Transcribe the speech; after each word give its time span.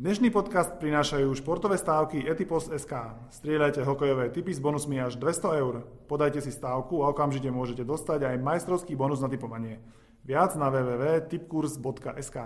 Dnešný 0.00 0.32
podcast 0.32 0.80
prinášajú 0.80 1.28
športové 1.36 1.76
stávky 1.76 2.24
Etipos.sk. 2.24 2.92
Strieľajte 3.36 3.84
hokejové 3.84 4.32
tipy 4.32 4.48
s 4.48 4.56
bonusmi 4.56 4.96
až 4.96 5.20
200 5.20 5.60
eur. 5.60 5.84
Podajte 6.08 6.40
si 6.40 6.48
stávku 6.48 7.04
a 7.04 7.12
okamžite 7.12 7.52
môžete 7.52 7.84
dostať 7.84 8.32
aj 8.32 8.40
majstrovský 8.40 8.96
bonus 8.96 9.20
na 9.20 9.28
typovanie. 9.28 9.76
Viac 10.24 10.56
na 10.56 10.72
www.tipkurs.sk. 10.72 12.36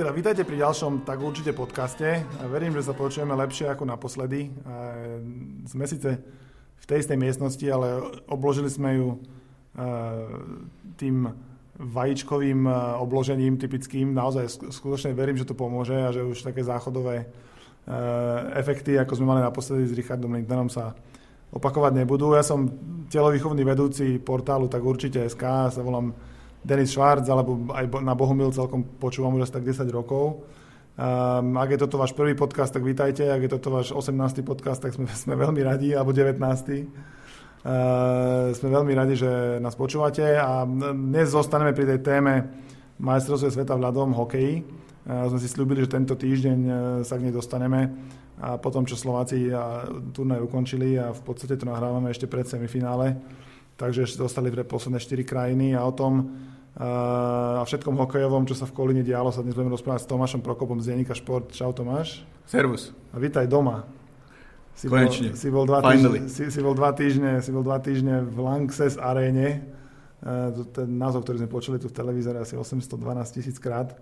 teda 0.00 0.16
vítajte 0.16 0.48
pri 0.48 0.64
ďalšom 0.64 1.04
tak 1.04 1.20
určite 1.20 1.52
podcaste. 1.52 2.24
Verím, 2.48 2.72
že 2.72 2.88
sa 2.88 2.96
počujeme 2.96 3.36
lepšie 3.36 3.68
ako 3.68 3.84
naposledy. 3.84 4.48
Sme 5.68 5.84
síce 5.84 6.16
v 6.80 6.84
tej 6.88 7.04
istej 7.04 7.20
miestnosti, 7.20 7.66
ale 7.68 8.00
obložili 8.24 8.72
sme 8.72 8.96
ju 8.96 9.20
tým 10.96 11.28
vajíčkovým 11.76 12.64
obložením 12.96 13.60
typickým. 13.60 14.16
Naozaj 14.16 14.72
skutočne 14.72 15.12
verím, 15.12 15.36
že 15.36 15.44
to 15.44 15.52
pomôže 15.52 15.92
a 15.92 16.16
že 16.16 16.24
už 16.24 16.48
také 16.48 16.64
záchodové 16.64 17.28
efekty, 18.56 18.96
ako 18.96 19.20
sme 19.20 19.36
mali 19.36 19.44
naposledy 19.44 19.84
s 19.84 19.92
Richardom 19.92 20.32
Lindnerom, 20.32 20.72
sa 20.72 20.96
opakovať 21.52 22.00
nebudú. 22.00 22.32
Ja 22.32 22.40
som 22.40 22.72
telovýchovný 23.12 23.68
vedúci 23.68 24.16
portálu 24.16 24.64
tak 24.64 24.80
určite 24.80 25.28
SK, 25.28 25.68
sa 25.68 25.84
volám 25.84 26.16
Denis 26.60 26.92
Schwarz, 26.92 27.24
alebo 27.28 27.72
aj 27.72 27.88
na 28.04 28.12
Bohumil 28.12 28.52
celkom 28.52 28.84
počúvam 28.84 29.32
už 29.36 29.48
asi 29.48 29.56
tak 29.56 29.64
10 29.64 29.88
rokov. 29.88 30.44
Um, 31.00 31.56
ak 31.56 31.72
je 31.72 31.80
toto 31.80 31.96
váš 31.96 32.12
prvý 32.12 32.36
podcast, 32.36 32.76
tak 32.76 32.84
vítajte. 32.84 33.32
Ak 33.32 33.40
je 33.40 33.48
toto 33.48 33.72
váš 33.72 33.96
18. 33.96 34.44
podcast, 34.44 34.84
tak 34.84 34.92
sme, 34.92 35.08
sme 35.24 35.32
veľmi 35.32 35.64
radi, 35.64 35.96
alebo 35.96 36.12
19. 36.12 36.36
Uh, 36.36 36.84
sme 38.52 38.68
veľmi 38.68 38.92
radi, 38.92 39.16
že 39.16 39.56
nás 39.60 39.76
počúvate 39.76 40.36
a 40.36 40.64
dnes 40.92 41.32
zostaneme 41.32 41.72
pri 41.72 41.96
tej 41.96 42.00
téme 42.04 42.44
majstrovstve 43.00 43.50
sveta 43.52 43.76
v 43.76 43.84
ľadom 43.84 44.12
hokeji. 44.12 44.64
Uh, 45.08 45.28
sme 45.32 45.40
si 45.40 45.48
slúbili, 45.48 45.80
že 45.80 45.96
tento 45.96 46.12
týždeň 46.16 46.58
uh, 46.68 47.00
sa 47.00 47.16
k 47.16 47.24
nej 47.28 47.32
dostaneme 47.32 47.88
a 48.40 48.56
potom, 48.56 48.88
čo 48.88 48.96
Slováci 48.96 49.52
turnaj 50.16 50.40
ukončili 50.40 50.96
a 50.96 51.12
v 51.12 51.20
podstate 51.20 51.60
to 51.60 51.68
nahrávame 51.68 52.08
ešte 52.08 52.24
pred 52.24 52.48
semifinále, 52.48 53.20
takže 53.80 54.04
ešte 54.04 54.20
zostali 54.20 54.52
posledné 54.52 55.00
4 55.00 55.24
krajiny 55.24 55.72
a 55.72 55.88
o 55.88 55.92
tom 55.96 56.28
a 56.80 57.64
všetkom 57.66 57.98
hokejovom, 58.06 58.46
čo 58.46 58.54
sa 58.54 58.68
v 58.68 58.76
Kolíne 58.76 59.02
dialo, 59.02 59.34
sa 59.34 59.42
dnes 59.42 59.58
budeme 59.58 59.74
rozprávať 59.74 60.06
s 60.06 60.08
Tomášom 60.08 60.40
Prokopom 60.44 60.78
z 60.78 60.94
Denika 60.94 61.16
Šport. 61.18 61.50
Čau 61.50 61.74
Tomáš. 61.74 62.22
Servus. 62.46 62.94
A 63.10 63.18
vítaj 63.18 63.50
doma. 63.50 63.90
Si 64.78 64.86
Konečne. 64.86 65.34
Bol, 65.34 65.40
si, 65.40 65.48
bol 65.50 65.66
dva 65.66 65.80
týždne, 65.82 66.30
si, 66.30 66.42
si, 66.46 66.60
bol 66.62 66.74
dva 66.78 66.94
týždne, 66.94 67.42
si 67.42 67.50
bol 67.50 67.66
dva 67.66 67.82
týždne 67.82 68.22
v 68.22 68.38
Lanxess 68.38 68.96
aréne. 68.96 69.66
Uh, 70.22 70.62
ten 70.70 70.88
názov, 70.94 71.26
ktorý 71.26 71.42
sme 71.42 71.50
počuli 71.50 71.76
tu 71.82 71.90
v 71.90 71.96
televízore 71.96 72.38
asi 72.38 72.54
812 72.54 72.96
tisíc 73.34 73.58
krát. 73.58 73.98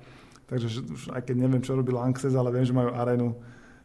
Takže 0.47 0.67
už 0.87 1.03
aj 1.17 1.23
keď 1.25 1.35
neviem, 1.41 1.65
čo 1.65 1.73
robí 1.73 1.91
Lanxess, 1.91 2.37
ale 2.37 2.53
viem, 2.53 2.69
že 2.69 2.77
majú 2.77 2.95
arénu 2.95 3.33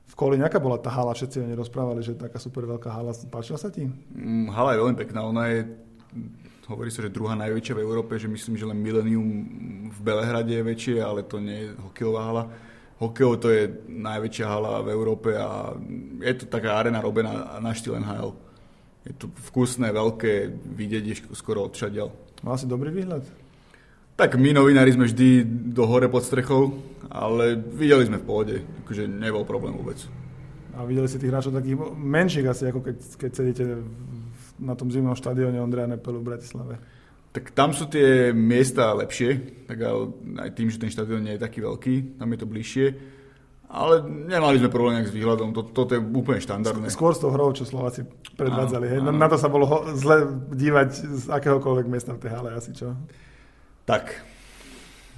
v 0.07 0.13
Kolíne. 0.15 0.45
Aká 0.45 0.61
bola 0.61 0.77
tá 0.77 0.93
hala? 0.93 1.15
Všetci 1.15 1.41
o 1.41 1.45
nej 1.47 1.57
rozprávali, 1.57 2.05
že 2.05 2.13
taká 2.13 2.37
super 2.37 2.67
veľká 2.69 2.89
hala. 2.91 3.15
Páčila 3.31 3.57
sa 3.57 3.73
ti? 3.73 3.87
Mm, 4.13 4.53
hala 4.53 4.77
je 4.77 4.81
veľmi 4.83 4.97
pekná. 4.99 5.25
Ona 5.25 5.43
je 5.49 5.59
hovorí 6.67 6.89
sa, 6.91 7.03
že 7.03 7.11
druhá 7.11 7.35
najväčšia 7.35 7.75
v 7.75 7.83
Európe, 7.83 8.15
že 8.15 8.31
myslím, 8.31 8.55
že 8.55 8.67
len 8.67 8.79
Millennium 8.79 9.27
v 9.91 9.99
Belehrade 9.99 10.53
je 10.55 10.63
väčšie, 10.63 10.95
ale 11.03 11.27
to 11.27 11.43
nie 11.43 11.67
je 11.67 11.75
hokejová 11.75 12.21
hala. 12.23 12.43
Hokejov 13.03 13.33
to 13.43 13.49
je 13.51 13.67
najväčšia 13.89 14.45
hala 14.47 14.79
v 14.79 14.95
Európe 14.95 15.35
a 15.35 15.75
je 16.23 16.33
to 16.39 16.45
taká 16.47 16.79
arena 16.79 17.03
robená 17.03 17.59
na 17.59 17.71
štýl 17.75 17.99
NHL. 17.99 18.31
Je 19.03 19.13
to 19.19 19.27
vkusné, 19.51 19.91
veľké, 19.91 20.55
vidieť 20.63 21.03
je 21.03 21.15
skoro 21.35 21.67
odšadiaľ. 21.67 22.07
Mal 22.47 22.55
si 22.55 22.63
dobrý 22.63 22.95
výhľad? 22.95 23.42
Tak 24.13 24.37
my 24.37 24.53
novinári 24.53 24.93
sme 24.93 25.09
vždy 25.09 25.41
do 25.73 25.89
hore 25.89 26.05
pod 26.05 26.21
strechou, 26.21 26.77
ale 27.09 27.57
videli 27.57 28.05
sme 28.05 28.21
v 28.21 28.25
pohode, 28.25 28.55
akože 28.85 29.09
nebol 29.09 29.41
problém 29.41 29.73
vôbec. 29.73 29.97
A 30.77 30.85
videli 30.85 31.09
si 31.09 31.17
tých 31.17 31.33
hráčov 31.33 31.53
takých 31.53 31.81
menších 31.97 32.45
asi, 32.45 32.69
ako 32.69 32.81
keď, 32.81 32.97
keď 33.17 33.31
sedíte 33.33 33.63
na 34.61 34.77
tom 34.77 34.93
zimnom 34.93 35.17
štadióne 35.17 35.57
Ondreja 35.61 35.89
Nepelu 35.89 36.21
v 36.21 36.29
Bratislave? 36.29 36.77
Tak 37.33 37.57
tam 37.57 37.73
sú 37.73 37.89
tie 37.89 38.29
miesta 38.29 38.93
lepšie, 38.93 39.65
tak 39.65 39.81
aj 39.81 40.49
tým, 40.53 40.69
že 40.69 40.77
ten 40.77 40.93
štadión 40.93 41.25
nie 41.25 41.33
je 41.33 41.41
taký 41.41 41.65
veľký, 41.65 42.21
tam 42.21 42.29
je 42.29 42.37
to 42.37 42.45
bližšie. 42.45 42.87
Ale 43.73 44.05
nemali 44.05 44.61
sme 44.61 44.69
problém 44.69 45.01
s 45.01 45.09
výhľadom, 45.09 45.49
to, 45.57 45.65
toto 45.73 45.97
je 45.97 46.01
úplne 46.01 46.37
štandardné. 46.37 46.93
Skôr 46.93 47.17
s 47.17 47.21
tou 47.25 47.33
hrou, 47.33 47.49
čo 47.57 47.65
Slováci 47.65 48.05
predvádzali. 48.37 49.01
Áno, 49.01 49.09
áno. 49.09 49.17
Na 49.17 49.25
to 49.25 49.41
sa 49.41 49.49
bolo 49.49 49.65
ho, 49.65 49.77
zle 49.97 50.29
dívať 50.53 50.89
z 50.93 51.25
akéhokoľvek 51.33 51.89
miesta 51.89 52.13
v 52.13 52.21
tej 52.21 52.31
hale 52.37 52.53
asi, 52.53 52.69
čo? 52.77 52.93
Tak, 53.83 54.23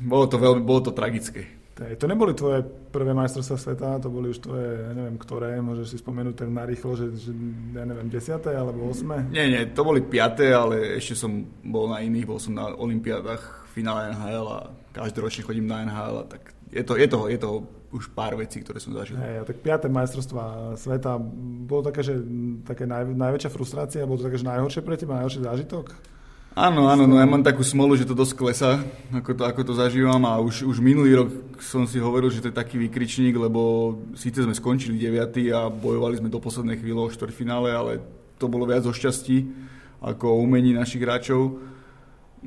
bolo 0.02 0.26
to, 0.26 0.42
veľmi, 0.42 0.62
bolo 0.66 0.82
to 0.90 0.92
tragické. 0.92 1.56
To 1.76 2.08
neboli 2.08 2.32
tvoje 2.32 2.64
prvé 2.88 3.12
majstrovstvá 3.12 3.58
sveta, 3.60 4.00
to 4.00 4.08
boli 4.08 4.32
už 4.32 4.40
tvoje, 4.40 4.80
ja 4.80 4.96
neviem, 4.96 5.20
ktoré, 5.20 5.60
môžeš 5.60 5.92
si 5.92 5.98
spomenúť 6.00 6.36
tak 6.40 6.48
narýchlo, 6.48 6.96
že, 6.96 7.12
že 7.20 7.36
ja 7.76 7.84
neviem, 7.84 8.08
desiaté 8.08 8.56
alebo 8.56 8.88
osme? 8.88 9.28
Nie, 9.28 9.52
nie, 9.52 9.68
to 9.76 9.84
boli 9.84 10.00
piaté, 10.00 10.56
ale 10.56 10.96
ešte 10.96 11.20
som 11.20 11.44
bol 11.68 11.92
na 11.92 12.00
iných, 12.00 12.32
bol 12.32 12.40
som 12.40 12.56
na 12.56 12.72
olympiádach, 12.72 13.68
finále 13.76 14.16
NHL 14.16 14.48
a 14.56 14.60
každoročne 14.96 15.44
chodím 15.44 15.68
na 15.68 15.84
NHL, 15.84 16.24
a 16.24 16.26
tak 16.32 16.56
je 16.72 16.84
to, 16.88 16.96
je, 16.96 17.08
to, 17.12 17.20
je 17.28 17.40
to 17.44 17.50
už 17.92 18.08
pár 18.16 18.40
vecí, 18.40 18.64
ktoré 18.64 18.80
som 18.80 18.96
zažil. 18.96 19.20
Hey, 19.20 19.44
tak 19.44 19.60
piaté 19.60 19.92
majstrovstvá 19.92 20.80
sveta, 20.80 21.20
bolo 21.68 21.92
také, 21.92 22.08
že 22.08 22.24
také 22.64 22.88
naj, 22.88 23.04
najväčšia 23.12 23.52
frustrácia, 23.52 24.08
bolo 24.08 24.24
to 24.24 24.32
také, 24.32 24.40
že 24.40 24.48
najhoršie 24.48 24.80
pre 24.80 24.96
teba, 24.96 25.20
najhorší 25.20 25.44
zážitok? 25.44 26.15
Áno, 26.56 26.88
áno, 26.88 27.04
no 27.04 27.20
ja 27.20 27.28
mám 27.28 27.44
takú 27.44 27.68
smolu, 27.68 28.00
že 28.00 28.08
to 28.08 28.16
dosť 28.16 28.34
klesa, 28.40 28.80
ako 29.12 29.36
to, 29.36 29.44
ako 29.44 29.62
to 29.68 29.74
zažívam 29.76 30.24
a 30.24 30.40
už, 30.40 30.64
už 30.64 30.80
minulý 30.80 31.12
rok 31.20 31.60
som 31.60 31.84
si 31.84 32.00
hovoril, 32.00 32.32
že 32.32 32.40
to 32.40 32.48
je 32.48 32.56
taký 32.56 32.80
výkričník, 32.80 33.36
lebo 33.36 33.92
síce 34.16 34.40
sme 34.40 34.56
skončili 34.56 34.96
9. 34.96 35.36
a 35.52 35.68
bojovali 35.68 36.16
sme 36.16 36.32
do 36.32 36.40
poslednej 36.40 36.80
chvíle 36.80 37.04
o 37.04 37.12
štvrťfinále, 37.12 37.76
ale 37.76 37.92
to 38.40 38.48
bolo 38.48 38.64
viac 38.64 38.88
o 38.88 38.96
šťastí 38.96 39.52
ako 40.00 40.32
o 40.32 40.40
umení 40.48 40.72
našich 40.72 41.04
hráčov. 41.04 41.60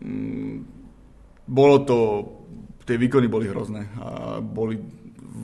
Mm, 0.00 0.64
bolo 1.44 1.76
to, 1.84 1.98
tie 2.88 2.96
výkony 2.96 3.28
boli 3.28 3.44
hrozné 3.44 3.92
a 4.00 4.40
boli 4.40 4.80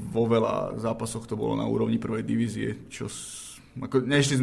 vo 0.09 0.25
veľa 0.25 0.81
zápasoch 0.81 1.29
to 1.29 1.37
bolo 1.37 1.53
na 1.53 1.69
úrovni 1.69 2.01
prvej 2.01 2.25
divízie, 2.25 2.89
čo 2.89 3.13
ako, 3.77 4.09
nešli, 4.09 4.41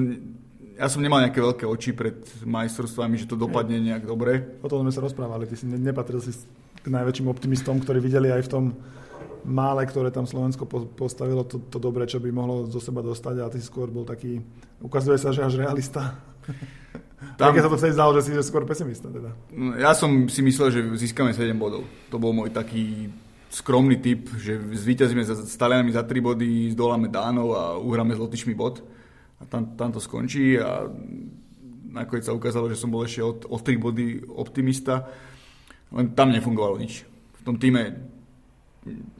ja 0.82 0.90
som 0.90 0.98
nemal 0.98 1.22
nejaké 1.22 1.38
veľké 1.38 1.66
oči 1.70 1.94
pred 1.94 2.26
majstrovstvami, 2.42 3.22
že 3.22 3.30
to 3.30 3.38
dopadne 3.38 3.78
nejak 3.78 4.10
dobre. 4.10 4.58
O 4.66 4.68
tom 4.68 4.82
sme 4.82 4.90
sa 4.90 5.06
rozprávali, 5.06 5.46
ty 5.46 5.54
si 5.54 5.70
nepatril 5.70 6.18
si 6.18 6.34
k 6.82 6.88
najväčším 6.90 7.30
optimistom, 7.30 7.78
ktorí 7.78 8.02
videli 8.02 8.34
aj 8.34 8.50
v 8.50 8.50
tom 8.50 8.64
mále, 9.46 9.86
ktoré 9.86 10.10
tam 10.10 10.26
Slovensko 10.26 10.66
postavilo, 10.98 11.46
to, 11.46 11.62
to 11.70 11.78
dobre, 11.78 12.10
čo 12.10 12.18
by 12.18 12.34
mohlo 12.34 12.66
zo 12.66 12.82
seba 12.82 13.06
dostať 13.06 13.36
a 13.46 13.54
ty 13.54 13.62
skôr 13.62 13.94
bol 13.94 14.10
taký, 14.10 14.42
ukazuje 14.82 15.22
sa, 15.22 15.30
že 15.30 15.46
až 15.46 15.62
realista. 15.62 16.18
Tam... 17.38 17.54
sa 17.54 17.70
to 17.70 17.78
vtedy 17.78 17.94
zdalo, 17.94 18.18
že 18.18 18.26
si 18.26 18.32
že 18.34 18.42
skôr 18.42 18.66
pesimista 18.66 19.06
teda. 19.06 19.30
No, 19.54 19.78
ja 19.78 19.94
som 19.94 20.26
si 20.26 20.42
myslel, 20.42 20.74
že 20.74 20.82
získame 20.98 21.30
7 21.30 21.54
bodov. 21.54 21.86
To 22.10 22.18
bol 22.18 22.34
môj 22.34 22.50
taký 22.50 23.14
skromný 23.54 24.02
typ, 24.02 24.26
že 24.42 24.58
zvýťazíme 24.58 25.22
s 25.22 25.54
Talianami 25.54 25.94
za 25.94 26.02
3 26.02 26.18
body, 26.18 26.74
zdoláme 26.74 27.14
Dánov 27.14 27.54
a 27.54 27.64
uhráme 27.78 28.18
s 28.18 28.20
Lotyšmi 28.26 28.58
bod 28.58 28.82
a 29.42 29.44
tam, 29.50 29.74
tam 29.74 29.90
to 29.90 30.00
skončí 30.00 30.62
a 30.62 30.86
nakoniec 31.92 32.24
sa 32.24 32.38
ukázalo, 32.38 32.72
že 32.72 32.80
som 32.80 32.94
bol 32.94 33.04
ešte 33.04 33.26
o, 33.26 33.36
o 33.36 33.58
3 33.58 33.76
body 33.82 34.08
optimista, 34.32 35.10
len 35.92 36.16
tam 36.16 36.32
nefungovalo 36.32 36.80
nič. 36.80 37.04
V 37.36 37.42
tom 37.44 37.58
týme 37.60 38.00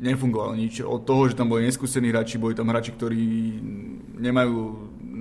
nefungovalo 0.02 0.58
nič. 0.58 0.82
Od 0.82 1.06
toho, 1.06 1.30
že 1.30 1.38
tam 1.38 1.52
boli 1.52 1.68
neskúsení 1.68 2.10
hráči, 2.10 2.42
boli 2.42 2.58
tam 2.58 2.72
hráči, 2.72 2.96
ktorí 2.96 3.22
nemajú 4.18 4.58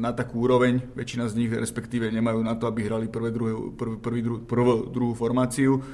na 0.00 0.16
takú 0.16 0.48
úroveň, 0.48 0.80
väčšina 0.96 1.28
z 1.28 1.36
nich 1.36 1.52
respektíve 1.52 2.08
nemajú 2.08 2.40
na 2.40 2.56
to, 2.56 2.64
aby 2.64 2.88
hrali 2.88 3.06
prvé, 3.12 3.28
druhé, 3.34 3.52
prvý, 3.76 3.96
prvý, 4.00 4.20
druhú, 4.24 4.38
prvú, 4.48 4.72
druhú 4.88 5.12
formáciu 5.12 5.84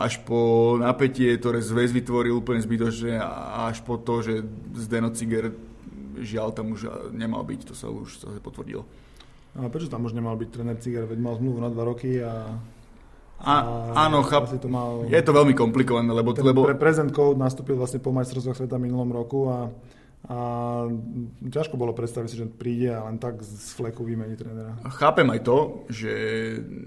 až 0.00 0.16
po 0.24 0.74
napätie, 0.80 1.36
ktoré 1.36 1.60
zväz 1.60 1.92
vytvoril 1.92 2.40
úplne 2.40 2.64
zbytočne 2.64 3.20
a 3.20 3.68
až 3.68 3.84
po 3.84 4.00
to, 4.00 4.24
že 4.24 4.34
Zdeno 4.72 5.12
Ciger 5.12 5.52
žiaľ 6.22 6.54
tam 6.54 6.72
už 6.76 7.12
nemal 7.12 7.42
byť, 7.42 7.60
to 7.68 7.74
sa 7.74 7.88
už 7.90 8.20
zase 8.20 8.38
potvrdilo. 8.40 8.84
Ale 9.58 9.66
prečo 9.66 9.90
tam 9.90 10.06
už 10.06 10.14
nemal 10.14 10.38
byť 10.38 10.48
tréner 10.48 10.78
Cigar, 10.78 11.10
veď 11.10 11.18
mal 11.18 11.34
zmluvu 11.34 11.58
na 11.58 11.70
dva 11.72 11.82
roky 11.82 12.22
a... 12.22 12.54
A, 13.40 13.54
a 13.96 14.06
áno, 14.06 14.20
chap, 14.28 14.52
to 14.52 14.68
mal, 14.68 15.08
je 15.08 15.16
to 15.16 15.32
veľmi 15.32 15.56
komplikované, 15.56 16.12
lebo... 16.12 16.36
Ten 16.36 16.44
lebo... 16.44 16.68
Pre 16.68 16.76
present 16.76 17.08
code 17.08 17.40
nastúpil 17.40 17.72
vlastne 17.72 17.96
po 17.96 18.12
majstrovstvách 18.12 18.52
sveta 18.52 18.76
minulom 18.76 19.08
roku 19.08 19.48
a 19.48 19.72
a 20.20 20.36
ťažko 21.48 21.80
bolo 21.80 21.96
predstaviť 21.96 22.28
si, 22.28 22.36
že 22.36 22.44
príde 22.44 22.92
a 22.92 23.08
len 23.08 23.16
tak 23.16 23.40
z 23.40 23.72
fleku 23.72 24.04
vymení 24.04 24.36
trénera. 24.36 24.76
Chápem 24.92 25.24
aj 25.32 25.40
to, 25.40 25.58
že 25.88 26.12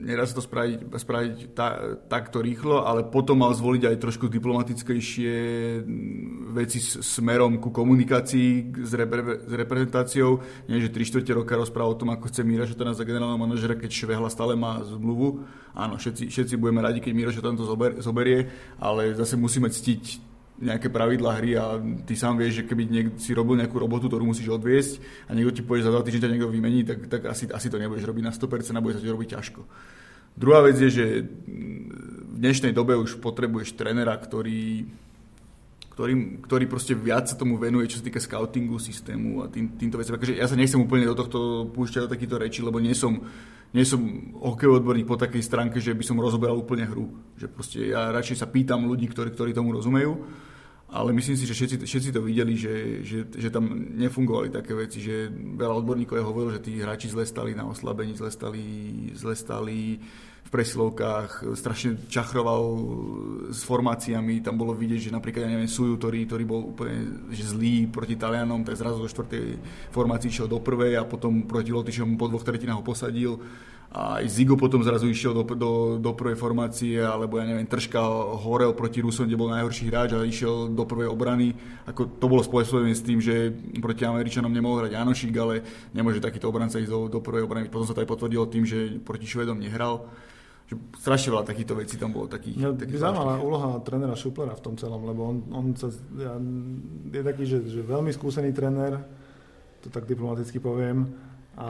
nedá 0.06 0.22
sa 0.30 0.38
to 0.38 0.46
spraviť, 0.46 0.80
spraviť 0.94 1.36
ta, 1.58 1.98
takto 2.06 2.46
rýchlo, 2.46 2.86
ale 2.86 3.10
potom 3.10 3.42
mal 3.42 3.50
zvoliť 3.58 3.90
aj 3.90 4.02
trošku 4.06 4.30
diplomatickejšie 4.30 5.34
veci 6.54 6.78
s 6.78 7.02
smerom 7.02 7.58
ku 7.58 7.74
komunikácii 7.74 8.80
s, 8.86 8.92
repre, 8.94 9.42
s 9.50 9.54
reprezentáciou. 9.58 10.38
Nie, 10.70 10.78
že 10.78 10.94
3 10.94 11.02
čtvrte 11.02 11.34
roka 11.34 11.58
rozpráva 11.58 11.90
o 11.90 11.98
tom, 11.98 12.14
ako 12.14 12.30
chce 12.30 12.46
Mira 12.46 12.70
Šatana 12.70 12.94
za 12.94 13.02
generálneho 13.02 13.42
manažera, 13.42 13.74
keď 13.74 13.90
Švehla 13.90 14.30
stále 14.30 14.54
má 14.54 14.78
zmluvu. 14.86 15.42
Áno, 15.74 15.98
všetci, 15.98 16.30
všetci 16.30 16.54
budeme 16.62 16.86
radi, 16.86 17.02
keď 17.02 17.12
Miro 17.18 17.34
Šatan 17.34 17.58
to 17.58 17.66
zober, 17.66 17.98
zoberie, 17.98 18.46
ale 18.78 19.18
zase 19.18 19.34
musíme 19.42 19.74
ctiť 19.74 20.33
nejaké 20.64 20.88
pravidlá 20.88 21.32
hry 21.44 21.60
a 21.60 21.76
ty 22.08 22.16
sám 22.16 22.40
vieš, 22.40 22.64
že 22.64 22.68
keby 22.72 22.84
niek- 22.88 23.16
si 23.20 23.36
robil 23.36 23.60
nejakú 23.60 23.76
robotu, 23.76 24.08
ktorú 24.08 24.24
musíš 24.24 24.48
odviesť 24.56 25.04
a 25.28 25.36
niekto 25.36 25.60
ti 25.60 25.62
povie, 25.62 25.84
že 25.84 25.92
za 25.92 25.94
dva 25.94 26.02
týždne 26.02 26.24
ťa 26.24 26.32
niekto 26.32 26.50
vymení, 26.50 26.88
tak, 26.88 27.12
tak 27.12 27.22
asi, 27.28 27.52
asi 27.52 27.68
to 27.68 27.76
nebudeš 27.76 28.08
robiť 28.08 28.24
na 28.24 28.32
100% 28.32 28.80
a 28.80 28.84
bude 28.84 28.96
sa 28.96 29.04
ti 29.04 29.12
robiť 29.12 29.30
ťažko. 29.36 29.62
Druhá 30.34 30.66
vec 30.66 30.82
je, 30.82 30.90
že 30.90 31.06
v 32.34 32.38
dnešnej 32.42 32.74
dobe 32.74 32.98
už 32.98 33.22
potrebuješ 33.22 33.78
trenera, 33.78 34.18
ktorý, 34.18 34.90
ktorý, 35.94 36.42
ktorý 36.42 36.66
proste 36.66 36.98
viac 36.98 37.30
sa 37.30 37.38
tomu 37.38 37.62
venuje, 37.62 37.86
čo 37.86 38.02
sa 38.02 38.08
týka 38.10 38.18
scoutingu 38.18 38.82
systému 38.82 39.46
a 39.46 39.52
tým, 39.52 39.78
týmto 39.78 40.02
veciam. 40.02 40.18
Takže 40.18 40.34
ja 40.34 40.50
sa 40.50 40.58
nechcem 40.58 40.82
úplne 40.82 41.06
do 41.06 41.14
tohto 41.14 41.70
púšťať 41.70 42.10
do 42.10 42.14
takýchto 42.18 42.42
rečí, 42.42 42.60
lebo 42.66 42.82
nie 42.82 42.98
som, 42.98 43.22
nie 43.78 43.86
som 43.86 44.02
hokejový 44.42 44.82
odborník 44.82 45.06
po 45.06 45.22
takej 45.22 45.46
stránke, 45.46 45.78
že 45.78 45.94
by 45.94 46.02
som 46.02 46.18
rozoberal 46.18 46.58
úplne 46.58 46.90
hru. 46.90 47.14
Že 47.38 47.48
proste 47.54 47.80
ja 47.94 48.10
radšej 48.10 48.42
sa 48.42 48.50
pýtam 48.50 48.90
ľudí, 48.90 49.06
ktorí, 49.06 49.30
ktorí 49.38 49.54
tomu 49.54 49.70
rozumejú 49.70 50.18
ale 50.94 51.10
myslím 51.18 51.34
si, 51.34 51.50
že 51.50 51.58
všetci, 51.58 51.90
všetci 51.90 52.10
to 52.14 52.22
videli, 52.22 52.54
že, 52.54 53.02
že, 53.02 53.26
že 53.26 53.50
tam 53.50 53.66
nefungovali 53.98 54.54
také 54.54 54.78
veci, 54.78 55.02
že 55.02 55.26
veľa 55.34 55.82
odborníkov 55.82 56.22
je 56.22 56.28
hovorilo, 56.30 56.54
že 56.54 56.62
tí 56.62 56.78
hráči 56.78 57.10
zle 57.10 57.26
stali 57.26 57.58
na 57.58 57.66
oslabení, 57.66 58.14
zle 58.14 58.30
stali, 58.30 58.62
zle 59.18 59.34
stali 59.34 59.98
v 60.44 60.50
presilovkách, 60.54 61.50
strašne 61.58 61.98
čachroval 62.06 62.62
s 63.50 63.66
formáciami, 63.66 64.46
tam 64.46 64.54
bolo 64.54 64.78
vidieť, 64.78 65.10
že 65.10 65.16
napríklad, 65.18 65.50
ja 65.50 65.54
neviem, 65.58 65.72
Suju, 65.72 65.98
ktorý, 65.98 66.30
ktorý 66.30 66.44
bol 66.46 66.62
úplne 66.78 67.26
že 67.34 67.42
zlý 67.42 67.90
proti 67.90 68.14
Talianom, 68.14 68.62
tak 68.62 68.78
zrazu 68.78 69.02
zo 69.02 69.10
štvrtej 69.10 69.58
formácii 69.90 70.30
išiel 70.30 70.46
do 70.46 70.62
prvej 70.62 71.02
a 71.02 71.10
potom 71.10 71.50
proti 71.50 71.74
Lotyšom 71.74 72.22
po 72.22 72.30
dvoch 72.30 72.46
tretinách 72.46 72.80
ho 72.80 72.86
posadil 72.86 73.42
aj 73.94 74.26
Zigo 74.26 74.58
potom 74.58 74.82
zrazu 74.82 75.06
išiel 75.06 75.38
do, 75.38 75.46
do, 75.54 75.72
do 76.02 76.12
prvej 76.18 76.34
formácie, 76.34 76.98
alebo 76.98 77.38
ja 77.38 77.46
neviem, 77.46 77.70
Trška 77.70 78.02
horel 78.42 78.74
proti 78.74 79.06
Rusom, 79.06 79.30
kde 79.30 79.38
bol 79.38 79.54
najhorší 79.54 79.86
hráč 79.86 80.18
a 80.18 80.26
išiel 80.26 80.74
do 80.74 80.82
prvej 80.82 81.14
obrany. 81.14 81.54
Ako 81.86 82.10
to 82.18 82.26
bolo 82.26 82.42
spôsobené 82.42 82.98
s 82.98 83.06
tým, 83.06 83.22
že 83.22 83.54
proti 83.78 84.02
Američanom 84.02 84.50
nemohol 84.50 84.82
hrať 84.82 84.98
Janošik, 84.98 85.38
ale 85.38 85.62
nemôže 85.94 86.18
takýto 86.18 86.50
obranca 86.50 86.82
ísť 86.82 86.90
do, 86.90 87.06
do 87.06 87.22
prvej 87.22 87.46
obrany. 87.46 87.70
Potom 87.70 87.86
sa 87.86 87.94
to 87.94 88.02
aj 88.02 88.10
potvrdilo 88.10 88.50
tým, 88.50 88.66
že 88.66 88.98
proti 88.98 89.30
Švedom 89.30 89.62
nehral. 89.62 90.10
Že 90.74 90.74
strašne 90.98 91.30
veľa 91.38 91.46
takýchto 91.46 91.78
vecí 91.78 91.94
tam 92.02 92.18
bolo. 92.18 92.26
Takých, 92.26 92.56
ja, 92.58 92.74
takých 92.74 92.98
zaujímavá 92.98 93.46
úloha 93.46 93.78
trénera 93.86 94.18
Šuplera 94.18 94.58
v 94.58 94.64
tom 94.64 94.74
celom, 94.74 95.06
lebo 95.06 95.22
on, 95.30 95.38
on 95.54 95.66
sa, 95.78 95.94
ja, 96.18 96.34
je 97.14 97.22
taký, 97.22 97.46
že, 97.46 97.62
že 97.70 97.86
veľmi 97.86 98.10
skúsený 98.10 98.58
tréner, 98.58 98.98
to 99.86 99.94
tak 99.94 100.10
diplomaticky 100.10 100.58
poviem, 100.58 101.14
a, 101.54 101.70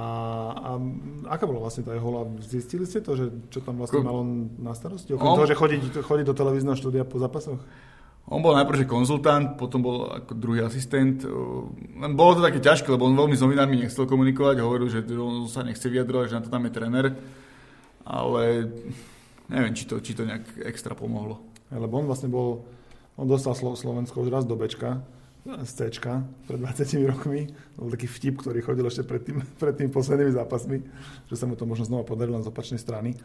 a 0.56 0.70
aká 1.28 1.44
bola 1.44 1.68
vlastne 1.68 1.84
tá 1.84 1.92
jeho 1.92 2.08
hlava? 2.08 2.32
Zistili 2.40 2.88
ste 2.88 3.04
to, 3.04 3.20
že 3.20 3.26
čo 3.52 3.60
tam 3.60 3.84
vlastne 3.84 4.00
mal 4.00 4.24
on 4.24 4.48
na 4.56 4.72
starosti? 4.72 5.12
Okrem 5.12 5.28
on... 5.28 5.38
toho, 5.44 5.50
že 5.52 5.60
chodí, 5.60 5.78
chodí 5.84 6.24
do 6.24 6.32
televízneho 6.32 6.80
štúdia 6.80 7.04
po 7.04 7.20
zápasoch? 7.20 7.60
On 8.32 8.40
bol 8.40 8.56
najprv 8.56 8.88
že 8.88 8.88
konzultant, 8.88 9.60
potom 9.60 9.84
bol 9.84 10.08
ako 10.08 10.32
druhý 10.40 10.64
asistent. 10.64 11.28
Len 12.00 12.16
bolo 12.16 12.40
to 12.40 12.48
také 12.48 12.64
ťažké, 12.64 12.88
lebo 12.88 13.12
on 13.12 13.20
veľmi 13.20 13.36
s 13.36 13.44
novinármi 13.44 13.76
nechcel 13.84 14.08
komunikovať, 14.08 14.64
hovoril, 14.64 14.88
že 14.88 15.04
on 15.20 15.52
sa 15.52 15.68
nechce 15.68 15.84
vyjadrovať, 15.84 16.32
že 16.32 16.36
na 16.40 16.44
to 16.48 16.54
tam 16.54 16.64
je 16.64 16.72
tréner. 16.72 17.06
Ale 18.08 18.72
neviem, 19.52 19.76
či 19.76 19.84
to, 19.84 20.00
či 20.00 20.16
to 20.16 20.24
nejak 20.24 20.48
extra 20.64 20.96
pomohlo. 20.96 21.44
Lebo 21.68 22.00
on 22.00 22.08
vlastne 22.08 22.32
bol, 22.32 22.64
on 23.20 23.28
dostal 23.28 23.60
Slovensko 23.60 24.24
už 24.24 24.32
raz 24.32 24.48
do 24.48 24.56
Bčka, 24.56 25.04
z 25.44 25.72
C 25.76 25.80
pred 26.48 26.60
20 26.60 27.12
rokmi. 27.12 27.52
Bol 27.76 27.92
taký 27.92 28.08
vtip, 28.08 28.40
ktorý 28.40 28.64
chodil 28.64 28.88
ešte 28.88 29.04
pred, 29.04 29.22
tým, 29.28 29.44
pred 29.62 29.76
tým 29.76 29.92
poslednými 29.92 30.32
zápasmi, 30.32 30.78
že 31.28 31.36
sa 31.36 31.44
mu 31.44 31.60
to 31.60 31.68
možno 31.68 31.84
znova 31.84 32.08
podarilo 32.08 32.40
z 32.40 32.48
opačnej 32.48 32.80
strany. 32.80 33.20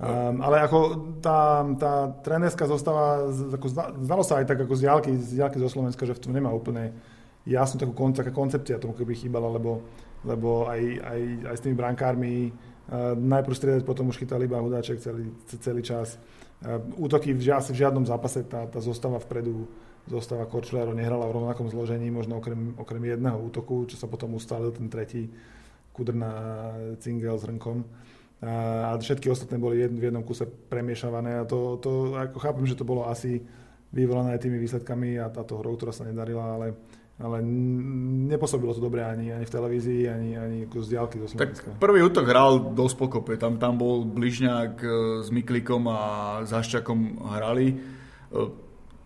Um, 0.00 0.40
ale 0.40 0.64
ako 0.64 0.78
tá, 1.20 1.60
tá 1.76 2.08
trénerská 2.24 2.64
zostava, 2.64 3.28
ako 3.28 3.66
znalo 4.00 4.24
sa 4.24 4.40
aj 4.40 4.48
tak 4.48 4.64
ako 4.64 4.72
z 4.72 4.88
diálky, 4.88 5.12
z 5.12 5.36
diálky 5.36 5.60
zo 5.60 5.68
Slovenska, 5.68 6.08
že 6.08 6.16
v 6.16 6.22
tom 6.24 6.32
nemá 6.32 6.48
úplne 6.48 6.96
jasnú 7.44 7.84
takú 7.84 7.92
kon, 7.92 8.16
taká 8.16 8.32
koncepcia 8.32 8.80
tomu 8.80 8.96
keby 8.96 9.12
chýbala, 9.12 9.52
lebo, 9.52 9.84
lebo 10.24 10.72
aj, 10.72 10.80
aj, 11.04 11.20
aj 11.52 11.54
s 11.54 11.62
tými 11.68 11.76
brankármi 11.76 12.48
uh, 12.48 13.12
najprv 13.12 13.54
striedať, 13.54 13.82
potom 13.84 14.08
už 14.08 14.16
chytali 14.16 14.48
iba 14.48 14.56
hudáček 14.56 15.04
celý, 15.04 15.36
celý 15.60 15.84
čas. 15.84 16.16
Uh, 16.64 16.80
útoky 16.96 17.36
v, 17.36 17.52
asi 17.52 17.76
v 17.76 17.84
žiadnom 17.84 18.08
zápase 18.08 18.40
tá, 18.48 18.64
tá 18.72 18.80
zostava 18.80 19.20
vpredu 19.20 19.68
zostava 20.08 20.48
Korčuliarov 20.48 20.96
nehrala 20.96 21.28
v 21.28 21.36
rovnakom 21.42 21.68
zložení, 21.68 22.08
možno 22.08 22.40
okrem, 22.40 22.78
okrem 22.80 23.02
jedného 23.04 23.36
útoku, 23.36 23.84
čo 23.90 24.00
sa 24.00 24.08
potom 24.08 24.38
ustalil 24.38 24.72
ten 24.72 24.88
tretí 24.88 25.28
Kudrna 25.92 26.32
Cingel 27.02 27.36
s 27.36 27.44
Hrnkom. 27.44 27.84
A, 28.40 28.52
a 28.88 28.96
všetky 28.96 29.28
ostatné 29.28 29.60
boli 29.60 29.84
jed, 29.84 29.92
v 29.92 30.08
jednom 30.08 30.24
kuse 30.24 30.48
premiešavané 30.48 31.44
a 31.44 31.44
to, 31.44 31.76
to 31.76 32.16
ako 32.16 32.40
chápem, 32.40 32.64
že 32.64 32.78
to 32.78 32.88
bolo 32.88 33.04
asi 33.04 33.44
vyvolané 33.92 34.40
tými 34.40 34.56
výsledkami 34.56 35.20
a 35.20 35.28
táto 35.28 35.60
hrou, 35.60 35.76
ktorá 35.76 35.92
sa 35.92 36.08
nedarila, 36.08 36.56
ale, 36.56 36.72
ale 37.20 37.44
nepôsobilo 38.32 38.72
to 38.72 38.80
dobre 38.80 39.04
ani, 39.04 39.34
ani 39.34 39.44
v 39.44 39.52
televízii, 39.52 40.02
ani, 40.08 40.30
ani 40.40 40.58
z 40.70 40.88
diálky 40.88 41.20
do 41.20 41.28
Slovenska. 41.28 41.74
Tak 41.74 41.82
prvý 41.82 42.00
útok 42.00 42.24
hral 42.24 42.72
dosť 42.72 42.96
pokope, 42.96 43.36
tam, 43.36 43.60
tam 43.60 43.76
bol 43.76 44.08
Bližňák 44.08 44.74
e, 44.80 44.88
s 45.26 45.28
Miklikom 45.28 45.84
a 45.90 46.00
Zaščakom 46.48 47.20
hrali 47.20 47.76
e, 47.76 47.76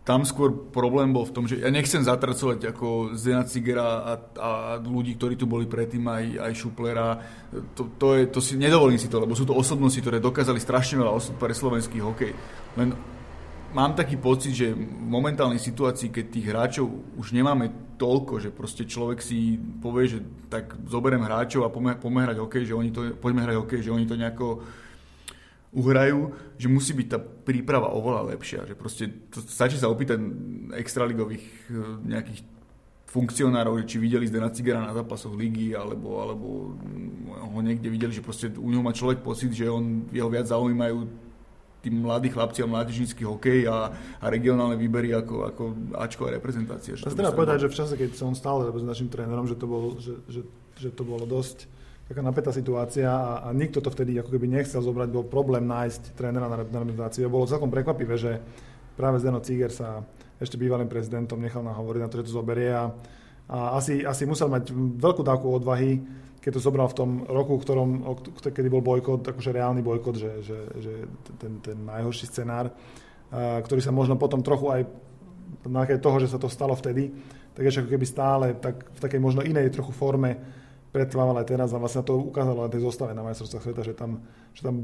tam 0.04 0.28
skôr 0.28 0.52
problém 0.52 1.16
bol 1.16 1.24
v 1.24 1.32
tom, 1.32 1.48
že 1.48 1.64
ja 1.64 1.72
nechcem 1.72 2.04
zatracovať 2.04 2.76
ako 2.76 3.16
Zdena 3.16 3.48
Cigera 3.48 4.04
a, 4.04 4.12
a 4.36 4.50
ľudí, 4.76 5.16
ktorí 5.16 5.40
tu 5.40 5.48
boli 5.48 5.64
predtým, 5.64 6.04
aj, 6.04 6.24
aj 6.44 6.52
Šuplera. 6.52 7.08
To, 7.72 7.88
to, 7.96 8.20
je, 8.20 8.28
to 8.28 8.44
si, 8.44 8.60
nedovolím 8.60 9.00
si 9.00 9.08
to, 9.08 9.16
lebo 9.16 9.32
sú 9.32 9.48
to 9.48 9.56
osobnosti, 9.56 9.96
ktoré 9.96 10.20
dokázali 10.20 10.60
strašne 10.60 11.00
veľa 11.00 11.08
osob 11.08 11.40
pre 11.40 11.56
slovenský 11.56 12.04
hokej. 12.04 12.36
Len 12.76 12.92
mám 13.72 13.96
taký 13.96 14.20
pocit, 14.20 14.52
že 14.52 14.76
v 14.76 14.84
momentálnej 15.08 15.56
situácii, 15.56 16.12
keď 16.12 16.24
tých 16.28 16.46
hráčov 16.52 16.86
už 17.16 17.32
nemáme 17.32 17.96
toľko, 17.96 18.44
že 18.44 18.52
proste 18.52 18.84
človek 18.84 19.24
si 19.24 19.56
povie, 19.56 20.04
že 20.04 20.18
tak 20.52 20.84
zoberiem 20.84 21.24
hráčov 21.24 21.64
a 21.64 21.72
poďme, 21.72 21.96
poďme 21.96 22.28
hrať 22.28 22.38
hokej, 22.44 22.62
že 22.68 22.76
oni 22.76 22.90
to, 22.92 23.00
poďme 23.16 23.48
hrať 23.48 23.56
hokej, 23.56 23.80
že 23.80 23.94
oni 23.94 24.04
to 24.04 24.20
nejako 24.20 24.48
uhrajú, 25.74 26.32
že 26.56 26.70
musí 26.70 26.94
byť 26.94 27.08
tá 27.10 27.18
príprava 27.18 27.90
oveľa 27.90 28.34
lepšia. 28.34 28.64
Že 28.70 28.74
proste 28.78 29.04
to, 29.28 29.42
stačí 29.42 29.76
sa 29.76 29.90
opýtať 29.90 30.22
extraligových 30.78 31.44
e, 31.44 31.52
nejakých 32.06 32.40
funkcionárov, 33.10 33.78
či 33.86 34.02
videli 34.02 34.26
Zdena 34.26 34.50
Cigera 34.50 34.82
na 34.82 34.90
zápasoch 34.90 35.34
ligy, 35.34 35.70
alebo, 35.74 36.18
alebo 36.18 36.46
ho 37.30 37.60
niekde 37.62 37.86
videli, 37.86 38.10
že 38.10 38.26
proste 38.26 38.50
u 38.58 38.66
neho 38.66 38.82
má 38.82 38.90
človek 38.90 39.22
pocit, 39.22 39.54
že 39.54 39.70
on, 39.70 40.10
jeho 40.10 40.26
viac 40.26 40.50
zaujímajú 40.50 41.06
tí 41.84 41.92
mladí 41.92 42.32
chlapci 42.32 42.64
a 42.64 42.66
mládežnícky 42.66 43.22
hokej 43.28 43.68
a, 43.68 43.92
a 44.18 44.26
regionálne 44.32 44.74
výbery 44.80 45.12
ako, 45.12 45.34
ako 45.52 45.62
Ačková 46.00 46.32
reprezentácia. 46.32 46.96
Že 46.96 47.12
treba 47.12 47.36
povedať, 47.36 47.68
že 47.68 47.70
v 47.70 47.76
čase, 47.76 47.94
keď 47.94 48.10
som 48.16 48.32
stále 48.32 48.72
našim 48.82 49.12
trénerom, 49.12 49.44
že 49.44 49.54
to 49.54 49.68
bolo, 49.68 50.00
že, 50.00 50.16
že, 50.26 50.42
že 50.80 50.88
to 50.88 51.04
bolo 51.04 51.28
dosť 51.28 51.68
taká 52.04 52.20
napätá 52.20 52.52
situácia 52.52 53.08
a, 53.08 53.48
a 53.48 53.48
nikto 53.56 53.80
to 53.80 53.88
vtedy 53.88 54.16
ako 54.20 54.28
keby 54.28 54.46
nechcel 54.48 54.84
zobrať, 54.84 55.08
bol 55.08 55.24
problém 55.24 55.64
nájsť 55.64 56.12
trénera 56.12 56.48
na, 56.52 56.60
reprezentáciu. 56.60 57.32
Bolo 57.32 57.48
celkom 57.48 57.72
prekvapivé, 57.72 58.14
že 58.20 58.32
práve 58.94 59.20
Zdeno 59.20 59.40
Ciger 59.40 59.72
sa 59.72 60.04
ešte 60.36 60.60
bývalým 60.60 60.90
prezidentom 60.90 61.40
nechal 61.40 61.64
nahovoriť 61.64 62.00
na 62.04 62.08
to, 62.10 62.20
že 62.20 62.26
to 62.28 62.36
zoberie 62.36 62.68
a, 62.68 62.92
a 63.48 63.80
asi, 63.80 64.04
asi 64.04 64.28
musel 64.28 64.52
mať 64.52 64.74
veľkú 64.76 65.22
dávku 65.24 65.48
odvahy, 65.48 66.00
keď 66.44 66.60
to 66.60 66.64
zobral 66.68 66.92
v 66.92 66.98
tom 66.98 67.10
roku, 67.24 67.56
ktorom, 67.56 68.04
kedy 68.36 68.68
bol 68.68 68.84
bojkot, 68.84 69.24
akože 69.24 69.56
reálny 69.56 69.80
bojkot, 69.80 70.14
že, 70.20 70.32
že, 70.44 70.58
že 70.76 70.92
ten, 71.40 71.56
ten 71.64 71.88
najhorší 71.88 72.28
scenár, 72.28 72.68
ktorý 73.32 73.80
sa 73.80 73.96
možno 73.96 74.20
potom 74.20 74.44
trochu 74.44 74.68
aj 74.68 74.82
na 75.64 75.88
toho, 75.88 76.20
že 76.20 76.28
sa 76.28 76.36
to 76.36 76.52
stalo 76.52 76.76
vtedy, 76.76 77.08
tak 77.56 77.64
ešte 77.64 77.88
ako 77.88 77.90
keby 77.96 78.06
stále 78.06 78.46
tak 78.60 78.92
v 78.92 78.98
takej 79.00 79.20
možno 79.24 79.40
inej 79.40 79.72
trochu 79.72 79.96
forme 79.96 80.36
pretrvával 80.94 81.42
aj 81.42 81.50
teraz 81.50 81.74
a 81.74 81.82
vlastne 81.82 82.06
to 82.06 82.14
ukázalo 82.14 82.62
na 82.62 82.70
tej 82.70 82.86
zostave 82.86 83.18
na 83.18 83.26
majstrovstvách 83.26 83.66
sveta, 83.66 83.82
že 83.82 83.98
tam, 83.98 84.22
že 84.54 84.62
tam, 84.62 84.74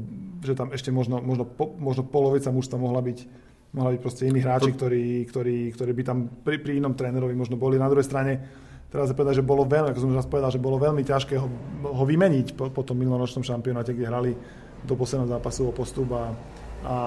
že 0.43 0.53
tam 0.59 0.67
ešte 0.75 0.91
možno, 0.91 1.23
možno, 1.23 1.47
po, 1.47 1.71
možno 1.79 2.03
polovica 2.03 2.51
mužstva 2.51 2.75
mohla 2.75 2.99
byť 2.99 3.47
mohla 3.71 3.95
byť 3.95 4.01
proste 4.03 4.27
iní 4.27 4.43
hráči, 4.43 4.75
ktorí, 4.75 5.23
ktorí, 5.31 5.71
ktorí 5.71 5.91
by 5.95 6.03
tam 6.03 6.27
pri, 6.27 6.59
pri 6.59 6.83
inom 6.83 6.91
trénerovi 6.91 7.31
možno 7.31 7.55
boli. 7.55 7.79
Na 7.79 7.87
druhej 7.87 8.03
strane, 8.03 8.43
teraz 8.91 9.07
sa 9.07 9.15
povedať, 9.15 9.39
že 9.39 9.47
bolo 9.47 9.63
veľmi, 9.63 9.95
ako 9.95 9.99
som 10.03 10.11
už 10.11 10.19
raz 10.19 10.27
povedal, 10.27 10.51
že 10.51 10.59
bolo 10.59 10.75
veľmi 10.75 11.07
ťažké 11.07 11.39
ho, 11.39 11.47
ho 11.87 12.03
vymeniť 12.03 12.59
po, 12.59 12.67
po 12.67 12.83
tom 12.83 12.99
minuloročnom 12.99 13.47
šampionáte, 13.47 13.95
kde 13.95 14.11
hrali 14.11 14.31
do 14.83 14.93
posledného 14.99 15.31
zápasu 15.31 15.71
o 15.71 15.73
postup 15.73 16.11
a, 16.11 16.35
a, 16.83 16.97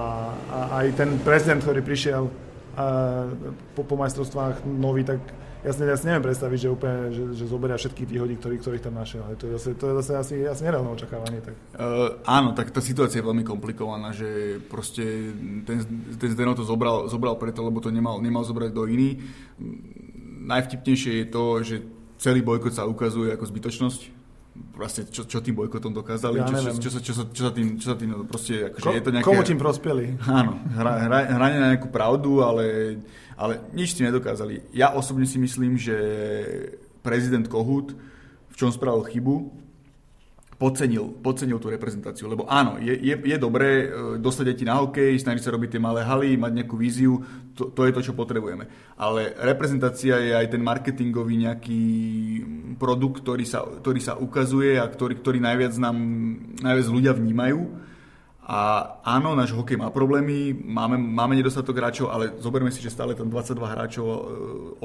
a 0.49 0.57
aj 0.81 0.97
ten 0.97 1.09
prezident, 1.21 1.61
ktorý 1.61 1.85
prišiel 1.85 2.25
a, 2.25 3.29
po, 3.77 3.85
po 3.85 3.95
majstrovstvách 4.01 4.65
nový, 4.65 5.05
tak 5.05 5.21
ja 5.65 5.71
si, 5.73 5.81
ja 5.81 5.97
si 5.97 6.05
neviem 6.05 6.23
predstaviť, 6.29 6.59
že 6.61 6.69
úplne, 6.69 6.97
že, 7.09 7.23
že 7.33 7.45
zoberia 7.49 7.73
všetky 7.73 8.05
výhody, 8.05 8.37
ktorých, 8.37 8.61
ktorých 8.61 8.83
tam 8.85 8.95
našiel. 9.01 9.25
To 9.33 9.43
je 9.49 9.51
zase, 9.57 9.69
to 9.73 9.85
je 9.89 9.93
zase 10.05 10.11
asi, 10.13 10.35
asi 10.45 10.61
nereálne 10.61 10.93
očakávanie. 10.93 11.41
Tak. 11.41 11.55
Uh, 11.73 12.21
áno, 12.29 12.53
tak 12.53 12.69
tá 12.69 12.79
situácia 12.79 13.19
je 13.19 13.27
veľmi 13.27 13.41
komplikovaná, 13.41 14.13
že 14.13 14.61
proste 14.69 15.33
ten, 15.65 15.81
ten 16.21 16.29
Zdeno 16.29 16.53
to 16.53 16.61
zobral, 16.61 17.09
zobral 17.09 17.35
preto, 17.41 17.65
lebo 17.65 17.81
to 17.81 17.89
nemal, 17.89 18.21
nemal 18.21 18.45
zobrať 18.45 18.71
do 18.71 18.85
iný. 18.85 19.19
Najvtipnejšie 20.45 21.25
je 21.25 21.27
to, 21.27 21.43
že 21.65 21.75
celý 22.21 22.45
bojkot 22.45 22.71
sa 22.77 22.85
ukazuje 22.85 23.33
ako 23.33 23.49
zbytočnosť 23.49 24.14
vlastne 24.75 25.07
čo, 25.11 25.27
čo 25.27 25.43
tým 25.43 25.55
bojkotom 25.55 25.91
dokázali, 25.91 26.39
ja 26.39 26.47
čo, 26.47 26.55
čo, 26.79 26.89
čo, 26.99 26.99
čo, 26.99 27.23
čo, 27.31 27.41
sa 27.47 27.51
tým, 27.51 27.75
čo 27.75 27.87
sa 27.91 27.97
tým 27.99 28.11
proste, 28.23 28.71
akože 28.71 28.83
Ko, 28.83 28.95
je 28.95 29.03
to 29.03 29.11
nejaké... 29.11 29.27
Komu 29.27 29.43
tým 29.43 29.59
prospeli? 29.59 30.15
Áno, 30.27 30.59
hra, 30.75 30.93
hra, 31.07 31.17
hranie 31.35 31.57
na 31.59 31.67
nejakú 31.75 31.91
pravdu, 31.91 32.43
ale 32.43 32.97
ale 33.35 33.59
nič 33.75 33.99
si 33.99 34.01
nedokázali. 34.07 34.71
Ja 34.71 34.95
osobne 34.95 35.27
si 35.27 35.35
myslím, 35.35 35.75
že 35.75 35.95
prezident 37.03 37.43
Kohut 37.51 37.91
v 38.55 38.55
čom 38.55 38.71
spravil 38.71 39.03
chybu, 39.11 39.35
podcenil, 40.55 41.19
podcenil 41.19 41.59
tú 41.59 41.67
reprezentáciu. 41.67 42.31
Lebo 42.31 42.47
áno, 42.47 42.79
je, 42.79 42.95
je, 42.95 43.15
je 43.15 43.37
dobré 43.37 43.85
e, 43.85 43.87
dostať 44.19 44.45
deti 44.51 44.63
na 44.63 44.79
hokej, 44.79 45.19
snažiť 45.19 45.43
sa 45.43 45.53
robiť 45.53 45.75
tie 45.75 45.81
malé 45.83 46.01
haly, 46.03 46.39
mať 46.39 46.51
nejakú 46.63 46.75
víziu, 46.79 47.19
to, 47.55 47.71
to 47.75 47.87
je 47.87 47.91
to, 47.91 48.01
čo 48.11 48.13
potrebujeme. 48.15 48.67
Ale 48.95 49.35
reprezentácia 49.35 50.15
je 50.19 50.31
aj 50.31 50.47
ten 50.51 50.63
marketingový 50.63 51.35
nejaký 51.43 51.83
produkt, 52.79 53.23
ktorý 53.23 53.43
sa, 53.43 53.63
ktorý 53.63 53.99
sa 53.99 54.15
ukazuje 54.15 54.79
a 54.79 54.87
ktorý, 54.87 55.19
ktorý 55.19 55.39
najviac, 55.43 55.73
nám, 55.75 55.97
najviac 56.63 56.87
ľudia 56.87 57.11
vnímajú 57.11 57.85
a 58.45 58.57
áno, 59.01 59.33
náš 59.33 59.57
hokej 59.57 59.73
má 59.73 59.89
problémy, 59.89 60.53
máme, 60.53 61.01
máme 61.01 61.33
nedostatok 61.33 61.81
hráčov, 61.81 62.13
ale 62.13 62.29
zoberme 62.37 62.69
si, 62.69 62.77
že 62.77 62.93
stále 62.93 63.17
tam 63.17 63.25
22 63.25 63.57
hráčov 63.57 64.05
e, 64.05 64.19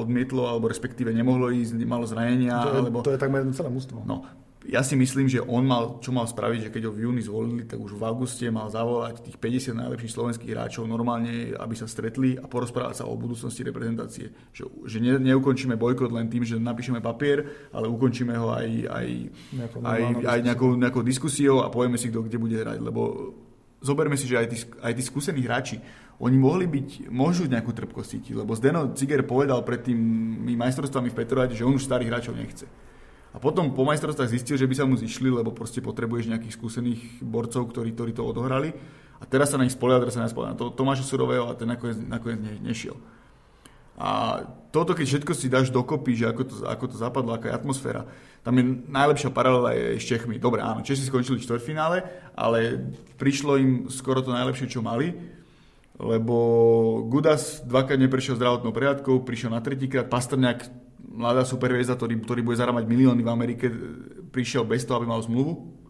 odmietlo, 0.00 0.48
alebo 0.48 0.64
respektíve 0.64 1.12
nemohlo 1.12 1.52
ísť, 1.52 1.76
malo 1.84 2.08
zranenia. 2.08 2.56
To 2.64 2.72
je, 2.72 2.80
alebo... 2.80 2.98
to 3.04 3.12
je 3.12 3.20
takmer 3.20 3.44
celé 3.52 3.68
mústvo. 3.68 4.00
No, 4.08 4.24
ja 4.70 4.86
si 4.86 4.94
myslím, 4.94 5.26
že 5.26 5.42
on 5.42 5.66
mal, 5.66 5.98
čo 5.98 6.14
mal 6.14 6.30
spraviť, 6.30 6.70
že 6.70 6.70
keď 6.70 6.82
ho 6.86 6.92
v 6.94 7.02
júni 7.02 7.22
zvolili, 7.26 7.66
tak 7.66 7.82
už 7.82 7.98
v 7.98 8.06
auguste 8.06 8.46
mal 8.54 8.70
zavolať 8.70 9.26
tých 9.26 9.36
50 9.42 9.74
najlepších 9.74 10.14
slovenských 10.14 10.54
hráčov 10.54 10.86
normálne, 10.86 11.58
aby 11.58 11.74
sa 11.74 11.90
stretli 11.90 12.38
a 12.38 12.46
porozprávať 12.46 13.02
sa 13.02 13.04
o 13.10 13.18
budúcnosti 13.18 13.66
reprezentácie. 13.66 14.30
Že, 14.54 14.86
že 14.86 14.98
ne, 15.02 15.18
neukončíme 15.18 15.74
bojkot 15.74 16.14
len 16.14 16.30
tým, 16.30 16.46
že 16.46 16.54
napíšeme 16.54 17.02
papier, 17.02 17.68
ale 17.74 17.90
ukončíme 17.90 18.30
ho 18.38 18.54
aj, 18.54 18.68
aj, 18.86 19.06
aj, 19.82 20.00
aj 20.22 20.38
nejakou, 20.46 20.78
nejakou 20.78 21.02
diskusiou 21.02 21.66
a 21.66 21.72
povieme 21.72 21.98
si, 21.98 22.06
kto 22.06 22.30
kde 22.30 22.38
bude 22.38 22.54
hrať. 22.54 22.78
Lebo 22.78 23.34
zoberme 23.82 24.14
si, 24.14 24.30
že 24.30 24.38
aj 24.38 24.46
tí, 24.54 24.58
aj 24.86 24.92
tí 24.94 25.02
skúsení 25.02 25.42
hráči, 25.42 25.82
oni 26.20 26.36
mohli 26.36 26.68
byť, 26.70 27.10
môžu 27.10 27.48
nejakú 27.48 27.72
trpkosť 27.72 28.08
cítiť, 28.20 28.34
lebo 28.38 28.52
Zdeno 28.52 28.92
Ciger 28.92 29.24
povedal 29.24 29.64
pred 29.64 29.82
tými 29.82 30.52
majstrovstvami 30.52 31.08
v 31.10 31.16
Petrohrade, 31.16 31.56
že 31.56 31.64
on 31.64 31.74
už 31.74 31.88
starých 31.88 32.10
hráčov 32.12 32.36
nechce. 32.36 32.68
A 33.30 33.38
potom 33.38 33.70
po 33.70 33.86
majstrovstvách 33.86 34.32
zistil, 34.32 34.58
že 34.58 34.66
by 34.66 34.74
sa 34.74 34.84
mu 34.86 34.98
zišli, 34.98 35.30
lebo 35.30 35.54
proste 35.54 35.78
potrebuješ 35.78 36.34
nejakých 36.34 36.56
skúsených 36.58 37.02
borcov, 37.22 37.70
ktorí, 37.70 37.94
ktorí 37.94 38.10
to 38.10 38.26
odohrali. 38.26 38.74
A 39.20 39.24
teraz 39.28 39.54
sa 39.54 39.60
na 39.60 39.68
nich 39.68 39.76
spolieha, 39.76 40.02
teraz 40.02 40.18
sa 40.18 40.24
na 40.26 40.58
to 40.58 40.74
Tomáša 40.74 41.06
Surového 41.06 41.46
a 41.46 41.54
ten 41.54 41.68
nakoniec, 41.68 42.00
nakoniec 42.02 42.40
ne, 42.42 42.58
nešiel. 42.58 42.98
A 44.00 44.40
toto, 44.72 44.96
keď 44.96 45.06
všetko 45.06 45.32
si 45.36 45.52
dáš 45.52 45.68
dokopy, 45.68 46.16
že 46.16 46.32
ako 46.32 46.42
to, 46.48 46.54
ako 46.64 46.84
to 46.88 46.96
zapadlo, 46.96 47.36
aká 47.36 47.52
je 47.52 47.58
atmosféra, 47.60 48.08
tam 48.40 48.56
je 48.56 48.64
najlepšia 48.88 49.28
paralela 49.28 49.76
je 49.76 50.00
s 50.00 50.08
Čechmi. 50.08 50.40
Dobre, 50.40 50.64
áno, 50.64 50.80
Češi 50.80 51.12
skončili 51.12 51.36
v 51.36 51.44
štvrtfinále, 51.44 51.98
ale 52.32 52.80
prišlo 53.20 53.60
im 53.60 53.70
skoro 53.92 54.24
to 54.24 54.32
najlepšie, 54.32 54.72
čo 54.72 54.80
mali, 54.80 55.12
lebo 56.00 56.34
Gudas 57.12 57.60
dvakrát 57.60 58.00
neprešiel 58.00 58.40
zdravotnou 58.40 58.72
prehľadkou, 58.72 59.20
prišiel 59.20 59.52
na 59.52 59.60
tretíkrát, 59.60 60.08
Pastrňák, 60.08 60.64
mladá 61.08 61.46
supervieza, 61.46 61.96
ktorý, 61.96 62.20
ktorý 62.20 62.40
bude 62.44 62.60
zarábať 62.60 62.84
milióny 62.84 63.22
v 63.24 63.32
Amerike, 63.32 63.66
prišiel 64.30 64.68
bez 64.68 64.84
toho, 64.84 65.00
aby 65.00 65.08
mal 65.08 65.24
zmluvu. 65.24 65.80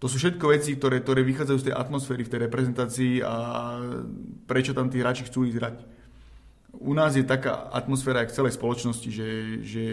To 0.00 0.08
sú 0.08 0.16
všetko 0.16 0.44
veci, 0.48 0.80
ktoré, 0.80 1.04
ktoré 1.04 1.20
vychádzajú 1.20 1.58
z 1.60 1.66
tej 1.70 1.74
atmosféry 1.76 2.24
v 2.24 2.32
tej 2.32 2.40
reprezentácii 2.48 3.12
a 3.20 3.34
prečo 4.48 4.72
tam 4.72 4.88
tí 4.88 4.96
hráči 4.96 5.28
chcú 5.28 5.44
ísť 5.44 5.58
hrať 5.60 5.76
u 6.78 6.92
nás 6.94 7.16
je 7.16 7.26
taká 7.26 7.68
atmosféra 7.74 8.22
aj 8.22 8.30
v 8.30 8.36
celej 8.36 8.52
spoločnosti, 8.54 9.08
že, 9.10 9.28
že 9.66 9.84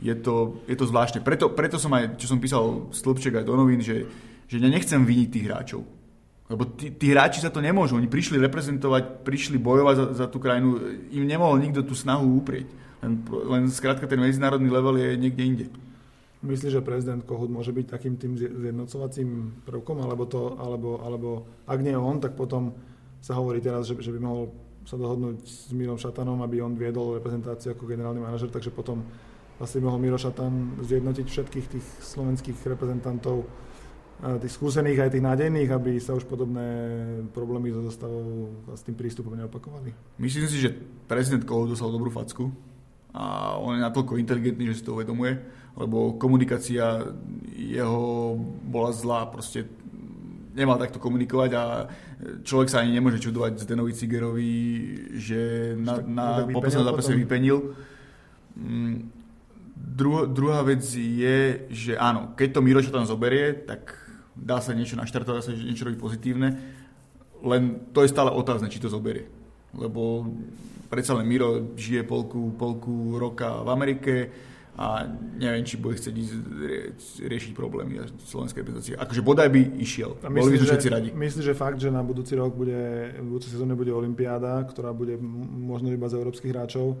je, 0.00 0.14
to, 0.18 0.64
je 0.64 0.76
to 0.78 0.88
zvláštne. 0.88 1.20
Preto, 1.20 1.52
preto 1.52 1.76
som 1.76 1.92
aj, 1.92 2.16
čo 2.16 2.30
som 2.30 2.40
písal 2.40 2.88
Stĺpček 2.94 3.42
aj 3.42 3.44
do 3.44 3.54
novín, 3.58 3.84
že, 3.84 4.08
že 4.48 4.56
ja 4.56 4.70
nechcem 4.70 5.04
viniť 5.04 5.28
tých 5.28 5.46
hráčov. 5.46 5.82
Lebo 6.48 6.64
tí, 6.64 6.96
tí 6.96 7.12
hráči 7.12 7.44
sa 7.44 7.52
to 7.52 7.60
nemôžu. 7.60 8.00
Oni 8.00 8.08
prišli 8.08 8.40
reprezentovať, 8.40 9.20
prišli 9.20 9.60
bojovať 9.60 9.94
za, 9.94 10.06
za 10.24 10.26
tú 10.32 10.40
krajinu. 10.40 10.80
Im 11.12 11.28
nemohol 11.28 11.60
nikto 11.60 11.84
tú 11.84 11.92
snahu 11.92 12.40
uprieť. 12.40 12.72
Len, 13.02 13.12
len 13.28 13.70
skrátka 13.70 14.06
ten 14.10 14.18
medzinárodný 14.18 14.70
level 14.70 14.98
je 14.98 15.14
niekde 15.14 15.42
inde. 15.44 15.66
Myslíš, 16.38 16.78
že 16.78 16.86
prezident 16.86 17.22
Kohut 17.26 17.50
môže 17.50 17.74
byť 17.74 17.86
takým 17.90 18.14
tým 18.14 18.38
zjednocovacím 18.38 19.62
prvkom, 19.66 20.06
alebo, 20.06 20.22
to, 20.26 20.54
alebo, 20.54 21.02
alebo 21.02 21.28
ak 21.66 21.78
nie 21.82 21.98
on, 21.98 22.22
tak 22.22 22.38
potom 22.38 22.74
sa 23.18 23.34
hovorí 23.34 23.58
teraz, 23.58 23.90
že, 23.90 23.98
že 23.98 24.14
by 24.14 24.20
mohol 24.22 24.54
sa 24.86 24.94
dohodnúť 24.94 25.42
s 25.42 25.74
Mírom 25.74 25.98
Šatanom, 25.98 26.38
aby 26.46 26.62
on 26.62 26.78
viedol 26.78 27.18
reprezentáciu 27.18 27.74
ako 27.74 27.90
generálny 27.90 28.22
manažer, 28.22 28.48
takže 28.54 28.70
potom 28.70 29.02
vlastne 29.58 29.82
mohol 29.82 29.98
Miro 29.98 30.16
Šatan 30.16 30.78
zjednotiť 30.86 31.26
všetkých 31.26 31.66
tých 31.66 31.86
slovenských 32.06 32.56
reprezentantov, 32.70 33.44
tých 34.18 34.54
skúsených 34.54 34.98
aj 34.98 35.10
tých 35.14 35.26
nádejných, 35.26 35.70
aby 35.70 35.98
sa 35.98 36.14
už 36.14 36.26
podobné 36.26 36.66
problémy 37.34 37.70
so 37.70 37.82
zostavou 37.82 38.50
a 38.70 38.74
s 38.78 38.82
tým 38.82 38.94
prístupom 38.94 39.34
neopakovali. 39.34 39.94
Myslím 40.18 40.46
si, 40.46 40.58
že 40.62 40.74
prezident 41.06 41.42
Kohl 41.42 41.70
dostal 41.70 41.90
dobrú 41.90 42.10
facku 42.10 42.50
a 43.14 43.56
on 43.56 43.78
je 43.78 43.82
natoľko 43.82 44.20
inteligentný, 44.20 44.70
že 44.72 44.82
si 44.82 44.86
to 44.86 44.94
uvedomuje, 44.94 45.38
lebo 45.78 46.18
komunikácia 46.20 47.08
jeho 47.56 48.36
bola 48.68 48.90
zlá, 48.92 49.26
proste 49.30 49.64
nemal 50.58 50.76
takto 50.76 50.98
komunikovať 50.98 51.50
a 51.54 51.64
človek 52.42 52.68
sa 52.68 52.82
ani 52.82 52.98
nemôže 52.98 53.22
čudovať 53.22 53.62
Zdenovi 53.62 53.92
Cigerovi, 53.94 54.54
že 55.14 55.72
na, 55.78 56.02
na 56.02 56.26
poslednom 56.50 56.90
zápase 56.90 57.14
vypenil. 57.14 57.78
Mm, 58.58 59.14
Dru, 59.78 60.26
druhá 60.26 60.66
vec 60.66 60.82
je, 60.94 61.70
že 61.70 61.94
áno, 61.94 62.34
keď 62.34 62.58
to 62.58 62.64
Miroša 62.66 62.90
tam 62.90 63.06
zoberie, 63.06 63.54
tak 63.62 63.94
dá 64.34 64.58
sa 64.58 64.74
niečo 64.74 64.98
naštartovať, 64.98 65.38
dá 65.38 65.42
sa 65.42 65.54
niečo 65.54 65.86
robiť 65.86 65.98
pozitívne, 66.02 66.48
len 67.46 67.86
to 67.94 68.02
je 68.02 68.10
stále 68.10 68.30
otázne, 68.30 68.70
či 68.70 68.82
to 68.82 68.90
zoberie. 68.90 69.30
Lebo 69.74 70.26
predsa 70.88 71.14
len 71.14 71.28
Miro 71.28 71.76
žije 71.76 72.02
polku, 72.02 72.56
polku 72.56 73.20
roka 73.20 73.62
v 73.62 73.68
Amerike, 73.68 74.14
a 74.78 75.02
neviem, 75.34 75.66
či 75.66 75.74
bude 75.74 75.98
chcieť 75.98 76.14
ísť 76.14 76.34
riešiť 77.26 77.50
problémy 77.50 77.98
slovenskej 78.30 78.62
reprezentácie. 78.62 78.94
Akože 78.94 79.26
bodaj 79.26 79.50
by 79.50 79.74
išiel. 79.82 80.14
A 80.22 80.30
myslíš, 80.30 80.38
Boli 80.38 80.54
by 80.54 80.66
všetci 80.70 80.88
radi. 80.94 81.08
Myslíš, 81.10 81.44
že 81.50 81.54
fakt, 81.58 81.82
že 81.82 81.90
na 81.90 81.98
budúci 81.98 82.38
rok 82.38 82.54
bude, 82.54 83.10
v 83.18 83.26
budúcej 83.26 83.58
sezóne 83.58 83.74
bude 83.74 83.90
Olympiáda, 83.90 84.62
ktorá 84.70 84.94
bude 84.94 85.18
možno 85.18 85.90
iba 85.90 86.06
z 86.06 86.22
európskych 86.22 86.54
hráčov 86.54 86.94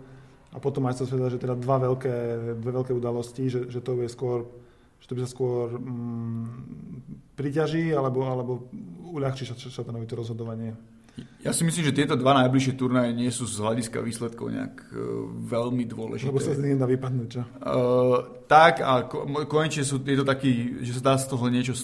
a 0.50 0.58
potom 0.58 0.90
aj 0.90 0.98
sa 0.98 1.04
sveta, 1.06 1.30
že 1.30 1.38
teda 1.38 1.54
dva 1.54 1.78
veľké, 1.86 2.14
dve 2.58 2.70
veľké 2.82 2.90
udalosti, 2.98 3.46
že, 3.46 3.70
že 3.70 3.78
to 3.78 3.94
bude 3.94 4.10
skôr 4.10 4.42
že 4.98 5.06
to 5.06 5.14
by 5.14 5.20
sa 5.22 5.30
skôr 5.30 5.78
mm, 5.78 7.38
priťaží 7.38 7.94
alebo, 7.94 8.26
alebo 8.26 8.66
uľahčí 9.14 9.46
Šatanovi 9.46 10.10
to 10.10 10.18
rozhodovanie? 10.18 10.74
Ja 11.38 11.54
si 11.54 11.62
myslím, 11.62 11.86
že 11.86 11.96
tieto 11.96 12.18
dva 12.18 12.34
najbližšie 12.44 12.74
turnaje 12.74 13.14
nie 13.14 13.30
sú 13.30 13.46
z 13.46 13.62
hľadiska 13.62 14.02
výsledkov 14.02 14.50
nejak 14.50 14.74
uh, 14.90 14.98
veľmi 15.48 15.86
dôležité. 15.86 16.28
Lebo 16.28 16.42
sa 16.42 16.52
z 16.52 16.60
nedá 16.60 16.84
vypadnúť, 16.84 17.28
čo? 17.30 17.42
Uh, 17.62 18.44
tak 18.50 18.82
a 18.82 19.06
konečne 19.46 19.86
sú, 19.86 20.02
je 20.02 20.18
to 20.18 20.26
taký, 20.26 20.82
že 20.82 20.98
sa 20.98 21.12
dá 21.12 21.14
z 21.16 21.26
toho 21.30 21.44
niečo 21.46 21.74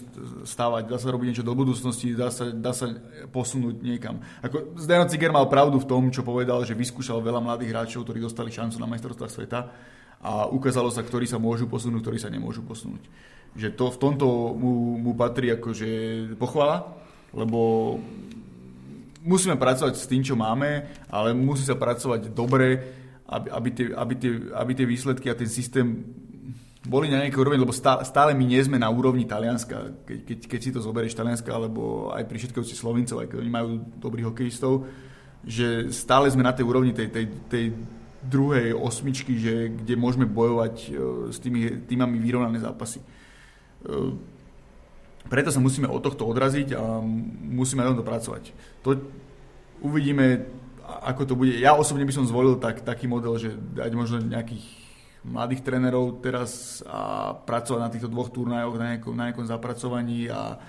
stávať, 0.42 0.90
dá 0.90 0.98
sa 0.98 1.08
robiť 1.14 1.26
niečo 1.30 1.46
do 1.46 1.54
budúcnosti, 1.54 2.12
dá 2.12 2.28
sa, 2.34 2.50
dá 2.50 2.74
sa 2.74 2.90
posunúť 3.30 3.80
niekam. 3.80 4.20
Ako 4.42 4.76
Zdeno 4.80 5.06
Ciger 5.06 5.30
mal 5.30 5.46
pravdu 5.46 5.78
v 5.78 5.88
tom, 5.88 6.10
čo 6.10 6.26
povedal, 6.26 6.64
že 6.66 6.76
vyskúšal 6.76 7.22
veľa 7.22 7.40
mladých 7.40 7.70
hráčov, 7.70 8.02
ktorí 8.04 8.18
dostali 8.20 8.50
šancu 8.50 8.76
na 8.82 8.90
majstrovstvách 8.90 9.32
sveta 9.32 9.60
a 10.24 10.48
ukázalo 10.48 10.88
sa, 10.88 11.04
ktorí 11.04 11.28
sa 11.28 11.36
môžu 11.36 11.68
posunúť, 11.68 12.00
ktorí 12.00 12.18
sa 12.18 12.32
nemôžu 12.32 12.64
posunúť. 12.64 13.04
Že 13.54 13.68
to 13.76 13.84
v 13.92 14.00
tomto 14.00 14.26
mu, 14.56 14.98
mu 14.98 15.12
patrí 15.14 15.52
akože 15.52 15.88
pochvala, 16.40 16.96
lebo 17.36 18.00
musíme 19.24 19.56
pracovať 19.56 19.96
s 19.96 20.04
tým, 20.04 20.20
čo 20.20 20.36
máme, 20.36 20.84
ale 21.08 21.32
musí 21.32 21.64
sa 21.64 21.74
pracovať 21.74 22.30
dobre, 22.36 22.76
aby, 23.24 23.48
aby, 23.48 23.68
tie, 23.72 23.86
aby, 23.96 24.14
tie, 24.20 24.32
aby 24.52 24.72
tie 24.76 24.86
výsledky 24.86 25.32
a 25.32 25.38
ten 25.38 25.48
systém 25.48 26.04
boli 26.84 27.08
na 27.08 27.24
nejakej 27.24 27.40
úrovni, 27.40 27.64
lebo 27.64 27.72
stále, 27.72 28.04
stále 28.04 28.36
my 28.36 28.44
nie 28.44 28.60
sme 28.60 28.76
na 28.76 28.92
úrovni 28.92 29.24
Talianska, 29.24 30.04
keď, 30.04 30.18
keď, 30.28 30.38
keď 30.44 30.60
si 30.60 30.70
to 30.76 30.84
zoberieš 30.84 31.16
Talianska, 31.16 31.48
alebo 31.48 32.12
aj 32.12 32.28
pri 32.28 32.36
všetkých 32.44 32.68
si 32.68 32.76
Slovincov, 32.76 33.24
aj 33.24 33.32
keď 33.32 33.38
oni 33.40 33.52
majú 33.52 33.68
dobrých 33.96 34.28
hokejistov, 34.28 34.84
že 35.40 35.88
stále 35.96 36.28
sme 36.28 36.44
na 36.44 36.52
tej 36.52 36.68
úrovni 36.68 36.92
tej, 36.92 37.08
tej, 37.08 37.26
tej 37.48 37.64
druhej 38.20 38.76
osmičky, 38.76 39.40
že, 39.40 39.72
kde 39.72 39.96
môžeme 39.96 40.28
bojovať 40.28 40.74
e, 40.84 40.88
s 41.32 41.40
tými 41.40 41.88
týmami 41.88 42.20
vyrovnané 42.20 42.60
zápasy. 42.60 43.00
Preto 45.24 45.48
sa 45.48 45.60
musíme 45.60 45.88
od 45.88 46.04
tohto 46.04 46.28
odraziť 46.28 46.76
a 46.76 47.00
musíme 47.48 47.80
na 47.80 47.90
tomto 47.90 48.04
pracovať. 48.04 48.52
To 48.84 49.00
uvidíme, 49.80 50.44
ako 50.84 51.22
to 51.24 51.34
bude. 51.34 51.56
Ja 51.56 51.72
osobne 51.72 52.04
by 52.04 52.12
som 52.12 52.28
zvolil 52.28 52.60
tak, 52.60 52.84
taký 52.84 53.08
model, 53.08 53.40
že 53.40 53.56
dať 53.56 53.92
možno 53.96 54.20
nejakých 54.20 54.64
mladých 55.24 55.64
trénerov 55.64 56.20
teraz 56.20 56.84
a 56.84 57.32
pracovať 57.32 57.80
na 57.80 57.88
týchto 57.92 58.12
dvoch 58.12 58.28
turnajoch, 58.28 58.76
na 58.76 58.86
nejakom, 58.94 59.12
na 59.16 59.32
nejakom 59.32 59.48
zapracovaní 59.48 60.28
a, 60.28 60.60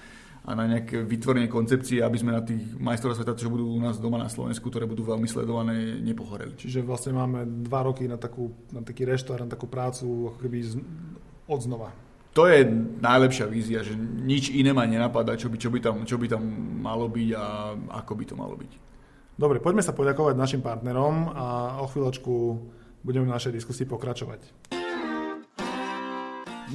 a 0.47 0.51
na 0.55 0.63
nejaké 0.71 1.03
vytvorenie 1.03 1.51
koncepcie, 1.51 1.99
aby 1.99 2.15
sme 2.15 2.31
na 2.31 2.39
tých 2.39 2.63
majstrov 2.79 3.19
sveta, 3.19 3.35
čo 3.35 3.51
budú 3.51 3.67
u 3.67 3.81
nás 3.83 3.99
doma 3.99 4.15
na 4.15 4.31
Slovensku, 4.31 4.71
ktoré 4.71 4.87
budú 4.87 5.03
veľmi 5.03 5.27
sledované, 5.27 5.99
nepochoreli. 5.99 6.55
Čiže 6.55 6.87
vlastne 6.87 7.11
máme 7.11 7.43
dva 7.67 7.83
roky 7.91 8.07
na, 8.07 8.15
takú, 8.15 8.55
na 8.71 8.79
taký 8.79 9.03
reštart, 9.03 9.43
na 9.43 9.51
takú 9.51 9.67
prácu 9.67 10.31
ako 10.31 10.39
keby 10.39 10.57
z, 10.63 10.79
od 11.51 11.59
znova. 11.59 12.04
To 12.35 12.51
je 12.51 12.67
najlepšia 12.99 13.47
vízia, 13.47 13.79
že 13.79 13.95
nič 13.95 14.51
iné 14.51 14.75
ma 14.75 14.83
nenapadá, 14.83 15.39
čo 15.39 15.47
by, 15.47 15.55
čo 15.55 15.71
by, 15.71 15.79
tam, 15.79 16.03
čo 16.03 16.19
by 16.19 16.27
tam 16.27 16.43
malo 16.83 17.07
byť 17.07 17.29
a 17.31 17.45
ako 18.03 18.11
by 18.11 18.23
to 18.27 18.35
malo 18.35 18.59
byť. 18.59 18.71
Dobre, 19.39 19.63
poďme 19.63 19.79
sa 19.79 19.95
poďakovať 19.95 20.35
našim 20.35 20.59
partnerom 20.59 21.31
a 21.31 21.79
o 21.79 21.87
chvíľočku 21.87 22.35
budeme 23.07 23.31
v 23.31 23.33
našej 23.39 23.55
diskusii 23.55 23.87
pokračovať. 23.87 24.51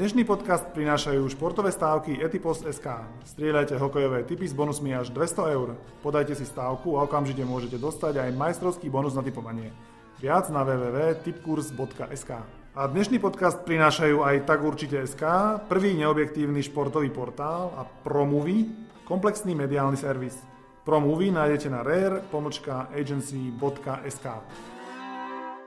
Dnešný 0.01 0.25
podcast 0.25 0.65
prinášajú 0.73 1.29
športové 1.29 1.69
stávky 1.77 2.25
Etipost.sk. 2.25 3.05
Strieľajte 3.29 3.77
hokejové 3.77 4.25
typy 4.25 4.49
s 4.49 4.57
bonusmi 4.57 4.97
až 4.97 5.13
200 5.13 5.57
eur. 5.61 5.77
Podajte 6.01 6.41
si 6.41 6.49
stávku 6.49 6.97
a 6.97 7.05
okamžite 7.05 7.45
môžete 7.45 7.77
dostať 7.77 8.17
aj 8.17 8.33
majstrovský 8.33 8.89
bonus 8.89 9.13
na 9.13 9.21
typovanie. 9.21 9.77
Viac 10.25 10.49
na 10.49 10.65
www.tipkurs.sk. 10.65 12.60
A 12.71 12.87
dnešný 12.87 13.19
podcast 13.19 13.67
prinášajú 13.67 14.23
aj 14.23 14.47
tak 14.47 14.63
určite 14.63 15.03
SK, 15.03 15.27
prvý 15.67 15.91
neobjektívny 15.99 16.63
športový 16.63 17.11
portál 17.11 17.75
a 17.75 17.83
ProMovie, 17.83 18.71
komplexný 19.03 19.59
mediálny 19.59 19.99
servis. 19.99 20.39
ProMovie 20.87 21.35
nájdete 21.35 21.67
na 21.67 21.83
rare-agency.sk. 21.83 24.27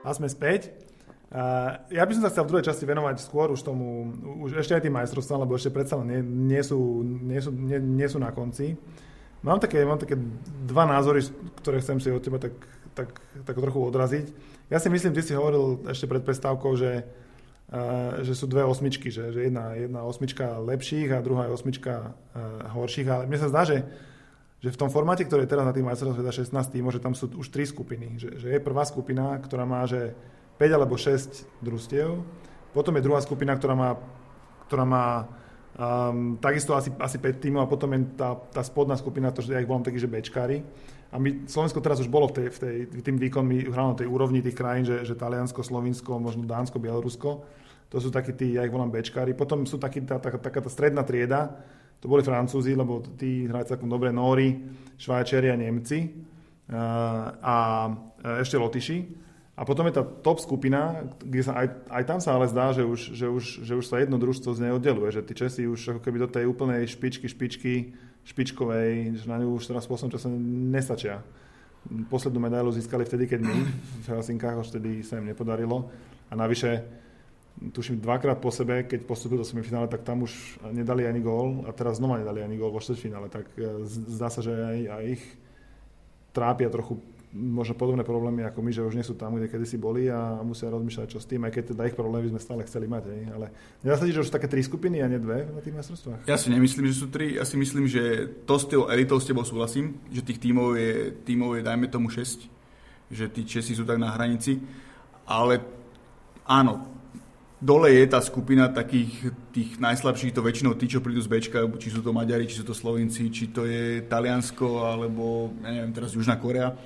A 0.00 0.08
sme 0.16 0.32
späť. 0.32 0.72
Ja 1.92 2.08
by 2.08 2.12
som 2.16 2.24
sa 2.24 2.32
chcel 2.32 2.48
v 2.48 2.56
druhej 2.56 2.72
časti 2.72 2.88
venovať 2.88 3.20
skôr 3.20 3.52
už 3.52 3.60
tomu, 3.60 4.08
už 4.40 4.64
ešte 4.64 4.72
aj 4.72 4.88
tým 4.88 4.96
majstrovstvám, 4.96 5.44
lebo 5.44 5.60
ešte 5.60 5.76
predsa 5.76 6.00
nie, 6.00 6.24
nie, 6.24 6.64
sú, 6.64 7.04
nie, 7.04 7.36
sú, 7.36 7.52
nie, 7.52 7.84
nie 7.84 8.08
sú 8.08 8.16
na 8.16 8.32
konci. 8.32 8.80
Mám 9.44 9.60
také, 9.60 9.84
mám 9.84 10.00
také 10.00 10.16
dva 10.64 10.88
názory, 10.88 11.20
ktoré 11.60 11.84
chcem 11.84 12.00
si 12.00 12.08
od 12.08 12.24
teba 12.24 12.40
tak, 12.40 12.56
tak, 12.96 13.12
tak 13.44 13.60
trochu 13.60 13.92
odraziť. 13.92 14.53
Ja 14.72 14.80
si 14.80 14.88
myslím, 14.88 15.12
ty 15.12 15.20
si 15.20 15.36
hovoril 15.36 15.84
ešte 15.88 16.08
pred 16.08 16.24
prestávkou, 16.24 16.72
že, 16.76 17.04
uh, 17.72 18.24
že 18.24 18.32
sú 18.32 18.48
dve 18.48 18.64
osmičky, 18.64 19.12
že, 19.12 19.32
že 19.32 19.48
jedna, 19.48 19.76
jedna 19.76 20.00
osmička 20.04 20.60
lepších 20.60 21.12
a 21.12 21.24
druhá 21.24 21.48
je 21.48 21.56
osmička 21.56 22.12
uh, 22.12 22.72
horších, 22.72 23.08
ale 23.08 23.28
mne 23.28 23.38
sa 23.40 23.50
zdá, 23.52 23.64
že 23.68 23.84
že 24.64 24.72
v 24.72 24.80
tom 24.80 24.88
formáte, 24.88 25.28
ktorý 25.28 25.44
je 25.44 25.52
teraz 25.52 25.68
na 25.68 25.76
tým 25.76 25.84
majstrovstve 25.84 26.24
16 26.24 26.48
tímov, 26.72 26.96
že 26.96 27.04
tam 27.04 27.12
sú 27.12 27.28
už 27.36 27.52
tri 27.52 27.68
skupiny. 27.68 28.16
Že, 28.16 28.28
že 28.40 28.48
je 28.48 28.64
prvá 28.64 28.88
skupina, 28.88 29.36
ktorá 29.36 29.68
má 29.68 29.84
že 29.84 30.16
5 30.56 30.72
alebo 30.72 30.96
6 30.96 31.60
družstiev, 31.60 32.24
potom 32.72 32.96
je 32.96 33.04
druhá 33.04 33.20
skupina, 33.20 33.52
ktorá 33.52 33.76
má, 33.76 33.90
ktorá 34.66 34.88
má 34.88 35.06
um, 35.76 36.40
takisto 36.40 36.72
asi, 36.72 36.88
asi 36.96 37.20
5 37.20 37.44
tímov 37.44 37.60
a 37.60 37.68
potom 37.68 37.92
je 37.92 38.16
tá, 38.16 38.40
tá 38.56 38.64
spodná 38.64 38.96
skupina, 38.96 39.36
to, 39.36 39.44
že 39.44 39.52
ja 39.52 39.60
ich 39.60 39.68
volám 39.68 39.84
taký, 39.84 40.00
že 40.00 40.08
bečkári. 40.08 40.64
A 41.14 41.16
my, 41.22 41.46
Slovensko 41.46 41.78
teraz 41.78 42.02
už 42.02 42.10
bolo 42.10 42.26
v 42.26 42.42
tej, 42.42 42.48
v 42.50 42.58
tej, 42.58 42.76
tým 43.06 43.22
výkonmi, 43.22 43.70
hlavne 43.70 44.02
tej 44.02 44.10
úrovni 44.10 44.42
tých 44.42 44.58
krajín, 44.58 44.82
že, 44.82 45.06
že 45.06 45.14
Taliansko, 45.14 45.62
Slovinsko, 45.62 46.18
možno 46.18 46.42
Dánsko, 46.42 46.82
Bielorusko, 46.82 47.46
to 47.86 48.02
sú 48.02 48.10
takí 48.10 48.34
tí, 48.34 48.58
ja 48.58 48.66
ich 48.66 48.74
volám 48.74 48.90
bečkári. 48.90 49.38
Potom 49.38 49.62
sú 49.62 49.78
takí, 49.78 50.02
tá, 50.02 50.18
tá, 50.18 50.34
taká 50.34 50.58
tá 50.58 50.66
stredná 50.66 51.06
trieda, 51.06 51.54
to 52.02 52.10
boli 52.10 52.26
Francúzi, 52.26 52.74
lebo 52.74 52.98
tí 53.14 53.46
hrajú 53.46 53.70
celkom 53.70 53.86
dobre 53.86 54.10
Nóri, 54.10 54.58
Švajčiari 54.98 55.54
a 55.54 55.56
Nemci 55.56 56.10
a 57.40 57.56
ešte 58.42 58.58
Lotyši. 58.58 58.98
A 59.54 59.62
potom 59.62 59.86
je 59.86 59.94
tá 59.94 60.02
top 60.02 60.42
skupina, 60.42 61.06
kde 61.22 61.46
sa 61.46 61.54
aj, 61.62 61.86
aj 61.86 62.02
tam 62.10 62.18
sa 62.18 62.34
ale 62.34 62.50
zdá, 62.50 62.74
že 62.74 62.82
už, 62.82 63.00
že, 63.14 63.26
už, 63.30 63.44
že 63.62 63.72
už 63.78 63.86
sa 63.86 64.02
jedno 64.02 64.18
družstvo 64.18 64.50
z 64.50 64.66
nej 64.66 64.72
oddeluje, 64.74 65.14
že 65.14 65.22
tí 65.22 65.32
Česi 65.38 65.62
už 65.70 65.94
ako 65.94 66.00
keby 66.02 66.26
do 66.26 66.28
tej 66.28 66.44
úplnej 66.50 66.82
špičky, 66.90 67.30
špičky, 67.30 67.94
špičkovej, 68.24 69.20
že 69.20 69.26
na 69.28 69.36
ňu 69.40 69.56
už 69.56 69.68
teraz 69.68 69.84
v 69.84 69.92
poslednom 69.92 70.14
čase 70.16 70.28
nestačia. 70.72 71.20
Poslednú 72.08 72.40
medailu 72.40 72.72
získali 72.72 73.04
vtedy, 73.04 73.28
keď 73.28 73.40
my 73.44 73.56
v 74.04 74.06
Helsinkách, 74.08 74.60
už 74.64 74.72
vtedy 74.72 75.04
sa 75.04 75.20
im 75.20 75.28
nepodarilo. 75.28 75.92
A 76.28 76.34
navyše 76.34 76.80
tuším 77.72 78.00
dvakrát 78.00 78.40
po 78.40 78.50
sebe, 78.50 78.82
keď 78.82 79.06
postupil 79.06 79.38
do 79.38 79.46
semifinále, 79.46 79.86
tak 79.86 80.02
tam 80.02 80.24
už 80.26 80.58
nedali 80.72 81.06
ani 81.06 81.20
gól 81.20 81.64
a 81.68 81.72
teraz 81.72 82.02
znova 82.02 82.18
nedali 82.18 82.42
ani 82.42 82.58
gól 82.58 82.74
vo 82.74 82.82
štvrťfinále, 82.82 83.28
tak 83.30 83.46
e, 83.54 83.86
zdá 83.86 84.26
sa, 84.26 84.42
že 84.42 84.50
aj, 84.50 84.78
aj 84.90 85.04
ich 85.06 85.24
trápia 86.34 86.66
trochu 86.66 86.98
možno 87.34 87.74
podobné 87.74 88.06
problémy 88.06 88.46
ako 88.46 88.62
my, 88.62 88.70
že 88.70 88.86
už 88.86 88.94
nie 88.94 89.02
sú 89.02 89.18
tam, 89.18 89.34
kde 89.34 89.50
kedysi 89.50 89.74
boli 89.74 90.06
a 90.06 90.38
musia 90.46 90.70
rozmýšľať, 90.70 91.06
čo 91.10 91.18
s 91.18 91.26
tým, 91.26 91.42
aj 91.42 91.52
keď 91.52 91.64
teda 91.74 91.82
ich 91.90 91.98
problémy 91.98 92.30
sme 92.30 92.38
stále 92.38 92.62
chceli 92.62 92.86
mať. 92.86 93.10
Aj. 93.10 93.20
Ale 93.34 93.46
nedá 93.82 93.98
sa 93.98 94.06
že 94.06 94.22
už 94.22 94.30
také 94.30 94.46
tri 94.46 94.62
skupiny 94.62 95.02
a 95.02 95.10
nie 95.10 95.18
dve 95.18 95.50
na 95.50 95.58
tých 95.58 95.74
majstrovstvách? 95.74 96.30
Ja 96.30 96.38
si 96.38 96.54
nemyslím, 96.54 96.86
že 96.86 96.94
sú 96.94 97.10
tri. 97.10 97.34
Ja 97.34 97.42
si 97.42 97.58
myslím, 97.58 97.90
že 97.90 98.30
to 98.46 98.54
s 98.54 98.70
tou 98.70 98.86
elitou 98.86 99.18
s 99.18 99.26
tebou 99.26 99.42
súhlasím, 99.42 99.98
že 100.14 100.22
tých 100.22 100.38
tímov 100.38 100.78
je, 100.78 101.10
tímov 101.26 101.58
je 101.58 101.62
dajme 101.66 101.90
tomu 101.90 102.06
6, 102.06 102.46
že 103.10 103.24
tí 103.34 103.42
Česi 103.42 103.74
sú 103.74 103.82
tak 103.82 103.98
na 103.98 104.14
hranici, 104.14 104.62
ale 105.26 105.58
áno, 106.46 106.86
dole 107.58 107.98
je 107.98 108.04
tá 108.06 108.22
skupina 108.22 108.70
takých 108.70 109.34
tých 109.50 109.82
najslabších, 109.82 110.36
to 110.36 110.44
väčšinou 110.44 110.78
tí, 110.78 110.86
čo 110.86 111.02
prídu 111.02 111.18
z 111.18 111.32
Bčka, 111.32 111.66
či 111.82 111.88
sú 111.90 111.98
to 111.98 112.14
Maďari, 112.14 112.46
či 112.46 112.60
sú 112.60 112.64
to 112.68 112.76
Slovinci, 112.76 113.32
či 113.32 113.50
to 113.50 113.66
je 113.66 114.04
Taliansko, 114.06 114.86
alebo, 114.86 115.50
ja 115.64 115.70
neviem, 115.72 115.90
teraz 115.96 116.14
Južná 116.14 116.38
Korea. 116.38 116.76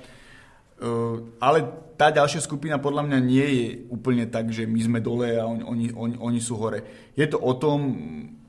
Uh, 0.79 1.35
ale 1.43 1.67
tá 1.99 2.07
ďalšia 2.07 2.39
skupina 2.39 2.79
podľa 2.79 3.03
mňa 3.11 3.19
nie 3.19 3.47
je 3.51 3.67
úplne 3.91 4.23
tak, 4.31 4.55
že 4.55 4.63
my 4.63 4.79
sme 4.79 4.99
dole 5.03 5.35
a 5.35 5.43
oni, 5.43 5.63
oni, 5.67 5.85
oni, 5.91 6.15
oni 6.15 6.39
sú 6.39 6.55
hore. 6.55 7.11
Je 7.11 7.27
to 7.27 7.35
o 7.35 7.51
tom, 7.59 7.79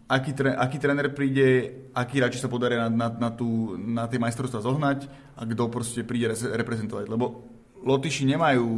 aký, 0.06 0.30
tre, 0.38 0.54
aký 0.54 0.78
tréner 0.78 1.10
príde, 1.10 1.74
aký 1.90 2.22
hráči 2.22 2.38
sa 2.38 2.46
podarí 2.46 2.78
na, 2.78 2.86
na, 2.86 3.10
na, 3.10 3.30
tú, 3.34 3.74
na 3.74 4.06
tie 4.06 4.22
majstrovstvá 4.22 4.62
zohnať 4.62 5.10
a 5.34 5.42
kto 5.42 5.66
proste 5.66 6.06
príde 6.06 6.30
reprezentovať. 6.30 7.10
Lebo 7.10 7.58
Lotyši 7.80 8.28
nemajú 8.28 8.68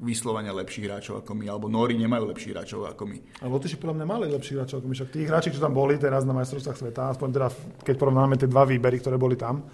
vyslovene 0.00 0.48
lepších 0.54 0.86
hráčov 0.88 1.14
ako 1.20 1.34
my, 1.34 1.44
alebo 1.50 1.66
Nori 1.66 1.98
nemajú 1.98 2.30
lepších 2.32 2.52
hráčov 2.54 2.86
ako 2.86 3.02
my. 3.04 3.18
A 3.42 3.50
Lotyši 3.50 3.76
podľa 3.76 4.02
mňa 4.02 4.06
mali 4.06 4.24
lepších 4.30 4.56
hráčov 4.56 4.76
ako 4.80 4.86
my, 4.88 4.94
však 4.94 5.10
tí 5.10 5.20
hráči, 5.26 5.52
čo 5.52 5.60
tam 5.60 5.74
boli 5.74 5.98
teraz 5.98 6.22
na 6.22 6.32
majstrovstvách 6.32 6.78
sveta, 6.78 7.02
aspoň 7.12 7.28
teda 7.34 7.48
keď 7.82 7.94
porovnáme 7.98 8.38
tie 8.38 8.48
dva 8.48 8.62
výbery, 8.64 9.02
ktoré 9.02 9.18
boli 9.18 9.34
tam, 9.34 9.66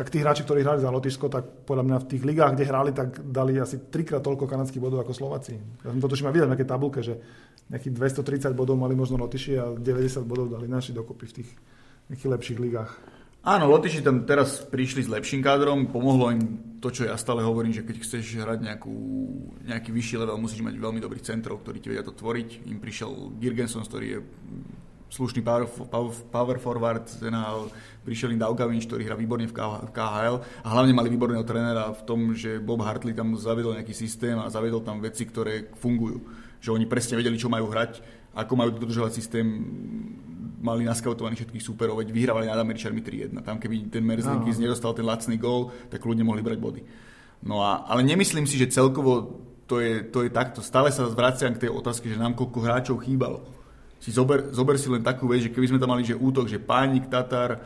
tak 0.00 0.08
tí 0.08 0.24
hráči, 0.24 0.48
ktorí 0.48 0.64
hrali 0.64 0.80
za 0.80 0.88
Lotyšsko, 0.88 1.28
tak 1.28 1.68
podľa 1.68 1.84
mňa 1.84 1.96
v 2.00 2.08
tých 2.08 2.22
ligách, 2.24 2.56
kde 2.56 2.64
hrali, 2.64 2.90
tak 2.96 3.20
dali 3.20 3.60
asi 3.60 3.92
trikrát 3.92 4.24
toľko 4.24 4.48
kanadských 4.48 4.80
bodov 4.80 5.04
ako 5.04 5.12
Slováci. 5.12 5.60
Ja 5.84 5.92
som 5.92 6.00
to 6.00 6.08
tuším 6.08 6.32
aj 6.32 6.34
videl 6.40 6.48
v 6.48 6.52
nejakej 6.56 6.70
tabulke, 6.72 7.04
že 7.04 7.20
nejakých 7.68 8.16
230 8.16 8.56
bodov 8.56 8.80
mali 8.80 8.96
možno 8.96 9.20
Lotyši 9.20 9.60
a 9.60 9.76
90 9.76 10.24
bodov 10.24 10.48
dali 10.48 10.72
naši 10.72 10.96
dokopy 10.96 11.28
v 11.28 11.34
tých 11.44 11.50
nejakých 12.08 12.32
lepších 12.32 12.58
ligách. 12.64 12.92
Áno, 13.44 13.68
Lotyši 13.68 14.00
tam 14.00 14.24
teraz 14.24 14.64
prišli 14.64 15.04
s 15.04 15.12
lepším 15.12 15.44
kádrom, 15.44 15.92
pomohlo 15.92 16.32
im 16.32 16.40
to, 16.80 16.88
čo 16.88 17.04
ja 17.04 17.20
stále 17.20 17.44
hovorím, 17.44 17.76
že 17.76 17.84
keď 17.84 17.96
chceš 18.00 18.40
hrať 18.40 18.64
nejakú, 18.64 18.96
nejaký 19.68 19.92
vyšší 19.92 20.16
level, 20.16 20.40
musíš 20.40 20.64
mať 20.64 20.80
veľmi 20.80 21.00
dobrých 21.04 21.28
centrov, 21.28 21.60
ktorí 21.60 21.76
ti 21.76 21.92
vedia 21.92 22.08
to 22.08 22.16
tvoriť. 22.16 22.72
Im 22.72 22.80
prišiel 22.80 23.36
Girgenson, 23.36 23.84
ktorý 23.84 24.06
je 24.16 24.20
slušný 25.10 25.42
power, 25.42 25.66
power, 25.66 26.14
power 26.30 26.56
forward 26.62 27.04
NHL, 27.18 27.68
prišiel 28.06 28.32
im 28.32 28.40
Daugavinč, 28.40 28.86
ktorý 28.86 29.02
hrá 29.04 29.18
výborne 29.18 29.44
v, 29.50 29.54
KHL 29.90 30.36
a 30.64 30.68
hlavne 30.70 30.94
mali 30.94 31.10
výborného 31.10 31.42
trénera 31.42 31.90
v 31.90 32.02
tom, 32.06 32.32
že 32.32 32.62
Bob 32.62 32.80
Hartley 32.80 33.12
tam 33.12 33.34
zavedol 33.34 33.76
nejaký 33.76 33.92
systém 33.92 34.38
a 34.38 34.48
zavedol 34.48 34.80
tam 34.86 35.02
veci, 35.02 35.26
ktoré 35.26 35.68
fungujú. 35.76 36.22
Že 36.62 36.80
oni 36.80 36.86
presne 36.86 37.18
vedeli, 37.18 37.36
čo 37.36 37.50
majú 37.50 37.68
hrať, 37.68 38.00
ako 38.38 38.52
majú 38.54 38.70
dodržovať 38.78 39.12
systém, 39.12 39.46
mali 40.60 40.84
naskautovaných 40.86 41.44
všetkých 41.44 41.64
superov, 41.64 41.98
veď 41.98 42.12
vyhrávali 42.12 42.46
nad 42.46 42.60
Američanmi 42.60 43.00
3-1. 43.00 43.42
Tam 43.42 43.56
keby 43.56 43.90
ten 43.90 44.04
Merzlikis 44.04 44.60
no. 44.60 44.62
nedostal 44.68 44.92
ten 44.92 45.08
lacný 45.08 45.40
gól, 45.40 45.72
tak 45.88 46.04
ľudia 46.04 46.22
mohli 46.22 46.44
brať 46.44 46.58
body. 46.60 46.82
No 47.48 47.64
a, 47.64 47.88
ale 47.88 48.04
nemyslím 48.04 48.44
si, 48.44 48.60
že 48.60 48.68
celkovo 48.68 49.40
to 49.64 49.80
je, 49.80 50.02
to 50.10 50.26
je 50.26 50.30
takto. 50.34 50.60
Stále 50.60 50.90
sa 50.92 51.06
zvraciam 51.08 51.54
k 51.54 51.66
tej 51.66 51.70
otázke, 51.70 52.10
že 52.10 52.18
nám 52.18 52.34
koľko 52.36 52.58
hráčov 52.60 52.96
chýbalo. 53.06 53.59
Si 54.00 54.10
zober, 54.10 54.48
zober 54.50 54.80
si 54.80 54.88
len 54.88 55.04
takú 55.04 55.28
vec, 55.28 55.44
že 55.44 55.52
keby 55.52 55.76
sme 55.76 55.78
tam 55.78 55.92
mali 55.92 56.08
že 56.08 56.16
útok, 56.16 56.48
že 56.48 56.56
Pánik, 56.56 57.12
Tatar, 57.12 57.52
e, 57.52 57.58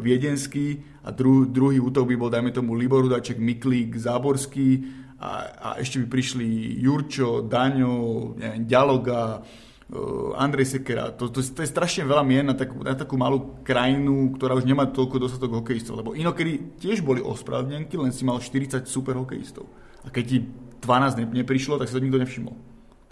Viedenský 0.00 0.80
a 1.04 1.12
dru, 1.12 1.44
druhý 1.44 1.76
útok 1.76 2.08
by 2.08 2.16
bol, 2.16 2.32
dajme 2.32 2.50
tomu, 2.56 2.72
Libor 2.72 3.04
Hudaček, 3.04 3.36
Miklík, 3.36 3.92
Záborský 4.00 4.88
a, 5.20 5.30
a 5.52 5.68
ešte 5.76 6.00
by 6.00 6.06
prišli 6.08 6.80
Jurčo, 6.80 7.44
Daňo, 7.44 8.32
neviem, 8.40 8.64
Ďaloga, 8.64 9.44
Eh, 9.92 10.40
Andrej 10.40 10.72
Sekera. 10.72 11.12
To, 11.12 11.28
to, 11.28 11.44
to 11.44 11.60
je 11.60 11.68
strašne 11.68 12.08
veľa 12.08 12.24
mien 12.24 12.48
na 12.48 12.56
takú, 12.56 12.80
na 12.80 12.96
takú 12.96 13.20
malú 13.20 13.60
krajinu, 13.60 14.32
ktorá 14.32 14.56
už 14.56 14.64
nemá 14.64 14.88
toľko 14.88 15.20
dostatok 15.20 15.60
hokejistov. 15.60 16.00
Lebo 16.00 16.16
inokedy 16.16 16.80
tiež 16.80 17.04
boli 17.04 17.20
ospravedlnenky, 17.20 18.00
len 18.00 18.08
si 18.08 18.24
mal 18.24 18.40
40 18.40 18.88
super 18.88 19.20
hokejistov. 19.20 19.68
A 20.00 20.08
keď 20.08 20.24
ti 20.24 20.38
12 20.80 21.20
ne, 21.20 21.44
neprišlo, 21.44 21.76
tak 21.76 21.92
sa 21.92 22.00
to 22.00 22.04
nikto 22.08 22.16
nevšimol. 22.24 22.56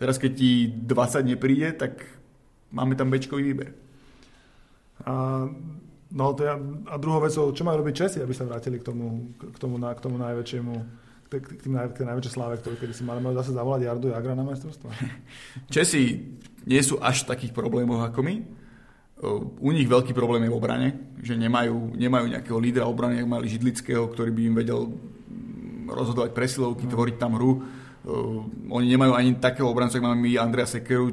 Teraz 0.01 0.17
keď 0.17 0.33
ti 0.33 0.73
20 0.73 1.37
nepríde, 1.37 1.77
tak 1.77 2.01
máme 2.71 2.95
tam 2.95 3.11
bečkový 3.11 3.43
výber. 3.43 3.71
A, 5.07 5.47
no, 6.13 6.25
to 6.37 6.45
ja, 6.45 6.59
a 6.87 6.95
druhou 7.01 7.25
vecou, 7.25 7.51
čo 7.53 7.63
majú 7.65 7.81
robiť 7.81 7.95
Česi, 7.97 8.19
aby 8.21 8.35
sa 8.37 8.45
vrátili 8.47 8.79
k 8.81 8.87
tomu, 8.91 9.35
k 9.37 9.59
tomu, 9.59 9.77
na, 9.81 9.95
k 9.97 10.01
tomu 10.01 10.17
najväčšiemu 10.21 10.75
k 11.31 11.39
k 11.39 11.63
tým, 11.63 11.79
k 11.79 12.03
najväčšej 12.03 12.35
sláve, 12.35 12.59
ktorú 12.59 12.75
kedy 12.75 12.91
si 12.91 13.07
mali, 13.07 13.23
mali 13.23 13.39
zase 13.39 13.55
zavolať 13.55 13.87
Jardu 13.87 14.11
Jagra 14.11 14.35
na 14.35 14.43
majstrovstvo. 14.43 14.91
Česi 15.75 16.35
nie 16.67 16.83
sú 16.83 16.99
až 16.99 17.23
v 17.23 17.31
takých 17.31 17.53
problémoch 17.55 18.03
ako 18.03 18.21
my. 18.27 18.35
U 19.61 19.71
nich 19.71 19.87
veľký 19.87 20.17
problém 20.17 20.49
je 20.49 20.51
v 20.51 20.59
obrane, 20.59 20.89
že 21.21 21.37
nemajú, 21.37 21.95
nemajú 21.95 22.27
nejakého 22.27 22.59
lídra 22.59 22.89
obrany, 22.89 23.21
ako 23.21 23.29
mali 23.29 23.53
Židlického, 23.53 24.09
ktorý 24.11 24.33
by 24.33 24.43
im 24.49 24.55
vedel 24.57 24.81
rozhodovať 25.93 26.33
presilovky, 26.33 26.89
no. 26.89 26.93
tvoriť 26.97 27.17
tam 27.21 27.37
hru. 27.37 27.61
Oni 28.73 28.87
nemajú 28.89 29.13
ani 29.13 29.37
takého 29.37 29.69
obrancu, 29.69 30.01
ako 30.01 30.09
máme 30.09 30.25
my 30.25 30.41
Andrea 30.41 30.65
Sekeru, 30.65 31.13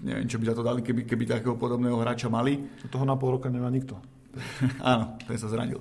neviem, 0.00 0.26
čo 0.28 0.40
by 0.40 0.44
za 0.50 0.56
to 0.56 0.64
dali, 0.64 0.80
keby, 0.80 1.04
keby 1.04 1.24
takého 1.28 1.56
podobného 1.56 2.00
hráča 2.00 2.32
mali. 2.32 2.56
Toho 2.88 3.04
na 3.04 3.16
pol 3.16 3.36
roka 3.36 3.52
nemá 3.52 3.68
nikto. 3.68 4.00
Áno, 4.82 5.20
ten 5.22 5.36
sa 5.36 5.50
zranil. 5.50 5.80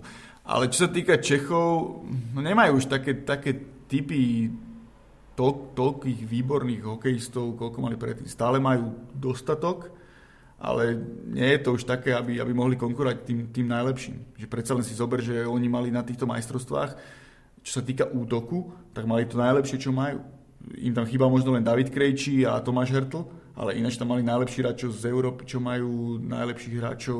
Ale 0.49 0.67
čo 0.73 0.86
sa 0.86 0.89
týka 0.89 1.21
Čechov, 1.21 2.01
no 2.34 2.39
nemajú 2.41 2.82
už 2.82 2.89
také, 2.89 3.21
také 3.21 3.53
typy 3.86 4.49
to, 5.38 5.71
toľkých 5.71 6.25
výborných 6.25 6.84
hokejistov, 6.84 7.55
koľko 7.55 7.79
mali 7.79 7.95
predtým. 7.95 8.27
Stále 8.27 8.60
majú 8.60 8.91
dostatok, 9.15 9.88
ale 10.60 10.99
nie 11.32 11.55
je 11.55 11.60
to 11.63 11.79
už 11.79 11.88
také, 11.88 12.12
aby, 12.12 12.43
aby 12.43 12.51
mohli 12.51 12.75
konkurovať 12.75 13.17
tým, 13.23 13.39
tým 13.47 13.67
najlepším. 13.71 14.36
Že 14.36 14.47
predsa 14.51 14.75
len 14.75 14.84
si 14.84 14.91
zober, 14.91 15.23
že 15.23 15.47
oni 15.47 15.71
mali 15.71 15.88
na 15.95 16.03
týchto 16.03 16.27
majstrovstvách, 16.27 16.91
čo 17.63 17.71
sa 17.71 17.86
týka 17.86 18.12
útoku, 18.12 18.91
tak 18.91 19.08
mali 19.08 19.23
to 19.23 19.39
najlepšie, 19.39 19.79
čo 19.79 19.95
majú. 19.95 20.19
Im 20.75 20.91
tam 20.91 21.08
chýba 21.08 21.32
možno 21.32 21.55
len 21.55 21.63
David 21.63 21.88
Krejčí 21.88 22.43
a 22.43 22.60
Tomáš 22.60 22.91
Hertl, 22.91 23.23
ale 23.60 23.76
ináč 23.76 24.00
tam 24.00 24.15
mali 24.15 24.24
najlepší 24.24 24.63
hráčov 24.63 24.95
z 24.95 25.12
Európy, 25.12 25.43
čo 25.43 25.60
majú 25.60 26.15
najlepších 26.24 26.80
hráčov 26.80 27.19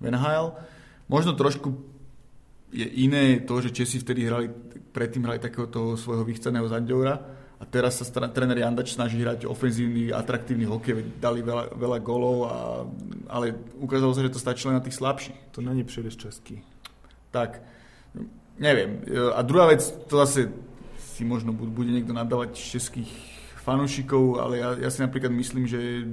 v 0.00 0.04
NHL. 0.08 0.56
Možno 1.04 1.36
trošku 1.36 1.76
je 2.72 2.88
iné 3.04 3.44
to, 3.44 3.60
že 3.60 3.76
Česi 3.76 4.00
vtedy 4.00 4.24
hrali, 4.24 4.48
predtým 4.90 5.28
hrali 5.28 5.38
takého 5.38 5.68
toho 5.68 6.00
svojho 6.00 6.24
vychceného 6.24 6.64
Zandiora 6.64 7.20
a 7.60 7.64
teraz 7.68 8.00
sa 8.00 8.08
stran, 8.08 8.32
tréner 8.32 8.56
Jandač 8.56 8.96
snaží 8.96 9.20
hrať 9.20 9.44
ofenzívny, 9.44 10.10
atraktívny 10.10 10.64
hokej, 10.64 11.20
dali 11.20 11.44
veľa, 11.44 11.76
veľa 11.76 11.98
golov, 12.00 12.36
a, 12.48 12.82
ale 13.28 13.52
ukázalo 13.78 14.16
sa, 14.16 14.24
že 14.24 14.32
to 14.32 14.42
stačí 14.42 14.64
len 14.66 14.80
na 14.80 14.84
tých 14.84 14.96
slabších. 14.96 15.52
To 15.54 15.60
není 15.60 15.84
príliš 15.84 16.18
český. 16.18 16.64
Tak, 17.30 17.62
neviem. 18.58 19.04
A 19.36 19.44
druhá 19.44 19.70
vec, 19.70 19.86
to 20.08 20.14
zase 20.18 20.50
si 21.14 21.22
možno 21.22 21.54
bude 21.54 21.94
niekto 21.94 22.10
nadávať 22.10 22.58
českých 22.58 23.33
fanúšikov, 23.64 24.44
ale 24.44 24.60
ja, 24.60 24.76
ja 24.76 24.90
si 24.92 25.00
napríklad 25.00 25.32
myslím, 25.32 25.64
že 25.64 26.04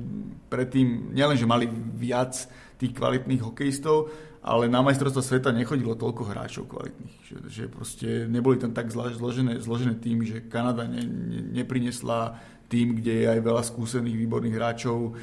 predtým 0.47 1.11
nielen, 1.11 1.35
že 1.35 1.43
mali 1.43 1.67
viac 1.99 2.47
tých 2.79 2.95
kvalitných 2.95 3.43
hokejistov, 3.43 4.07
ale 4.41 4.65
na 4.65 4.81
majstrovstvo 4.81 5.21
sveta 5.21 5.53
nechodilo 5.53 5.93
toľko 5.93 6.23
hráčov 6.25 6.65
kvalitných. 6.65 7.15
Že, 7.27 7.37
že 7.45 7.63
proste 7.69 8.09
neboli 8.25 8.57
tam 8.57 8.73
tak 8.73 8.89
zložené, 8.89 9.61
zložené 9.61 10.01
tým, 10.01 10.25
že 10.25 10.47
Kanada 10.49 10.89
ne, 10.89 11.03
ne, 11.05 11.39
neprinesla 11.61 12.39
tým, 12.71 12.97
kde 12.97 13.13
je 13.21 13.25
aj 13.27 13.39
veľa 13.43 13.61
skúsených, 13.67 14.17
výborných 14.17 14.57
hráčov. 14.57 15.13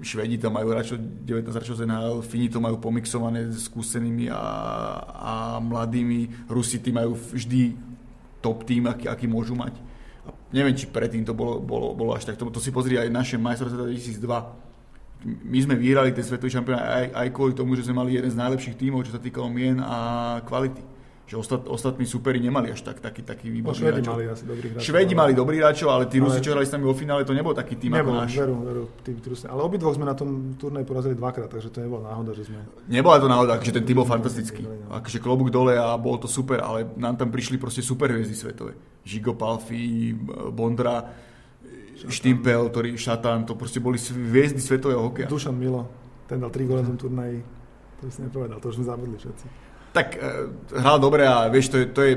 Švedi 0.00 0.40
tam 0.40 0.56
majú 0.56 0.72
hráčov 0.72 0.96
19 0.96 1.52
hráčov 1.52 1.76
z 1.76 1.84
NHL, 1.84 2.24
Fini 2.24 2.48
to 2.48 2.64
majú 2.64 2.80
pomixované 2.80 3.52
s 3.52 3.68
skúsenými 3.68 4.32
a, 4.32 4.44
a 5.04 5.32
mladými. 5.60 6.48
Rusi 6.48 6.80
tým 6.80 6.96
majú 6.96 7.12
vždy 7.12 7.76
top 8.40 8.64
tým, 8.64 8.88
aký, 8.88 9.04
aký 9.04 9.28
môžu 9.28 9.52
mať. 9.52 9.91
Neviem, 10.52 10.76
či 10.76 10.86
predtým 10.86 11.24
to 11.24 11.32
bolo, 11.32 11.58
bolo, 11.58 11.96
bolo 11.96 12.12
až 12.12 12.28
tak. 12.28 12.36
To, 12.36 12.52
to 12.52 12.60
si 12.60 12.68
pozri 12.68 13.00
aj 13.00 13.08
naše 13.08 13.36
majstrovstvo 13.40 13.88
2002 13.88 14.72
my 15.22 15.58
sme 15.62 15.78
vyhrali 15.78 16.10
ten 16.10 16.26
svetový 16.26 16.50
šampionát 16.50 16.82
aj, 16.82 17.06
aj 17.14 17.28
kvôli 17.30 17.54
tomu, 17.54 17.78
že 17.78 17.86
sme 17.86 17.94
mali 17.94 18.18
jeden 18.18 18.26
z 18.26 18.38
najlepších 18.38 18.74
tímov, 18.74 19.06
čo 19.06 19.14
sa 19.14 19.22
týkalo 19.22 19.46
mien 19.46 19.78
a 19.78 20.42
kvality. 20.42 20.82
Že 21.22 21.36
ostat, 21.38 21.60
ostatní 21.70 22.04
superi 22.04 22.42
nemali 22.42 22.74
až 22.74 22.82
tak, 22.82 23.00
taký, 23.00 23.22
taký 23.22 23.48
výborný 23.48 23.78
no, 23.78 23.88
Švedi 23.88 24.02
mali 24.04 24.24
asi 24.28 24.44
dobrých 24.44 24.70
hráčov. 24.74 24.84
Švedi 24.84 25.14
mali 25.14 25.32
dobrých 25.32 25.60
hráčov, 25.64 25.88
ale 25.88 26.04
tí 26.10 26.18
ale... 26.18 26.28
Rusi, 26.28 26.38
čo 26.44 26.50
hrali 26.52 26.66
s 26.66 26.72
nami 26.74 26.84
vo 26.84 26.92
finále, 26.98 27.22
to 27.24 27.32
nebol 27.32 27.54
taký 27.56 27.78
tým 27.78 27.94
nebol, 27.94 28.12
ako 28.12 28.20
náš. 28.26 28.32
Veru, 28.36 28.56
veru, 28.60 28.84
tí 29.00 29.10
Rusi. 29.16 29.46
Ale 29.48 29.60
obidvoch 29.62 29.94
sme 29.94 30.04
na 30.04 30.18
tom 30.18 30.58
turnaji 30.58 30.84
porazili 30.84 31.14
dvakrát, 31.16 31.48
takže 31.48 31.72
to 31.72 31.78
nebola 31.80 32.12
náhoda, 32.12 32.34
že 32.34 32.50
sme... 32.50 32.58
Nebola 32.90 33.16
to 33.22 33.30
náhoda, 33.30 33.56
že 33.62 33.72
ten 33.72 33.86
tým 33.86 34.02
bol 34.02 34.08
fantastický. 34.10 34.66
Akože 34.90 35.22
klobúk 35.22 35.48
dole 35.48 35.78
a 35.78 35.94
bolo 35.96 36.20
to 36.20 36.28
super, 36.28 36.60
ale 36.60 36.90
nám 36.98 37.16
tam 37.16 37.30
prišli 37.30 37.56
proste 37.56 37.80
super 37.80 38.12
hviezdy 38.12 38.34
svetové. 38.34 38.76
Žigo 39.06 39.38
Palfi, 39.38 40.12
Bondra, 40.52 41.06
Štimpel, 42.02 42.66
ktorý 42.68 42.98
Šatán, 42.98 43.46
to 43.46 43.54
proste 43.54 43.78
boli 43.78 43.94
hviezdy 43.96 44.58
svetového 44.58 45.06
hokeja. 45.06 45.30
Dušan 45.30 45.54
Milo, 45.54 45.86
ten 46.26 46.42
dal 46.42 46.50
3 46.50 46.66
góly 46.66 46.82
na 46.82 46.88
tom 46.90 46.98
turnaji, 46.98 47.38
to 48.02 48.10
si 48.10 48.26
nepovedal, 48.26 48.58
to 48.58 48.74
už 48.74 48.82
sme 48.82 48.86
zabudli 48.90 49.16
všetci. 49.16 49.46
Tak 49.92 50.16
e, 50.16 50.20
hral 50.72 50.96
dobre 50.96 51.28
a 51.28 51.46
vieš, 51.52 51.68
to 51.68 51.76
je, 51.76 51.86
to 51.92 52.00
je, 52.00 52.14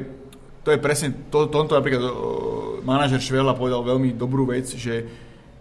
to 0.64 0.70
je 0.72 0.80
presne, 0.80 1.12
to, 1.28 1.52
tomto 1.52 1.76
napríklad 1.76 2.04
o, 2.08 2.12
manažer 2.88 3.20
Švela 3.20 3.52
povedal 3.52 3.84
veľmi 3.84 4.16
dobrú 4.16 4.48
vec, 4.48 4.72
že 4.72 5.04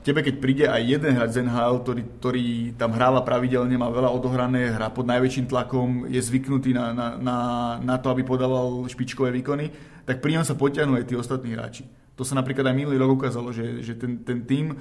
tebe 0.05 0.21
keď 0.21 0.35
príde 0.39 0.65
aj 0.69 0.83
jeden 0.85 1.13
hráč 1.17 1.31
z 1.35 1.43
NHL, 1.43 1.81
ktorý, 1.81 2.03
ktorý 2.21 2.47
tam 2.77 2.93
hráva 2.93 3.25
pravidelne, 3.25 3.75
má 3.75 3.89
veľa 3.89 4.13
odohrané, 4.13 4.71
hrá 4.71 4.93
pod 4.93 5.09
najväčším 5.09 5.49
tlakom, 5.49 6.07
je 6.07 6.21
zvyknutý 6.21 6.77
na, 6.77 6.93
na, 6.93 7.07
na, 7.17 7.37
na 7.81 7.97
to, 7.97 8.13
aby 8.13 8.23
podával 8.23 8.85
špičkové 8.87 9.33
výkony, 9.41 9.73
tak 10.05 10.21
pri 10.21 10.39
ňom 10.39 10.45
sa 10.45 10.55
potiahnú 10.55 11.01
aj 11.01 11.09
tí 11.09 11.17
ostatní 11.17 11.57
hráči. 11.57 11.89
To 12.15 12.23
sa 12.23 12.39
napríklad 12.39 12.69
aj 12.69 12.77
minulý 12.77 13.01
rok 13.01 13.19
ukázalo, 13.19 13.51
že, 13.51 13.83
že 13.83 13.97
ten, 13.99 14.23
ten 14.23 14.45
tým 14.45 14.77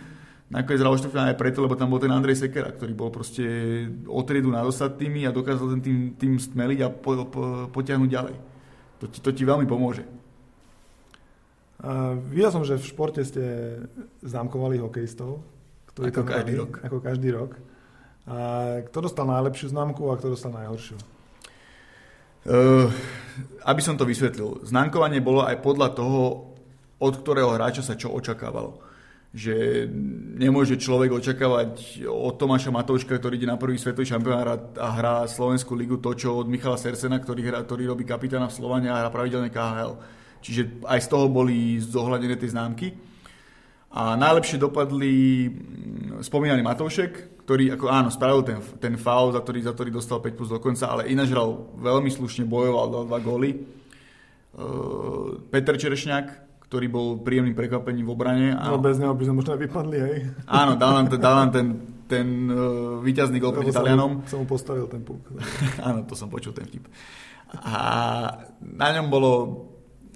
nakoniec 0.54 0.80
hral 0.86 0.94
aj 0.94 1.36
preto, 1.42 1.66
lebo 1.66 1.74
tam 1.74 1.89
bol 1.89 1.98
ten 1.98 2.13
Andrej 2.13 2.46
Sekera, 2.46 2.70
ktorý 2.70 2.94
bol 2.94 3.10
proste 3.10 3.44
o 4.06 4.22
triedu 4.22 4.54
nad 4.54 4.62
ostatnými 4.62 5.26
a 5.26 5.34
dokázal 5.34 5.74
ten 5.78 5.82
tým, 5.82 5.98
tým 6.13 6.34
stmeliť 6.38 6.80
a 6.86 6.88
po, 6.94 7.26
po, 7.26 7.42
potiahnuť 7.74 8.10
ďalej. 8.10 8.36
To 9.02 9.06
ti, 9.10 9.20
to 9.20 9.30
ti 9.34 9.44
veľmi 9.44 9.66
pomôže. 9.66 10.06
Uh, 11.84 12.16
videl 12.32 12.54
som, 12.54 12.63
že 12.63 12.80
v 12.80 12.86
športe 12.86 13.20
ste 13.26 13.44
známkovali 14.24 14.80
hokejistov. 14.80 15.44
Ktorí 15.92 16.13
ako 16.13 16.24
každý 16.24 16.54
rok. 16.56 16.72
Ako 16.80 16.98
každý 17.02 17.30
rok. 17.34 17.52
A 18.24 18.38
kto 18.88 19.10
dostal 19.10 19.28
najlepšiu 19.28 19.76
známku 19.76 20.08
a 20.08 20.16
kto 20.16 20.32
dostal 20.32 20.56
najhoršiu? 20.56 20.96
Uh, 22.48 22.88
aby 23.68 23.82
som 23.84 24.00
to 24.00 24.08
vysvetlil. 24.08 24.63
Známkovanie 24.63 25.20
bolo 25.20 25.44
aj 25.44 25.60
podľa 25.60 25.92
toho, 25.92 26.22
od 27.04 27.13
ktorého 27.20 27.52
hráča 27.52 27.84
sa 27.84 28.00
čo 28.00 28.16
očakávalo. 28.16 28.92
Že 29.34 29.89
nemôže 30.38 30.78
človek 30.78 31.10
očakávať 31.10 32.06
od 32.06 32.38
Tomáša 32.38 32.69
Matouška, 32.69 33.17
ktorý 33.17 33.41
ide 33.41 33.50
na 33.50 33.58
prvý 33.58 33.82
svetový 33.82 34.06
šampionát 34.06 34.78
a 34.78 34.88
hrá 34.93 35.15
Slovenskú 35.26 35.74
ligu 35.74 35.98
to, 35.98 36.13
čo 36.13 36.38
od 36.38 36.46
Michala 36.46 36.78
Sersena, 36.78 37.17
ktorý, 37.17 37.41
hrá, 37.50 37.65
ktorý 37.65 37.89
robí 37.89 38.06
kapitána 38.06 38.46
v 38.46 38.58
Slovane 38.62 38.93
a 38.93 39.02
hrá 39.02 39.10
pravidelne 39.10 39.50
KHL. 39.50 39.98
Čiže 40.43 40.86
aj 40.86 41.00
z 41.02 41.08
toho 41.10 41.26
boli 41.34 41.82
zohľadené 41.82 42.38
tie 42.38 42.54
známky. 42.54 42.93
A 43.93 44.17
najlepšie 44.17 44.58
dopadli 44.58 45.46
mm, 45.50 46.26
spomínaný 46.26 46.65
Matoušek, 46.65 47.46
ktorý 47.46 47.78
ako 47.78 47.86
áno, 47.93 48.10
spravil 48.10 48.41
ten, 48.41 48.58
ten 48.82 48.98
foul, 48.98 49.30
za 49.30 49.46
ktorý, 49.46 49.60
za 49.62 49.74
ktorý 49.78 49.89
dostal 49.93 50.17
5 50.17 50.34
plus 50.34 50.50
do 50.50 50.58
konca, 50.58 50.89
ale 50.89 51.13
ináč 51.13 51.30
hral 51.30 51.78
veľmi 51.78 52.10
slušne, 52.10 52.50
bojoval, 52.50 52.89
dal 52.89 53.06
dva 53.06 53.19
góly. 53.22 53.62
Uh, 54.54 55.38
Peter 55.54 55.78
Čerešňák, 55.78 56.42
ktorý 56.73 56.89
bol 56.89 57.21
príjemným 57.21 57.53
prekvapením 57.53 58.09
v 58.09 58.12
obrane. 58.17 58.47
A... 58.57 58.73
No 58.73 58.81
bez 58.81 58.97
neho 58.97 59.13
by 59.13 59.29
sme 59.29 59.45
možno 59.45 59.53
vypadli, 59.62 59.97
hej. 60.01 60.17
Áno, 60.49 60.73
dal 60.73 60.97
nám 60.97 61.05
ten, 61.05 61.19
dal 61.21 61.36
nám 61.38 61.49
ten, 61.53 61.67
ten 62.17 62.27
uh, 62.49 62.97
víťazný 62.97 63.38
gol 63.38 63.53
proti 63.53 63.69
Talianom. 63.69 64.25
Som 64.25 64.41
mu 64.41 64.47
postavil 64.49 64.89
ten 64.89 65.05
puk. 65.05 65.21
Áno, 65.86 66.01
to 66.09 66.17
som 66.17 66.33
počul 66.33 66.49
ten 66.57 66.65
vtip. 66.65 66.89
A 67.62 67.77
na 68.57 68.89
ňom 68.89 69.13
bolo 69.13 69.31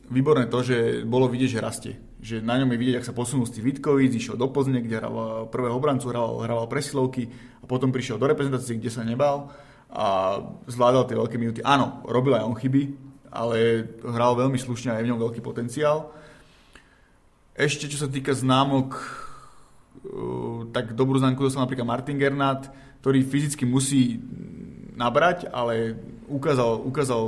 výborné 0.09 0.49
to, 0.49 0.65
že 0.65 1.05
bolo 1.05 1.29
vidieť, 1.29 1.49
že 1.53 1.61
rastie. 1.61 1.93
Že 2.17 2.41
na 2.41 2.57
ňom 2.57 2.73
je 2.73 2.81
vidieť, 2.81 2.95
ak 2.97 3.05
sa 3.05 3.13
posunul 3.13 3.45
z 3.45 3.61
Vitkovic, 3.61 4.17
išiel 4.17 4.33
do 4.33 4.49
Pozne, 4.49 4.81
kde 4.81 4.97
hral 4.97 5.45
prvého 5.53 5.77
obrancu, 5.77 6.09
hral, 6.09 6.41
hral 6.41 6.65
presilovky 6.65 7.29
a 7.61 7.69
potom 7.69 7.93
prišiel 7.93 8.17
do 8.17 8.25
reprezentácie, 8.25 8.81
kde 8.81 8.89
sa 8.89 9.05
nebal 9.05 9.53
a 9.93 10.41
zvládal 10.65 11.05
tie 11.05 11.21
veľké 11.21 11.37
minúty. 11.37 11.61
Áno, 11.61 12.01
robil 12.09 12.33
aj 12.33 12.49
on 12.49 12.57
chyby, 12.57 12.81
ale 13.29 13.85
hral 14.01 14.33
veľmi 14.33 14.57
slušne 14.57 14.89
a 14.89 14.97
je 14.97 15.05
v 15.05 15.09
ňom 15.13 15.21
veľký 15.21 15.45
potenciál. 15.45 16.17
Ešte 17.57 17.89
čo 17.89 17.97
sa 17.97 18.05
týka 18.05 18.37
známok, 18.37 19.01
uh, 20.05 20.69
tak 20.69 20.93
dobrú 20.93 21.17
známku 21.17 21.41
dostal 21.41 21.65
napríklad 21.65 21.89
Martin 21.89 22.21
Gernat, 22.21 22.69
ktorý 23.01 23.25
fyzicky 23.25 23.65
musí 23.65 24.21
nabrať, 24.93 25.49
ale 25.49 25.97
ukázal, 26.29 26.85
ukázal 26.85 27.21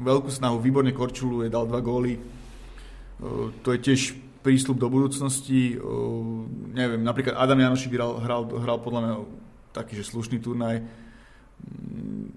veľkú 0.00 0.32
snahu, 0.32 0.64
výborne 0.64 0.96
korčuluje, 0.96 1.52
dal 1.52 1.68
dva 1.68 1.84
góly. 1.84 2.16
Uh, 3.20 3.52
to 3.60 3.76
je 3.76 3.84
tiež 3.84 4.16
prísľub 4.40 4.80
do 4.80 4.88
budúcnosti. 4.88 5.76
Uh, 5.76 6.48
neviem, 6.72 7.04
napríklad 7.04 7.36
Adam 7.36 7.60
Janošik 7.60 7.92
hral, 7.92 8.16
hral, 8.16 8.48
hral 8.64 8.80
podľa 8.80 9.00
mňa 9.04 9.14
taký, 9.76 9.92
že 9.92 10.08
slušný 10.08 10.40
turnaj. 10.40 10.80
Mm, 11.60 12.32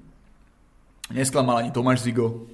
nesklamal 1.16 1.64
ani 1.64 1.72
Tomáš 1.72 2.04
Zigo, 2.04 2.52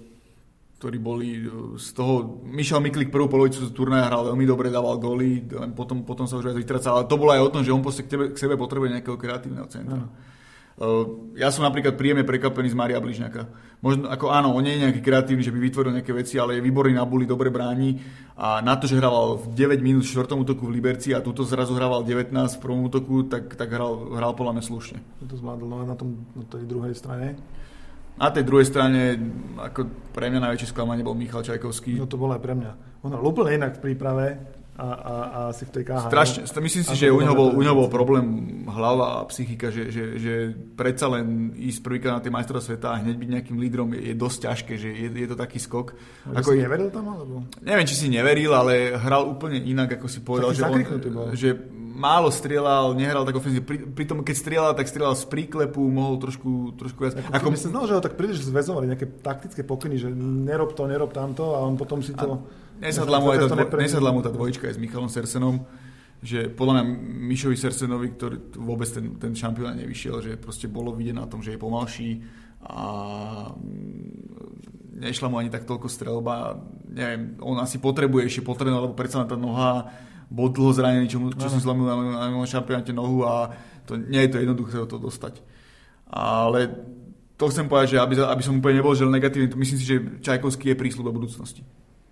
ktorí 0.80 0.98
boli 0.98 1.44
e, 1.44 1.76
z 1.76 1.92
toho... 1.92 2.40
Michal 2.48 2.80
Miklik 2.80 3.12
prvú 3.12 3.28
polovicu 3.28 3.68
turnaja 3.76 4.08
hral 4.08 4.32
veľmi 4.32 4.48
dobre, 4.48 4.72
dával 4.72 4.96
góly, 4.96 5.44
potom, 5.76 6.08
potom 6.08 6.24
sa 6.24 6.40
už 6.40 6.56
aj 6.56 6.58
vytracal, 6.58 7.04
ale 7.04 7.12
to 7.12 7.20
bolo 7.20 7.36
aj 7.36 7.44
o 7.44 7.52
tom, 7.52 7.62
že 7.68 7.76
on 7.76 7.84
k, 7.84 8.08
tebe, 8.08 8.26
k 8.32 8.40
sebe 8.40 8.56
potrebuje 8.56 8.96
nejakého 8.96 9.20
kreatívneho 9.20 9.68
centra. 9.68 10.08
ja 11.36 11.52
som 11.52 11.68
napríklad 11.68 12.00
príjemne 12.00 12.24
prekvapený 12.24 12.72
z 12.72 12.80
Mária 12.80 13.04
Bližňaka. 13.04 13.52
Možno, 13.84 14.08
ako 14.08 14.32
áno, 14.32 14.56
on 14.56 14.64
nie 14.64 14.80
je 14.80 14.84
nejaký 14.88 15.04
kreatívny, 15.04 15.44
že 15.44 15.52
by 15.52 15.60
vytvoril 15.60 15.92
nejaké 16.00 16.16
veci, 16.16 16.40
ale 16.40 16.56
je 16.56 16.64
výborný 16.64 16.96
na 16.96 17.04
buli, 17.04 17.28
dobre 17.28 17.52
bráni 17.52 18.00
a 18.40 18.64
na 18.64 18.80
to, 18.80 18.88
že 18.88 18.96
hrával 18.96 19.36
v 19.36 19.56
9 19.56 19.84
minút 19.84 20.08
v 20.08 20.16
4. 20.16 20.32
útoku 20.32 20.64
v 20.64 20.80
Liberci 20.80 21.12
a 21.12 21.20
túto 21.20 21.44
zrazu 21.44 21.76
hrával 21.76 22.08
19 22.08 22.32
v 22.32 22.60
prvom 22.64 22.88
útoku, 22.88 23.28
tak, 23.28 23.52
tak 23.60 23.68
hral, 23.68 24.16
hral 24.16 24.32
podľa 24.32 24.60
mňa 24.60 24.64
slušne. 24.64 24.98
To 25.28 25.36
zvládol 25.36 25.68
no, 25.68 25.84
na, 25.84 25.96
tom, 26.00 26.24
na 26.40 26.48
tej 26.48 26.64
druhej 26.64 26.96
strane. 26.96 27.36
Na 28.20 28.30
tej 28.36 28.44
druhej 28.44 28.68
strane, 28.68 29.16
ako 29.56 30.12
pre 30.12 30.28
mňa 30.28 30.52
najväčšie 30.52 30.76
sklamanie 30.76 31.08
bol 31.08 31.16
Michal 31.16 31.40
Čajkovský. 31.40 31.96
No 31.96 32.06
to 32.06 32.20
bolo 32.20 32.36
aj 32.36 32.44
pre 32.44 32.52
mňa. 32.52 32.72
On 33.08 33.16
hral 33.16 33.24
úplne 33.24 33.56
inak 33.56 33.80
v 33.80 33.92
príprave, 33.92 34.36
a, 34.80 34.88
a, 34.88 35.16
a 35.28 35.40
si 35.52 35.68
v 35.68 35.72
tej 35.76 35.84
KH. 35.84 36.08
Strašne, 36.08 36.42
myslím 36.48 36.84
si, 36.88 36.96
že 36.96 37.12
u 37.12 37.20
neho, 37.20 37.36
bol, 37.36 37.52
u 37.52 37.60
neho 37.60 37.76
bol 37.76 37.92
problém 37.92 38.26
hlava 38.64 39.20
a 39.20 39.28
psychika, 39.28 39.68
že, 39.68 39.92
že, 39.92 40.16
že 40.16 40.34
predsa 40.80 41.12
len 41.12 41.52
ísť 41.52 41.84
prvýkrát 41.84 42.16
na 42.16 42.24
tie 42.24 42.32
majstra 42.32 42.64
sveta 42.64 42.96
a 42.96 43.00
hneď 43.04 43.16
byť 43.20 43.30
nejakým 43.30 43.58
lídrom 43.60 43.92
je, 43.92 44.08
je 44.08 44.16
dosť 44.16 44.38
ťažké, 44.48 44.74
že 44.80 44.90
je, 44.96 45.08
je 45.12 45.28
to 45.28 45.36
taký 45.36 45.60
skok. 45.60 46.00
A 46.32 46.40
ako 46.40 46.56
si 46.56 46.64
neveril 46.64 46.90
tam? 46.96 47.12
Alebo? 47.12 47.44
Neviem, 47.60 47.86
či 47.92 47.96
si 48.00 48.08
neveril, 48.08 48.56
ale 48.56 48.96
hral 48.96 49.28
úplne 49.28 49.60
inak, 49.60 50.00
ako 50.00 50.08
si 50.08 50.20
povedal, 50.24 50.56
že, 50.56 50.64
on, 50.64 50.80
že 51.36 51.50
málo 52.00 52.32
strieľal, 52.32 52.96
nehral 52.96 53.28
tak 53.28 53.36
ofenzívne. 53.36 53.68
Pri, 53.68 54.06
tom, 54.08 54.24
keď 54.24 54.36
strieľal, 54.40 54.72
tak 54.72 54.88
strieľal 54.88 55.20
z 55.20 55.28
príklepu, 55.28 55.84
mohol 55.84 56.16
trošku, 56.16 56.80
trošku 56.80 57.04
viac. 57.04 57.20
Ako, 57.20 57.36
ako... 57.36 57.48
Myslím, 57.52 57.72
no, 57.76 57.84
že 57.84 57.94
ho 58.00 58.02
tak 58.02 58.16
príliš 58.16 58.48
zväzovali, 58.48 58.88
nejaké 58.88 59.20
taktické 59.20 59.68
pokyny, 59.68 60.00
že 60.00 60.08
nerob 60.16 60.72
to, 60.80 60.88
nerob 60.88 61.12
tamto 61.12 61.60
a 61.60 61.60
on 61.60 61.76
potom 61.76 62.00
si 62.00 62.16
to... 62.16 62.48
Nesadla 62.80 63.20
mu, 63.20 63.36
tá, 63.36 63.52
dvo, 63.52 63.68
nesadla 63.76 64.10
mu 64.16 64.24
tá 64.24 64.32
dvojička 64.32 64.72
aj 64.72 64.76
s 64.76 64.80
Michalom 64.80 65.12
Sersenom, 65.12 65.68
že 66.24 66.48
podľa 66.48 66.80
mňa 66.80 66.84
Mišovi 67.28 67.60
Sersenovi, 67.60 68.16
ktorý 68.16 68.56
vôbec 68.56 68.88
ten, 68.88 69.20
ten 69.20 69.36
šampión 69.36 69.76
nevyšiel, 69.76 70.16
že 70.24 70.32
proste 70.40 70.72
bolo 70.72 70.96
vidieť 70.96 71.16
na 71.20 71.28
tom, 71.28 71.44
že 71.44 71.56
je 71.56 71.60
pomalší 71.60 72.24
a 72.64 72.84
mm, 73.52 75.00
nešla 75.00 75.28
mu 75.28 75.40
ani 75.40 75.52
tak 75.52 75.64
toľko 75.64 75.88
strelba. 75.88 76.60
Neviem, 76.88 77.40
on 77.40 77.60
asi 77.60 77.80
potrebuje 77.80 78.28
ešte 78.28 78.48
potrebné, 78.48 78.80
lebo 78.80 78.96
predsa 78.96 79.28
tá 79.28 79.40
noha 79.40 79.92
bol 80.30 80.54
dlho 80.54 80.72
zranený, 80.72 81.10
čo, 81.10 81.18
čo 81.34 81.50
si 81.50 81.58
zlomil 81.58 81.90
na, 81.90 82.30
na, 82.30 82.46
šampionáte 82.46 82.94
nohu 82.94 83.26
a 83.26 83.50
to, 83.90 83.98
nie 83.98 84.30
je 84.30 84.32
to 84.32 84.38
jednoduché 84.46 84.78
to 84.86 84.98
dostať. 85.02 85.42
Ale 86.10 86.70
to 87.34 87.50
chcem 87.50 87.66
povedať, 87.66 87.98
že 87.98 87.98
aby, 87.98 88.14
aby 88.22 88.44
som 88.46 88.62
úplne 88.62 88.82
nebol 88.82 88.94
že 88.94 89.10
negatívny, 89.10 89.50
myslím 89.58 89.78
si, 89.82 89.86
že 89.86 89.98
Čajkovský 90.22 90.74
je 90.74 90.78
prísľub 90.78 91.10
do 91.10 91.16
budúcnosti. 91.18 91.66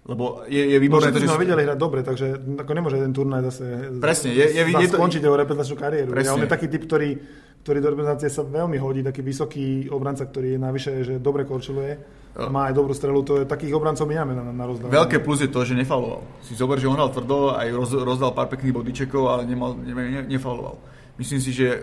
Lebo 0.08 0.48
je, 0.48 0.64
je 0.72 0.78
výborné 0.80 1.12
to, 1.12 1.20
že... 1.20 1.28
sme 1.28 1.44
videli 1.44 1.68
hrať 1.68 1.76
dobre, 1.76 2.00
takže 2.00 2.40
ako 2.64 2.72
nemôže 2.72 2.96
ten 2.96 3.12
turnaj 3.12 3.44
zase 3.52 3.92
Presne, 4.00 4.32
je, 4.32 4.46
je, 4.56 4.64
je 4.64 4.88
to... 4.88 4.96
skončiť 4.96 5.20
jeho 5.20 5.36
reprezentačnú 5.36 5.76
kariéru. 5.76 6.10
Presne. 6.16 6.32
Ja, 6.32 6.36
on 6.40 6.46
je 6.48 6.52
taký 6.52 6.72
typ, 6.72 6.88
ktorý, 6.88 7.20
ktorý 7.64 7.78
do 7.84 7.90
reprezentácie 7.94 8.32
sa 8.32 8.44
veľmi 8.44 8.78
hodí, 8.80 9.04
taký 9.04 9.22
vysoký 9.22 9.92
obranca, 9.92 10.24
ktorý 10.24 10.56
je 10.56 10.60
navyše, 10.60 10.92
že 11.04 11.14
dobre 11.20 11.44
korčuluje, 11.44 12.00
má 12.38 12.70
aj 12.70 12.74
dobrú 12.78 12.94
strelu, 12.94 13.26
to 13.26 13.42
je 13.42 13.50
takých 13.50 13.74
obrancov 13.74 14.06
my 14.06 14.22
máme 14.22 14.34
na, 14.38 14.44
na 14.54 14.66
rozdávanie. 14.70 14.94
Veľké 14.94 15.18
plus 15.26 15.42
je 15.42 15.50
to, 15.50 15.66
že 15.66 15.74
nefaloval. 15.74 16.22
Si 16.46 16.54
zober, 16.54 16.78
že 16.78 16.86
on 16.86 16.94
hral 16.94 17.10
tvrdo, 17.10 17.58
aj 17.58 17.68
roz, 17.74 17.92
rozdal 17.98 18.32
pár 18.38 18.46
pekných 18.54 18.78
bodičekov, 18.78 19.24
ale 19.26 19.42
nemal, 19.50 19.74
ne, 19.74 19.92
ne, 19.92 20.22
nefaloval. 20.30 20.78
Myslím 21.18 21.42
si, 21.42 21.50
že 21.50 21.82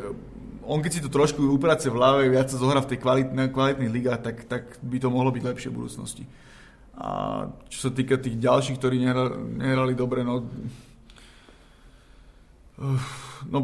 on 0.65 0.81
keď 0.81 0.93
si 0.95 1.05
to 1.05 1.11
trošku 1.13 1.43
uprace 1.43 1.91
v 1.91 1.99
hlave, 1.99 2.31
viac 2.31 2.49
sa 2.49 2.57
zohra 2.57 2.81
v 2.81 2.95
tej 2.95 2.99
kvalitných, 3.03 3.51
kvalitných 3.53 3.93
ligách, 3.93 4.21
tak, 4.25 4.37
tak 4.49 4.63
by 4.81 4.97
to 5.03 5.13
mohlo 5.13 5.35
byť 5.35 5.43
lepšie 5.43 5.69
v 5.69 5.77
budúcnosti. 5.77 6.25
A 6.95 7.09
čo 7.67 7.79
sa 7.85 7.91
týka 7.91 8.17
tých 8.17 8.39
ďalších, 8.39 8.79
ktorí 8.79 8.97
nehrali, 9.03 9.35
nehrali 9.59 9.93
dobre, 9.99 10.23
no... 10.23 10.47
No, 13.47 13.59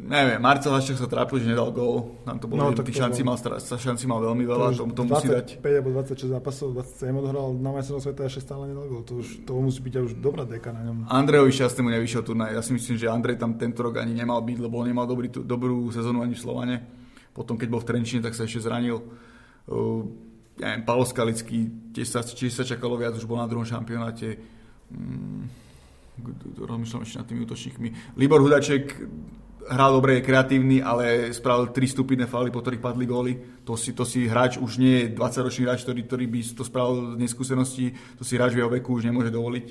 neviem, 0.00 0.40
Marcel 0.40 0.72
Haščák 0.72 0.96
sa 0.96 1.08
trápil, 1.10 1.44
že 1.44 1.52
nedal 1.52 1.68
gól. 1.74 2.20
Tam 2.24 2.40
to 2.40 2.48
bolo, 2.48 2.70
no, 2.70 2.76
tých 2.76 2.96
šanci 2.96 3.20
mal, 3.20 3.36
šanci 3.36 4.04
mal 4.08 4.24
veľmi 4.24 4.44
veľa, 4.48 4.72
to, 4.72 4.88
to, 4.96 5.02
musí 5.04 5.28
dať. 5.28 5.60
5 5.60 5.78
alebo 5.80 5.90
26 6.00 6.32
zápasov, 6.32 6.66
27 6.78 7.20
odohral 7.20 7.46
na 7.56 7.70
majstrovstve 7.76 8.12
sveta 8.14 8.22
ešte 8.24 8.40
stále 8.40 8.72
nedal 8.72 8.86
gól. 8.88 9.02
To, 9.04 9.20
už, 9.20 9.44
to 9.44 9.52
musí 9.60 9.80
byť 9.84 9.94
už 10.00 10.12
dobrá 10.18 10.48
deka 10.48 10.72
na 10.72 10.82
ňom. 10.88 11.10
Andrejovi 11.10 11.52
šťastnému 11.52 11.88
nevyšiel 11.92 12.22
turnaj. 12.24 12.56
Ja 12.56 12.62
si 12.64 12.72
myslím, 12.72 12.96
že 12.96 13.06
Andrej 13.12 13.36
tam 13.36 13.60
tento 13.60 13.84
rok 13.84 14.00
ani 14.00 14.16
nemal 14.16 14.40
byť, 14.40 14.58
lebo 14.62 14.80
on 14.80 14.86
nemal 14.88 15.04
dobrý, 15.04 15.28
dobrú 15.28 15.92
sezónu 15.92 16.24
ani 16.24 16.32
v 16.32 16.42
Slovane. 16.42 16.76
Potom, 17.36 17.60
keď 17.60 17.68
bol 17.68 17.80
v 17.84 17.88
Trenčine, 17.92 18.24
tak 18.24 18.32
sa 18.32 18.48
ešte 18.48 18.64
zranil. 18.64 18.98
Uh, 19.70 20.02
ja 20.58 20.76
neviem, 20.76 20.84
Paolo 20.84 21.08
Skalický, 21.08 21.92
tiež 21.96 22.08
sa, 22.10 22.20
tiež 22.20 22.52
sa 22.52 22.64
čakalo 22.68 23.00
viac, 23.00 23.16
už 23.16 23.24
bol 23.24 23.40
na 23.40 23.48
druhom 23.48 23.64
šampionáte. 23.64 24.36
Mm, 24.92 25.60
rozmýšľam 26.60 27.02
ešte 27.06 27.16
nad 27.16 27.26
tými 27.26 27.40
útočníkmi. 27.48 27.88
Libor 28.20 28.44
Hudaček 28.44 28.92
hral 29.70 29.94
dobre, 29.94 30.18
je 30.18 30.26
kreatívny, 30.26 30.82
ale 30.82 31.30
spravil 31.30 31.70
tri 31.70 31.86
stupidné 31.86 32.26
fauly, 32.26 32.50
po 32.50 32.58
ktorých 32.58 32.82
padli 32.82 33.06
góly. 33.06 33.32
To 33.64 33.78
si, 33.78 33.94
to 33.94 34.02
si 34.02 34.26
hráč 34.26 34.58
už 34.58 34.82
nie 34.82 35.06
je 35.06 35.14
20-ročný 35.14 35.62
hráč, 35.70 35.86
ktorý, 35.86 36.00
ktorý 36.04 36.24
by 36.26 36.40
to 36.58 36.62
spravil 36.66 37.14
z 37.14 37.22
neskúsenosti, 37.22 37.94
to 38.18 38.26
si 38.26 38.34
hráč 38.34 38.58
v 38.58 38.66
jeho 38.66 38.70
veku 38.70 38.98
už 38.98 39.06
nemôže 39.06 39.30
dovoliť. 39.30 39.66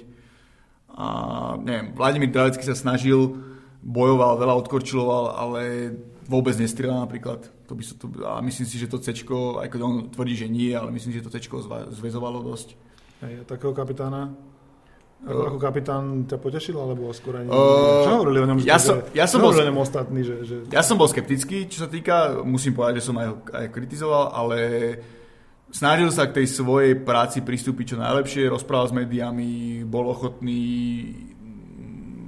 A 0.96 1.06
neviem, 1.60 1.92
Vladimír 1.94 2.32
Dralecký 2.32 2.64
sa 2.64 2.76
snažil, 2.76 3.36
bojoval, 3.84 4.40
veľa 4.40 4.56
odkorčiloval, 4.66 5.26
ale 5.36 5.62
vôbec 6.28 6.56
nestrieľa 6.56 7.04
napríklad. 7.04 7.48
To 7.68 7.78
by 7.78 7.84
sa 7.86 7.94
to, 8.00 8.06
a 8.26 8.42
myslím 8.42 8.68
si, 8.68 8.76
že 8.82 8.90
to 8.90 8.98
C, 8.98 9.14
aj 9.14 9.68
keď 9.70 9.80
on 9.84 10.10
tvrdí, 10.10 10.36
že 10.36 10.48
nie, 10.50 10.74
ale 10.74 10.90
myslím, 10.96 11.14
že 11.14 11.24
to 11.24 11.32
C 11.32 11.44
zväzovalo 11.94 12.42
dosť. 12.42 12.74
Hej, 13.20 13.44
takého 13.46 13.76
kapitána? 13.76 14.49
Ako, 15.20 15.60
kapitán 15.60 16.24
ťa 16.32 16.40
potešil, 16.40 16.80
alebo 16.80 17.12
skôr 17.12 17.44
ani... 17.44 17.52
Uh, 17.52 18.08
čo 18.08 18.10
hovorili 18.24 18.40
o 18.40 18.48
ňom? 18.48 18.58
Ja 18.64 18.80
som, 18.80 19.04
ja 19.12 19.28
som 19.28 19.44
bol, 19.44 19.52
o 19.52 19.60
ňom 19.60 19.84
ostatný, 19.84 20.24
že, 20.24 20.36
že... 20.48 20.56
Ja 20.72 20.80
som 20.80 20.96
bol 20.96 21.12
skeptický, 21.12 21.68
čo 21.68 21.84
sa 21.84 21.90
týka, 21.92 22.40
musím 22.48 22.72
povedať, 22.72 23.04
že 23.04 23.08
som 23.12 23.20
aj, 23.20 23.52
aj 23.52 23.66
kritizoval, 23.68 24.32
ale 24.32 24.58
snažil 25.76 26.08
sa 26.16 26.24
k 26.24 26.40
tej 26.40 26.48
svojej 26.48 26.96
práci 27.04 27.44
pristúpiť 27.44 27.96
čo 27.96 27.98
najlepšie, 28.00 28.48
rozprával 28.48 28.88
s 28.88 28.96
médiami, 28.96 29.84
bol 29.84 30.08
ochotný 30.08 30.64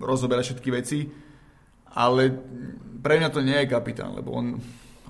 rozoberať 0.04 0.52
všetky 0.52 0.70
veci, 0.76 1.08
ale 1.96 2.28
pre 3.00 3.24
mňa 3.24 3.30
to 3.32 3.40
nie 3.40 3.56
je 3.64 3.72
kapitán, 3.72 4.20
lebo 4.20 4.36
on, 4.36 4.60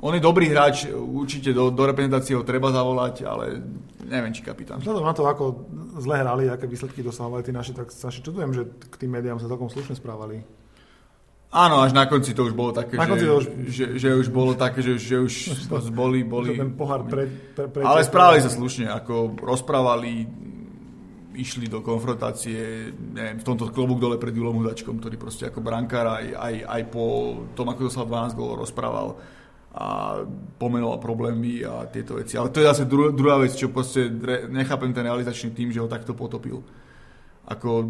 on 0.02 0.14
je 0.18 0.22
dobrý 0.22 0.50
hráč, 0.50 0.90
určite 0.92 1.54
do, 1.54 1.70
do 1.70 1.84
reprezentácie 1.86 2.34
ho 2.34 2.42
treba 2.42 2.74
zavolať, 2.74 3.22
ale 3.22 3.62
neviem, 4.02 4.34
či 4.34 4.42
kapitán. 4.42 4.82
Vzhľadom 4.82 5.06
na 5.06 5.14
to, 5.14 5.24
ako 5.30 5.44
zle 6.02 6.18
hrali, 6.18 6.50
aké 6.50 6.66
výsledky 6.66 7.06
dosahovali 7.06 7.46
tí 7.46 7.54
naši, 7.54 7.78
tak 7.78 7.94
sa 7.94 8.10
čudujem, 8.10 8.50
že 8.50 8.66
k 8.66 8.96
tým 8.98 9.14
médiám 9.14 9.38
sa 9.38 9.46
celkom 9.46 9.70
slušne 9.70 9.94
správali. 9.94 10.42
Áno, 11.52 11.84
až 11.84 11.92
na 11.92 12.08
konci 12.08 12.32
to 12.32 12.48
už 12.48 12.56
bolo 12.56 12.72
také, 12.72 12.96
že, 12.96 13.28
už... 13.28 13.46
Že, 13.68 13.86
že, 14.00 14.10
už 14.16 14.28
bolo 14.32 14.56
také, 14.56 14.80
že, 14.80 14.96
že 14.96 15.20
už 15.20 15.34
boli, 15.92 16.24
boli... 16.24 16.56
Ten 16.56 16.74
pohár 16.80 17.04
pre, 17.04 17.28
pre, 17.28 17.68
pre, 17.68 17.84
ale 17.84 18.08
správali 18.08 18.40
sa 18.40 18.48
slušne, 18.48 18.88
ako 18.88 19.36
rozprávali, 19.36 20.24
išli 21.36 21.68
do 21.68 21.84
konfrontácie, 21.84 22.92
neviem, 22.96 23.38
v 23.38 23.46
tomto 23.46 23.68
klobúk 23.68 24.00
dole 24.00 24.16
pred 24.16 24.32
Julom 24.32 24.64
Hudačkom, 24.64 25.04
ktorý 25.04 25.20
proste 25.20 25.52
ako 25.52 25.60
brankár 25.60 26.24
aj, 26.24 26.26
aj, 26.40 26.56
aj 26.72 26.82
po 26.88 27.04
tom, 27.52 27.68
ako 27.68 27.88
dostal 27.92 28.08
12 28.08 28.40
gólov, 28.40 28.64
rozprával 28.64 29.08
a 29.72 30.20
pomenoval 30.60 31.00
problémy 31.00 31.64
a 31.64 31.88
tieto 31.88 32.20
veci. 32.20 32.36
Ale 32.36 32.52
to 32.52 32.60
je 32.60 32.68
zase 32.68 32.84
druhá, 32.84 33.10
druhá 33.16 33.38
vec, 33.40 33.56
čo 33.56 33.72
proste 33.72 34.12
nechápem 34.52 34.92
ten 34.92 35.08
realizačný 35.08 35.56
tým, 35.56 35.72
že 35.72 35.80
ho 35.80 35.88
takto 35.88 36.12
potopil. 36.12 36.60
Ako 37.48 37.88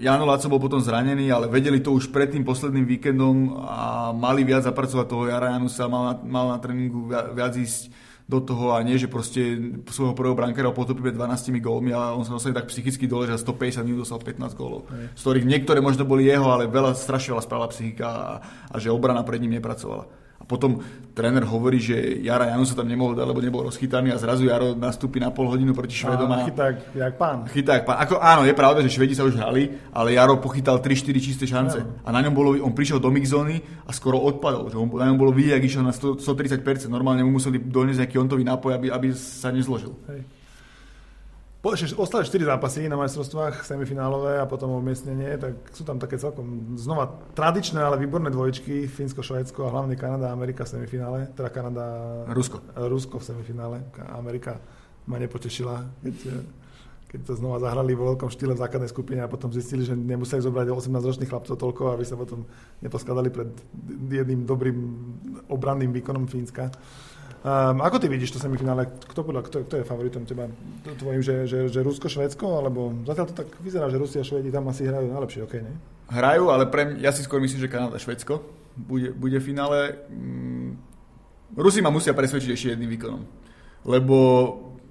Jano 0.00 0.24
Laco 0.24 0.48
bol 0.48 0.58
potom 0.58 0.80
zranený, 0.80 1.28
ale 1.28 1.46
vedeli 1.46 1.84
to 1.84 1.92
už 1.92 2.08
pred 2.10 2.32
tým 2.32 2.42
posledným 2.48 2.88
víkendom 2.88 3.60
a 3.60 4.10
mali 4.16 4.42
viac 4.42 4.64
zapracovať 4.64 5.06
toho 5.06 5.28
Jara 5.28 5.54
Janusa, 5.54 5.84
mal 5.86 6.02
na, 6.02 6.14
mal 6.24 6.46
na 6.56 6.58
tréningu 6.58 7.12
viac 7.12 7.54
ísť 7.54 8.08
do 8.28 8.44
toho 8.44 8.76
a 8.76 8.84
nie, 8.84 9.00
že 9.00 9.08
proste 9.08 9.40
svojho 9.88 10.12
prvého 10.12 10.36
brankára 10.36 10.68
potopí 10.68 11.00
pred 11.00 11.16
12 11.16 11.48
gólmi 11.64 11.96
a 11.96 12.12
on 12.12 12.28
sa 12.28 12.36
dostane 12.36 12.52
tak 12.52 12.68
psychicky 12.68 13.08
dole, 13.08 13.24
že 13.24 13.40
150 13.40 13.80
minút 13.88 14.04
dostal 14.04 14.20
15 14.20 14.52
gólov. 14.52 14.84
Z 15.16 15.20
ktorých 15.24 15.48
niektoré 15.48 15.80
možno 15.80 16.04
boli 16.04 16.28
jeho, 16.28 16.44
ale 16.44 16.68
veľa 16.68 16.92
strašne 16.92 17.32
veľa 17.32 17.44
spravila 17.44 17.72
psychika 17.72 18.04
a, 18.04 18.24
a 18.68 18.76
že 18.76 18.92
obrana 18.92 19.24
pred 19.24 19.40
ním 19.40 19.56
nepracovala 19.56 20.27
potom 20.48 20.80
tréner 21.12 21.44
hovorí, 21.44 21.76
že 21.76 22.24
Jara 22.24 22.48
Janu 22.48 22.64
sa 22.64 22.72
tam 22.72 22.88
nemohol 22.88 23.12
dať, 23.12 23.26
lebo 23.28 23.44
nebol 23.44 23.62
rozchytaný 23.68 24.16
a 24.16 24.18
zrazu 24.18 24.48
Jaro 24.48 24.72
nastúpi 24.72 25.20
na 25.20 25.28
pol 25.28 25.44
hodinu 25.52 25.76
proti 25.76 25.92
Švedom. 25.92 26.24
A 26.32 26.48
chytá 26.48 26.72
jak 26.96 27.14
pán. 27.20 27.44
Chytá 27.52 27.76
jak 27.76 27.84
pán. 27.84 28.00
Ako, 28.00 28.16
áno, 28.16 28.48
je 28.48 28.56
pravda, 28.56 28.80
že 28.80 28.88
Švedi 28.88 29.12
sa 29.12 29.28
už 29.28 29.36
hrali, 29.36 29.76
ale 29.92 30.16
Jaro 30.16 30.40
pochytal 30.40 30.80
3-4 30.80 31.20
čisté 31.20 31.44
šance. 31.44 31.84
Ja. 31.84 32.08
A 32.08 32.08
na 32.16 32.24
ňom 32.24 32.32
bolo, 32.32 32.56
on 32.64 32.72
prišiel 32.72 32.96
do 32.96 33.12
mixzóny 33.12 33.60
a 33.84 33.92
skoro 33.92 34.16
odpadol. 34.24 34.72
Že 34.72 34.80
on, 34.80 34.88
na 34.96 35.12
ňom 35.12 35.20
bolo 35.20 35.36
vidieť, 35.36 35.60
ak 35.60 35.64
išiel 35.68 35.84
na 35.84 35.92
100, 35.92 36.24
130%. 36.24 36.88
Normálne 36.88 37.20
mu 37.28 37.36
museli 37.36 37.60
doniesť 37.60 38.08
nejaký 38.08 38.16
ontový 38.16 38.48
nápoj, 38.48 38.72
aby, 38.72 38.86
aby 38.88 39.08
sa 39.12 39.52
nezložil. 39.52 39.92
Hej. 40.08 40.37
Po, 41.58 41.74
ostali 41.74 42.22
4 42.22 42.54
zápasy 42.54 42.86
na 42.86 42.94
majstrovstvách 42.94 43.66
semifinálové 43.66 44.38
a 44.38 44.46
potom 44.46 44.78
umiestnenie, 44.78 45.34
tak 45.42 45.58
sú 45.74 45.82
tam 45.82 45.98
také 45.98 46.14
celkom 46.14 46.78
znova 46.78 47.10
tradičné, 47.34 47.82
ale 47.82 47.98
výborné 47.98 48.30
dvojčky, 48.30 48.86
Fínsko, 48.86 49.26
Švédsko 49.26 49.66
a 49.66 49.74
hlavne 49.74 49.98
Kanada 49.98 50.30
a 50.30 50.36
Amerika 50.38 50.62
v 50.62 50.78
semifinále, 50.78 51.18
teda 51.34 51.50
Kanada... 51.50 51.84
Rusko. 52.30 52.62
Rusko 52.78 53.18
v 53.18 53.24
semifinále, 53.34 53.76
Amerika 54.14 54.62
ma 55.10 55.18
nepotešila, 55.18 55.82
keď, 55.98 56.46
keď 57.10 57.20
to 57.26 57.34
znova 57.34 57.58
zahrali 57.58 57.90
vo 57.90 58.14
veľkom 58.14 58.30
štýle 58.30 58.54
v 58.54 58.62
základnej 58.62 58.94
skupine 58.94 59.26
a 59.26 59.32
potom 59.32 59.50
zistili, 59.50 59.82
že 59.82 59.98
nemuseli 59.98 60.38
zobrať 60.38 60.70
18-ročných 60.70 61.26
chlapcov 61.26 61.58
toľko, 61.58 61.82
aby 61.90 62.06
sa 62.06 62.14
potom 62.14 62.46
neposkladali 62.86 63.34
pred 63.34 63.50
jedným 64.06 64.46
dobrým 64.46 64.78
obranným 65.50 65.90
výkonom 65.90 66.30
Fínska. 66.30 66.70
Um, 67.38 67.78
ako 67.86 68.02
ty 68.02 68.10
vidíš 68.10 68.34
to 68.34 68.42
semifinále? 68.42 68.90
Kto, 68.90 69.22
podľa, 69.22 69.46
kto, 69.46 69.56
kto 69.62 69.74
je 69.78 69.86
favoritom 69.86 70.26
teba? 70.26 70.50
Tvojim, 70.82 71.22
že, 71.22 71.46
že, 71.46 71.70
že 71.70 71.80
Rusko, 71.86 72.10
Švédsko? 72.10 72.58
Alebo 72.58 72.90
zatiaľ 73.06 73.26
to 73.30 73.38
tak 73.38 73.48
vyzerá, 73.62 73.86
že 73.86 74.00
Rusia 74.00 74.20
a 74.20 74.26
Švédi 74.26 74.50
tam 74.50 74.66
asi 74.66 74.90
hrajú 74.90 75.06
najlepšie, 75.06 75.46
ok, 75.46 75.54
ne? 75.62 75.72
Hrajú, 76.10 76.50
ale 76.50 76.66
pre 76.66 76.82
mňa, 76.90 76.98
ja 76.98 77.14
si 77.14 77.22
skôr 77.22 77.38
myslím, 77.38 77.62
že 77.62 77.70
Kanada, 77.70 77.94
Švédsko 78.02 78.42
bude, 78.74 79.14
bude 79.14 79.38
v 79.38 79.46
finále. 79.54 80.02
Mm, 80.10 80.82
Rusi 81.54 81.78
ma 81.78 81.94
musia 81.94 82.10
presvedčiť 82.10 82.50
ešte 82.50 82.68
jedným 82.74 82.90
výkonom. 82.98 83.22
Lebo 83.86 84.16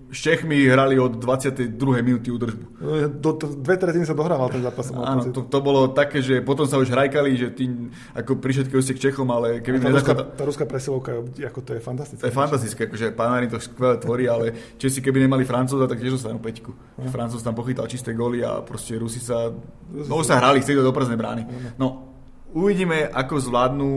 s 0.07 0.19
Čechmi 0.23 0.63
hrali 0.71 0.95
od 0.95 1.19
22. 1.19 1.75
minúty 1.99 2.31
údržbu. 2.31 2.79
Do, 3.19 3.29
do, 3.35 3.45
dve 3.59 3.75
tretiny 3.75 4.07
sa 4.07 4.15
dohrával 4.15 4.47
ten 4.47 4.63
zápas. 4.63 4.87
Áno, 4.95 5.27
to, 5.35 5.43
to, 5.43 5.59
bolo 5.59 5.91
také, 5.91 6.23
že 6.23 6.39
potom 6.39 6.63
sa 6.63 6.79
už 6.79 6.87
hrajkali, 6.87 7.35
že 7.35 7.47
ty, 7.51 7.67
ako 8.15 8.39
pri 8.39 8.55
všetkých 8.55 8.79
ste 8.79 8.95
k 8.95 9.03
Čechom, 9.11 9.27
ale 9.27 9.59
keby... 9.59 9.83
Tá, 9.83 9.91
ruská, 9.91 10.13
tá 10.15 10.43
ruská 10.47 10.63
presilovka, 10.63 11.11
ako 11.19 11.59
to 11.59 11.71
je 11.75 11.81
fantastické. 11.83 12.23
To 12.23 12.29
je 12.31 12.35
fantastické, 12.35 12.81
akože 12.87 13.05
Panarin 13.11 13.51
to 13.51 13.59
skvelé 13.59 13.99
tvorí, 13.99 14.31
ale 14.31 14.55
Česi 14.79 15.03
keby 15.03 15.27
nemali 15.27 15.43
Francúza, 15.43 15.91
tak 15.91 15.99
tiež 15.99 16.15
dostanú 16.15 16.39
peťku. 16.39 16.71
No. 16.71 17.11
Francúz 17.11 17.43
tam 17.43 17.51
pochytal 17.51 17.91
čisté 17.91 18.15
góly 18.15 18.39
a 18.47 18.63
proste 18.63 18.95
Rusi 18.95 19.19
sa... 19.19 19.51
No 19.91 20.23
sa 20.23 20.39
hrali, 20.39 20.63
chceli 20.63 20.79
do 20.79 20.95
prázdnej 20.95 21.19
brány. 21.19 21.43
No, 21.75 22.07
Uvidíme, 22.47 23.11
ako 23.11 23.43
zvládnu 23.43 23.89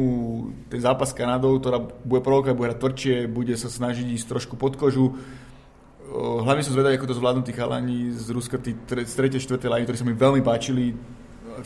ten 0.67 0.83
zápas 0.83 1.15
s 1.15 1.17
Kanadou, 1.17 1.63
ktorá 1.63 1.79
bude 1.81 2.19
provokovať, 2.19 2.57
bude 2.59 2.69
hrať 2.75 2.81
tvrdšie, 2.83 3.17
bude 3.31 3.55
sa 3.55 3.71
snažiť 3.71 4.05
ísť 4.11 4.27
trošku 4.27 4.59
pod 4.59 4.75
kožu 4.75 5.15
hlavne 6.43 6.67
som 6.67 6.75
zvedavý, 6.75 6.99
ako 6.99 7.11
to 7.11 7.19
zvládnu 7.19 7.43
tí 7.47 7.53
chalani 7.55 8.11
z 8.11 8.35
Ruska, 8.35 8.59
tí 8.59 8.75
tre, 8.87 9.07
z 9.07 9.15
3. 9.15 9.39
4. 9.39 9.63
lajny, 9.63 9.85
ktorí 9.87 9.99
sa 9.99 10.07
mi 10.07 10.15
veľmi 10.15 10.43
páčili 10.43 10.95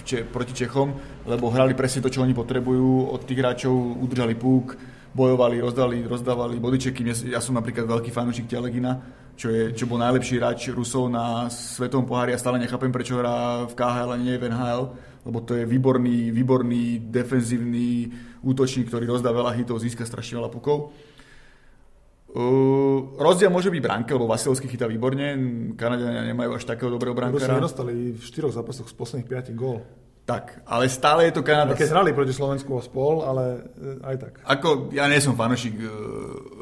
če, 0.05 0.29
proti 0.29 0.53
Čechom, 0.53 0.93
lebo 1.25 1.49
hrali 1.49 1.73
presne 1.73 2.03
to, 2.05 2.13
čo 2.13 2.21
oni 2.21 2.37
potrebujú. 2.37 3.15
Od 3.15 3.23
tých 3.25 3.41
hráčov 3.41 3.73
udržali 3.73 4.35
púk, 4.35 4.77
bojovali, 5.15 5.63
rozdali, 5.63 6.03
rozdávali 6.05 6.59
bodyčeky. 6.59 7.31
Ja 7.31 7.39
som 7.39 7.55
napríklad 7.55 7.87
veľký 7.87 8.11
fanúšik 8.11 8.51
Telegina, 8.51 8.99
čo, 9.39 9.51
je, 9.51 9.71
čo 9.73 9.87
bol 9.87 10.03
najlepší 10.03 10.43
hráč 10.43 10.75
Rusov 10.75 11.07
na 11.11 11.47
svetovom 11.51 12.07
pohári 12.07 12.35
a 12.35 12.41
stále 12.41 12.59
nechápem, 12.59 12.91
prečo 12.91 13.19
hrá 13.19 13.67
v 13.67 13.75
KHL 13.75 14.11
a 14.15 14.19
nie 14.19 14.35
v 14.39 14.51
NHL, 14.51 14.83
lebo 15.25 15.39
to 15.41 15.57
je 15.57 15.65
výborný, 15.65 16.35
výborný 16.35 17.11
defenzívny 17.11 18.11
útočník, 18.45 18.91
ktorý 18.91 19.09
rozdá 19.09 19.33
veľa 19.33 19.57
hitov, 19.57 19.81
získa 19.81 20.05
strašne 20.05 20.39
veľa 20.43 20.51
pukov. 20.53 20.93
Uh, 22.35 23.15
rozdiel 23.15 23.47
môže 23.47 23.71
byť 23.71 23.79
bránka, 23.79 24.11
lebo 24.19 24.27
Vasilevský 24.27 24.67
chytá 24.67 24.91
výborne, 24.91 25.39
Kanadiania 25.79 26.27
nemajú 26.27 26.59
až 26.59 26.67
takého 26.67 26.91
dobrého 26.91 27.15
brankára. 27.15 27.47
Rusi 27.47 27.63
nedostali 27.63 28.11
v 28.11 28.19
štyroch 28.19 28.51
zápasoch 28.51 28.91
z 28.91 28.95
posledných 28.99 29.55
5 29.55 29.55
gól. 29.55 29.87
Tak, 30.27 30.67
ale 30.67 30.91
stále 30.91 31.31
je 31.31 31.39
to 31.39 31.47
Kanada. 31.47 31.79
Keď 31.79 31.95
hrali 31.95 32.11
proti 32.11 32.35
Slovensku 32.35 32.75
a 32.75 32.83
spol, 32.83 33.23
ale 33.23 33.71
e, 33.77 34.09
aj 34.09 34.17
tak. 34.19 34.33
Ako, 34.51 34.91
ja 34.91 35.07
nie 35.07 35.21
som 35.23 35.39
fanošik 35.39 35.79
uh, 35.79 35.89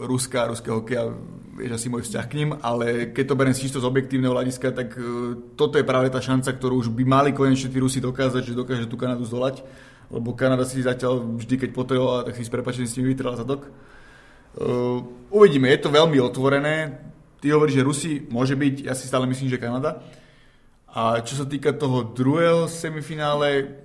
Ruska, 0.04 0.50
ruského 0.50 0.84
hokeja, 0.84 1.08
vieš 1.56 1.80
asi 1.80 1.86
môj 1.86 2.04
vzťah 2.04 2.26
k 2.26 2.36
ním, 2.42 2.50
ale 2.58 3.14
keď 3.14 3.32
to 3.32 3.38
beriem 3.38 3.56
čisto 3.56 3.80
z 3.80 3.88
objektívneho 3.88 4.34
hľadiska, 4.34 4.76
tak 4.76 4.92
uh, 4.98 5.54
toto 5.56 5.80
je 5.80 5.88
práve 5.88 6.12
tá 6.12 6.20
šanca, 6.20 6.52
ktorú 6.52 6.84
už 6.84 6.92
by 6.92 7.06
mali 7.06 7.30
konečne 7.32 7.72
tí 7.72 7.78
Rusi 7.78 8.02
dokázať, 8.02 8.50
že 8.50 8.58
dokáže 8.58 8.90
tú 8.90 8.98
Kanadu 8.98 9.24
zdolať, 9.24 9.64
lebo 10.10 10.36
Kanada 10.36 10.66
si 10.66 10.82
zatiaľ 10.82 11.22
vždy, 11.38 11.54
keď 11.62 11.70
potrebovala, 11.72 12.26
tak 12.28 12.36
si 12.36 12.44
s 12.44 12.50
prepačením 12.50 12.90
s 12.90 12.96
nimi 13.00 13.16
vytrela 13.16 13.38
zadok. 13.38 13.70
Uh, 14.52 15.00
uvidíme, 15.32 15.72
je 15.72 15.80
to 15.80 15.90
veľmi 15.90 16.20
otvorené. 16.20 17.00
Ty 17.40 17.56
hovoríš, 17.56 17.80
že 17.80 17.86
Rusi 17.86 18.12
môže 18.28 18.54
byť, 18.54 18.86
ja 18.86 18.94
si 18.94 19.08
stále 19.08 19.24
myslím, 19.26 19.48
že 19.48 19.58
Kanada. 19.58 20.04
A 20.92 21.24
čo 21.24 21.40
sa 21.40 21.48
týka 21.48 21.72
toho 21.72 22.04
druhého 22.04 22.68
semifinále, 22.68 23.80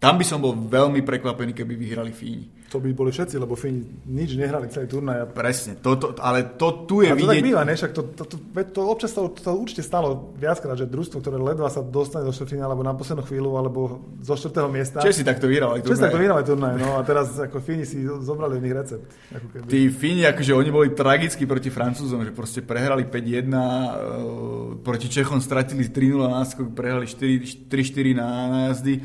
tam 0.00 0.16
by 0.16 0.24
som 0.24 0.40
bol 0.40 0.56
veľmi 0.56 1.04
prekvapený, 1.04 1.52
keby 1.52 1.76
vyhrali 1.76 2.12
Fíni. 2.16 2.48
To 2.66 2.82
by 2.82 2.90
boli 2.90 3.14
všetci, 3.14 3.38
lebo 3.38 3.54
Fíni 3.54 3.86
nič 4.10 4.34
nehrali 4.34 4.66
celý 4.66 4.90
turnaj. 4.90 5.30
Presne, 5.30 5.78
to, 5.78 5.94
to, 5.94 6.18
ale 6.18 6.58
to 6.58 6.82
tu 6.82 7.06
je 7.06 7.10
a 7.10 7.14
to 7.14 7.22
vidieť... 7.22 7.38
tak 7.38 7.46
býva, 7.46 7.62
ne? 7.62 7.78
Však 7.78 7.92
to, 7.94 8.02
to, 8.10 8.24
to, 8.26 8.36
to, 8.74 8.80
občas 8.82 9.14
to, 9.14 9.30
to 9.30 9.54
určite 9.54 9.86
stalo 9.86 10.34
viackrát, 10.34 10.74
že 10.74 10.90
družstvo, 10.90 11.22
ktoré 11.22 11.38
ledva 11.38 11.70
sa 11.70 11.86
dostane 11.86 12.26
do 12.26 12.34
štvrtfinále, 12.34 12.74
alebo 12.74 12.82
na 12.82 12.98
poslednú 12.98 13.22
chvíľu, 13.22 13.54
alebo 13.54 14.02
zo 14.18 14.34
štvrtého 14.34 14.66
miesta. 14.66 14.98
Česi 14.98 15.22
takto 15.22 15.46
vyhrali 15.46 15.78
turnaj. 15.78 15.94
Česi 15.94 16.02
takto 16.10 16.18
vyhrali 16.18 16.42
turnaj, 16.42 16.74
no 16.74 16.88
a 16.98 17.00
teraz 17.06 17.38
ako 17.38 17.62
Fíni 17.62 17.86
si 17.86 18.02
zobrali 18.02 18.58
od 18.58 18.62
nich 18.66 18.74
recept. 18.74 19.06
Ako 19.30 19.46
keby. 19.46 19.66
Tí 19.70 19.80
Fíni, 19.86 20.26
akože 20.26 20.52
oni 20.58 20.70
boli 20.74 20.88
tragickí 20.90 21.46
proti 21.46 21.70
Francúzom, 21.70 22.26
že 22.26 22.34
proste 22.34 22.66
prehrali 22.66 23.06
5-1, 23.06 23.46
uh, 23.46 24.82
proti 24.82 25.06
Čechom 25.06 25.38
stratili 25.38 25.86
3-0 25.86 26.18
náskok, 26.18 26.74
prehrali 26.74 27.06
3-4 27.06 28.18
na, 28.18 28.26
na 28.50 28.58
jazdy. 28.74 28.98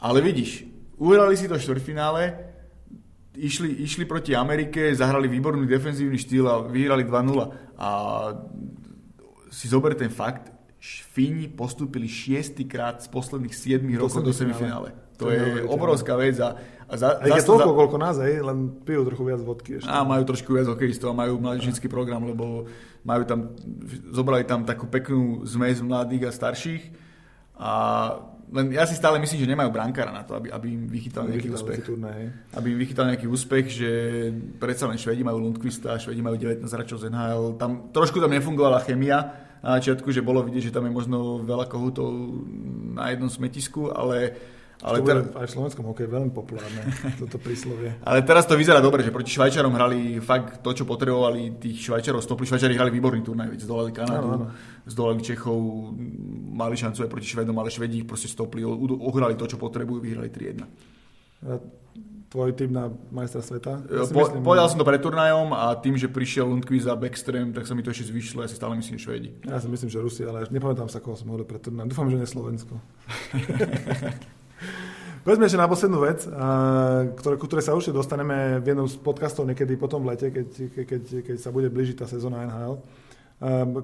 Ale 0.00 0.18
vidíš, 0.18 0.66
uhrali 0.98 1.36
si 1.36 1.46
to 1.46 1.54
štvrtfinále, 1.54 2.50
išli, 3.36 3.84
išli 3.86 4.04
proti 4.06 4.34
Amerike, 4.34 4.90
zahrali 4.94 5.30
výborný 5.30 5.66
defenzívny 5.66 6.18
štýl 6.18 6.44
a 6.48 6.54
vyhrali 6.66 7.06
2-0. 7.06 7.78
A 7.78 7.90
si 9.50 9.66
zober 9.66 9.94
ten 9.94 10.10
fakt, 10.10 10.50
Fíni 10.80 11.44
postúpili 11.44 12.08
šiestýkrát 12.08 13.04
z 13.04 13.12
posledných 13.12 13.52
7 13.52 13.84
rokov 14.00 14.24
do 14.24 14.32
semifinále. 14.32 14.96
To, 15.20 15.28
to 15.28 15.36
je, 15.36 15.42
je 15.60 15.68
obrovská 15.68 16.16
vec. 16.16 16.40
A, 16.40 16.56
a, 16.88 16.94
za, 16.96 17.20
a 17.20 17.28
je 17.28 17.44
toľko, 17.44 17.68
za... 17.68 17.76
koľko 17.76 17.96
nás, 18.00 18.16
aj, 18.16 18.32
len 18.40 18.72
pijú 18.80 19.04
trochu 19.04 19.28
viac 19.28 19.44
vodky 19.44 19.70
ešte. 19.76 19.92
A 19.92 20.00
majú 20.08 20.24
trošku 20.24 20.56
viac 20.56 20.72
hokejistov 20.72 21.12
a 21.12 21.20
majú 21.20 21.36
mladíčnický 21.36 21.92
program, 21.92 22.24
lebo 22.24 22.64
majú 23.04 23.22
tam, 23.28 23.52
zobrali 24.08 24.48
tam 24.48 24.64
takú 24.64 24.88
peknú 24.88 25.44
zmes 25.44 25.84
mladých 25.84 26.30
a 26.30 26.32
starších. 26.32 26.82
A 27.60 27.72
len 28.50 28.74
ja 28.74 28.82
si 28.82 28.98
stále 28.98 29.22
myslím, 29.22 29.46
že 29.46 29.52
nemajú 29.54 29.70
brankára 29.70 30.10
na 30.10 30.26
to, 30.26 30.34
aby, 30.34 30.50
aby 30.50 30.66
im 30.74 30.82
vychytal 30.90 31.30
nejaký 31.30 31.54
úspech. 31.54 31.86
Turné, 31.86 32.34
aby 32.58 32.74
im 32.74 32.78
vychytal 32.82 33.06
nejaký 33.06 33.30
úspech, 33.30 33.64
že 33.70 33.90
predsa 34.58 34.90
len 34.90 34.98
Švedi 34.98 35.22
majú 35.22 35.38
Lundqvista, 35.38 36.02
Švedi 36.02 36.18
majú 36.18 36.34
19 36.34 36.66
hráčov 36.66 36.98
z 36.98 37.14
NHL. 37.14 37.54
Tam, 37.54 37.94
trošku 37.94 38.18
tam 38.18 38.34
nefungovala 38.34 38.82
chemia 38.82 39.46
na 39.62 39.78
začiatku, 39.78 40.10
že 40.10 40.26
bolo 40.26 40.42
vidieť, 40.42 40.70
že 40.70 40.74
tam 40.74 40.88
je 40.88 40.92
možno 40.92 41.46
veľa 41.46 41.70
kohutov 41.70 42.10
na 42.98 43.14
jednom 43.14 43.30
smetisku, 43.30 43.94
ale 43.94 44.34
ale 44.80 45.04
to 45.04 45.12
ter... 45.12 45.18
aj 45.36 45.46
v 45.46 45.52
slovenskom 45.52 45.84
hokeji 45.92 46.08
veľmi 46.08 46.32
populárne, 46.32 46.82
toto 47.20 47.36
príslovie. 47.36 48.00
Ale 48.00 48.24
teraz 48.24 48.48
to 48.48 48.56
vyzerá 48.56 48.80
dobre, 48.80 49.04
že 49.04 49.12
proti 49.12 49.28
Švajčarom 49.36 49.76
hrali 49.76 50.16
fakt 50.24 50.64
to, 50.64 50.72
čo 50.72 50.88
potrebovali, 50.88 51.60
tých 51.60 51.84
Švajčarov 51.84 52.24
stopli. 52.24 52.48
Švajčari 52.48 52.80
hrali 52.80 52.88
výborný 52.88 53.20
turnaj, 53.20 53.60
zdolali 53.60 53.92
Kanadu, 53.92 54.24
áno, 54.24 54.36
áno. 54.40 54.46
zdolali 54.88 55.20
Čechov, 55.20 55.60
mali 56.56 56.80
šancu 56.80 57.04
aj 57.04 57.10
proti 57.12 57.28
Švedom, 57.28 57.56
ale 57.60 57.68
Švedi 57.68 58.00
ich 58.00 58.08
proste 58.08 58.32
stopli, 58.32 58.64
ohrali 58.64 59.36
to, 59.36 59.44
čo 59.44 59.60
potrebujú, 59.60 60.00
vyhrali 60.00 60.32
3-1. 60.32 60.64
Tvoj 62.30 62.54
tým 62.54 62.70
na 62.70 62.86
majstra 63.10 63.42
sveta? 63.42 63.84
Ja 63.90 64.06
po, 64.06 64.22
myslím, 64.22 64.46
povedal 64.46 64.70
som 64.70 64.78
to 64.78 64.86
pred 64.86 65.02
turnajom 65.02 65.50
a 65.50 65.74
tým, 65.76 65.98
že 65.98 66.06
prišiel 66.06 66.46
Lundqvist 66.46 66.86
a 66.86 66.94
Backstream, 66.94 67.50
tak 67.50 67.66
sa 67.66 67.74
mi 67.74 67.82
to 67.82 67.90
ešte 67.90 68.14
zvyšlo, 68.14 68.46
ja 68.46 68.48
si 68.48 68.56
stále 68.56 68.78
myslím, 68.78 68.96
Švedi. 68.96 69.34
Ja 69.44 69.58
si 69.60 69.68
myslím, 69.68 69.90
že 69.92 69.98
Rusi, 70.00 70.22
ale 70.24 70.46
nepamätám 70.48 70.88
sa, 70.88 71.02
koho 71.02 71.18
som 71.18 71.28
hovoril 71.28 71.44
pred 71.44 71.60
turnajom. 71.60 71.90
Dúfam, 71.90 72.08
že 72.08 72.16
nie 72.16 72.28
Slovensko. 72.30 72.80
Povedzme 75.20 75.44
ešte 75.44 75.60
na 75.60 75.68
poslednú 75.68 76.00
vec, 76.00 76.24
ktoré, 77.20 77.36
ku 77.36 77.44
ktorej 77.44 77.64
sa 77.68 77.76
určite 77.76 77.92
dostaneme 77.92 78.56
v 78.56 78.66
jednom 78.72 78.88
z 78.88 78.96
podcastov 79.04 79.44
niekedy 79.44 79.76
potom 79.76 80.00
v 80.00 80.16
lete, 80.16 80.32
keď, 80.32 80.48
keď, 80.72 81.02
keď 81.28 81.36
sa 81.36 81.52
bude 81.52 81.68
blížiť 81.68 82.00
tá 82.00 82.06
sezóna 82.08 82.48
NHL. 82.48 82.80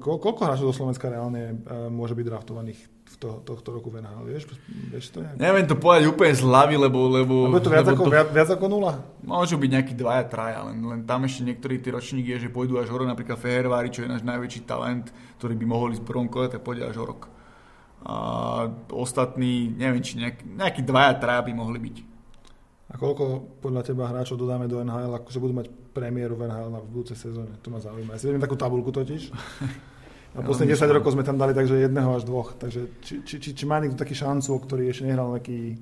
Ko, 0.00 0.16
koľko 0.16 0.40
hráčov 0.48 0.72
do 0.72 0.76
Slovenska 0.76 1.12
reálne 1.12 1.60
môže 1.92 2.16
byť 2.16 2.24
draftovaných 2.28 2.80
v 2.88 3.16
to, 3.20 3.40
tohto 3.44 3.68
roku 3.68 3.92
v 3.92 4.00
NHL? 4.00 4.24
Vieš, 4.24 4.42
vieš 4.88 5.12
to 5.12 5.24
nejak? 5.24 5.36
Neviem 5.36 5.68
to 5.68 5.76
povedať 5.76 6.08
úplne 6.08 6.32
z 6.32 6.42
hlavy, 6.44 6.76
lebo... 6.80 6.98
lebo 7.08 7.34
lebo 7.52 7.60
to 7.60 7.72
viac, 7.72 7.88
ako, 7.88 8.04
to, 8.08 8.12
viac, 8.16 8.28
viac 8.32 8.48
ako 8.56 8.66
nula? 8.72 9.04
Môžu 9.20 9.60
byť 9.60 9.70
nejakí 9.76 9.92
dvaja, 9.92 10.24
traja, 10.28 10.60
len, 10.72 10.80
len 10.80 11.00
tam 11.04 11.24
ešte 11.28 11.44
niektorí 11.44 11.84
tí 11.84 11.92
ročníky 11.92 12.32
je, 12.36 12.48
že 12.48 12.52
pôjdu 12.52 12.80
až 12.80 12.88
hore, 12.88 13.04
napríklad 13.04 13.36
Fehervári, 13.36 13.92
čo 13.92 14.04
je 14.04 14.12
náš 14.12 14.24
najväčší 14.24 14.64
talent, 14.64 15.12
ktorý 15.36 15.52
by 15.56 15.66
mohol 15.68 15.92
ísť 15.92 16.00
v 16.04 16.08
prvom 16.08 16.28
kole, 16.32 16.48
tak 16.48 16.64
pôjde 16.64 16.88
až 16.88 16.96
o 17.00 17.08
rok 17.12 17.35
a 18.06 18.16
ostatní, 18.94 19.66
neviem, 19.74 19.98
či 19.98 20.22
nejak, 20.22 20.46
nejakí 20.46 20.80
dvaja, 20.86 21.18
traja 21.18 21.42
by 21.42 21.52
mohli 21.58 21.78
byť. 21.82 21.96
A 22.86 22.94
koľko 22.94 23.58
podľa 23.58 23.82
teba 23.82 24.06
hráčov 24.06 24.38
dodáme 24.38 24.70
do 24.70 24.78
NHL, 24.78 25.10
akože 25.18 25.42
budú 25.42 25.58
mať 25.58 25.66
premiéru 25.90 26.38
v 26.38 26.46
NHL 26.46 26.70
na 26.70 26.78
budúcej 26.78 27.18
sezóne? 27.18 27.58
To 27.58 27.68
ma 27.74 27.82
zaujíma. 27.82 28.14
Ja 28.14 28.18
si 28.22 28.30
vediem 28.30 28.46
takú 28.46 28.54
tabulku 28.54 28.94
totiž. 28.94 29.34
A 30.36 30.44
posledných 30.44 30.78
10 30.78 30.86
rokov 30.94 31.18
sme 31.18 31.26
tam 31.26 31.34
dali 31.34 31.50
takže 31.50 31.82
jedného 31.82 32.14
až 32.14 32.22
dvoch. 32.28 32.54
Takže 32.54 33.02
či, 33.02 33.26
či, 33.26 33.34
či, 33.42 33.50
či 33.58 33.64
má 33.66 33.82
niekto 33.82 33.98
taký 33.98 34.14
šancu, 34.14 34.54
ktorý 34.62 34.86
ešte 34.86 35.08
nehral 35.08 35.34
nejaký 35.34 35.80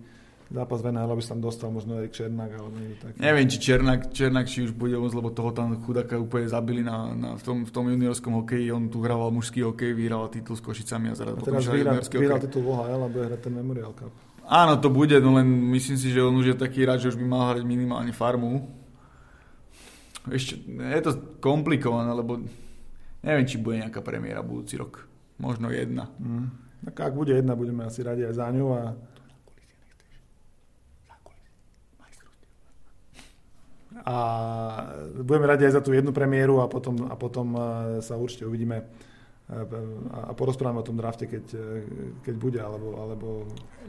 zápas 0.53 0.85
aby 0.85 1.23
sa 1.25 1.33
tam 1.33 1.41
dostal 1.41 1.69
možno 1.73 1.97
Erik 1.97 2.13
Černák 2.13 2.51
alebo 2.53 2.77
niekto 2.77 3.09
taký. 3.09 3.17
Neviem, 3.17 3.47
či 3.49 3.59
Černák, 3.59 4.01
Černák 4.13 4.47
či 4.47 4.59
už 4.69 4.73
bude 4.77 4.97
môcť, 5.01 5.17
lebo 5.17 5.33
toho 5.33 5.51
tam 5.57 5.73
chudáka 5.81 6.21
úplne 6.21 6.47
zabili 6.51 6.85
na, 6.85 7.11
na, 7.17 7.29
v, 7.41 7.43
tom, 7.43 7.57
v 7.65 7.73
tom 7.73 7.89
juniorskom 7.89 8.45
hokeji. 8.45 8.69
On 8.71 8.85
tu 8.93 9.01
hrával 9.01 9.33
mužský 9.33 9.65
hokej, 9.65 9.97
vyhral 9.97 10.29
titul 10.29 10.55
s 10.59 10.63
Košicami 10.63 11.11
a 11.11 11.15
zaraz 11.17 11.41
a 11.41 11.41
teraz 11.41 11.65
vyhral, 11.65 11.97
vyhral 12.05 12.41
titul 12.43 12.61
v 12.61 12.69
OHL 12.77 13.01
a 13.01 13.09
bude 13.09 13.25
hrať 13.25 13.40
ten 13.40 13.53
Memorial 13.57 13.97
Cup. 13.97 14.13
Áno, 14.45 14.77
to 14.77 14.92
bude, 14.92 15.17
no 15.25 15.40
len 15.40 15.49
myslím 15.73 15.97
si, 15.97 16.13
že 16.13 16.21
on 16.21 16.37
už 16.37 16.53
je 16.53 16.57
taký 16.61 16.85
rád, 16.85 17.01
že 17.01 17.17
už 17.17 17.17
by 17.17 17.25
mal 17.25 17.57
hrať 17.57 17.65
minimálne 17.65 18.13
farmu. 18.13 18.69
Ešte, 20.29 20.61
je 20.69 21.01
to 21.01 21.40
komplikované, 21.40 22.13
lebo 22.13 22.45
neviem, 23.25 23.49
či 23.49 23.57
bude 23.57 23.81
nejaká 23.81 24.05
premiéra 24.05 24.45
budúci 24.45 24.77
rok. 24.77 25.09
Možno 25.40 25.73
jedna. 25.73 26.13
Mm. 26.21 26.53
Tak 26.85 27.11
ak 27.11 27.15
bude 27.17 27.33
jedna, 27.33 27.57
budeme 27.57 27.88
asi 27.88 28.05
radi 28.05 28.29
aj 28.29 28.37
za 28.37 28.53
ňu 28.53 28.69
a 28.77 28.92
A 34.03 34.17
budeme 35.23 35.47
radi 35.47 35.71
aj 35.71 35.79
za 35.79 35.83
tú 35.85 35.95
jednu 35.95 36.11
premiéru 36.11 36.59
a 36.59 36.67
potom, 36.67 37.07
a 37.07 37.15
potom 37.15 37.55
sa 38.03 38.19
určite 38.19 38.42
uvidíme 38.42 38.83
a 39.45 40.33
porozprávame 40.33 40.81
o 40.81 40.88
tom 40.88 40.97
drafte, 40.97 41.29
keď, 41.29 41.45
keď 42.25 42.35
bude, 42.40 42.61
alebo, 42.65 42.97
alebo... 42.97 43.27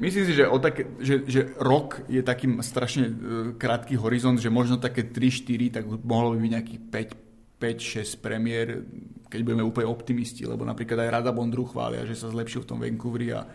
Myslím 0.04 0.28
si, 0.28 0.36
že, 0.36 0.44
o 0.52 0.60
také, 0.60 0.84
že, 1.00 1.24
že 1.24 1.56
rok 1.56 2.04
je 2.12 2.20
takým 2.20 2.60
strašne 2.60 3.08
krátky 3.56 3.96
horizont, 3.96 4.36
že 4.36 4.52
možno 4.52 4.84
také 4.84 5.08
3-4, 5.08 5.80
tak 5.80 5.84
mohlo 6.04 6.36
by 6.36 6.44
byť 6.44 6.52
nejakých 6.60 6.82
5, 6.92 8.12
5-6 8.12 8.20
premiér, 8.20 8.84
keď 9.32 9.40
budeme 9.48 9.64
úplne 9.64 9.88
optimisti, 9.88 10.44
lebo 10.44 10.68
napríklad 10.68 11.08
aj 11.08 11.24
Rada 11.24 11.32
Bondru 11.32 11.64
chvália, 11.64 12.04
že 12.04 12.20
sa 12.20 12.28
zlepšil 12.28 12.68
v 12.68 12.70
tom 12.76 12.84
Vancouveri 12.84 13.32
a 13.32 13.48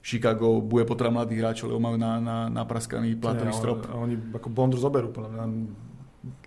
Chicago 0.00 0.64
bude 0.64 0.88
potrebovať 0.88 1.14
mladých 1.20 1.40
hráčov, 1.44 1.68
lebo 1.68 1.84
majú 1.84 2.00
na, 2.00 2.16
na, 2.16 2.36
napraskaný 2.48 3.20
platový 3.20 3.52
strop. 3.52 3.92
A 3.92 4.00
oni 4.00 4.16
ako 4.32 4.48
Bondru 4.48 4.80
zoberú, 4.80 5.12
podľa 5.12 5.30
mňa 5.36 5.44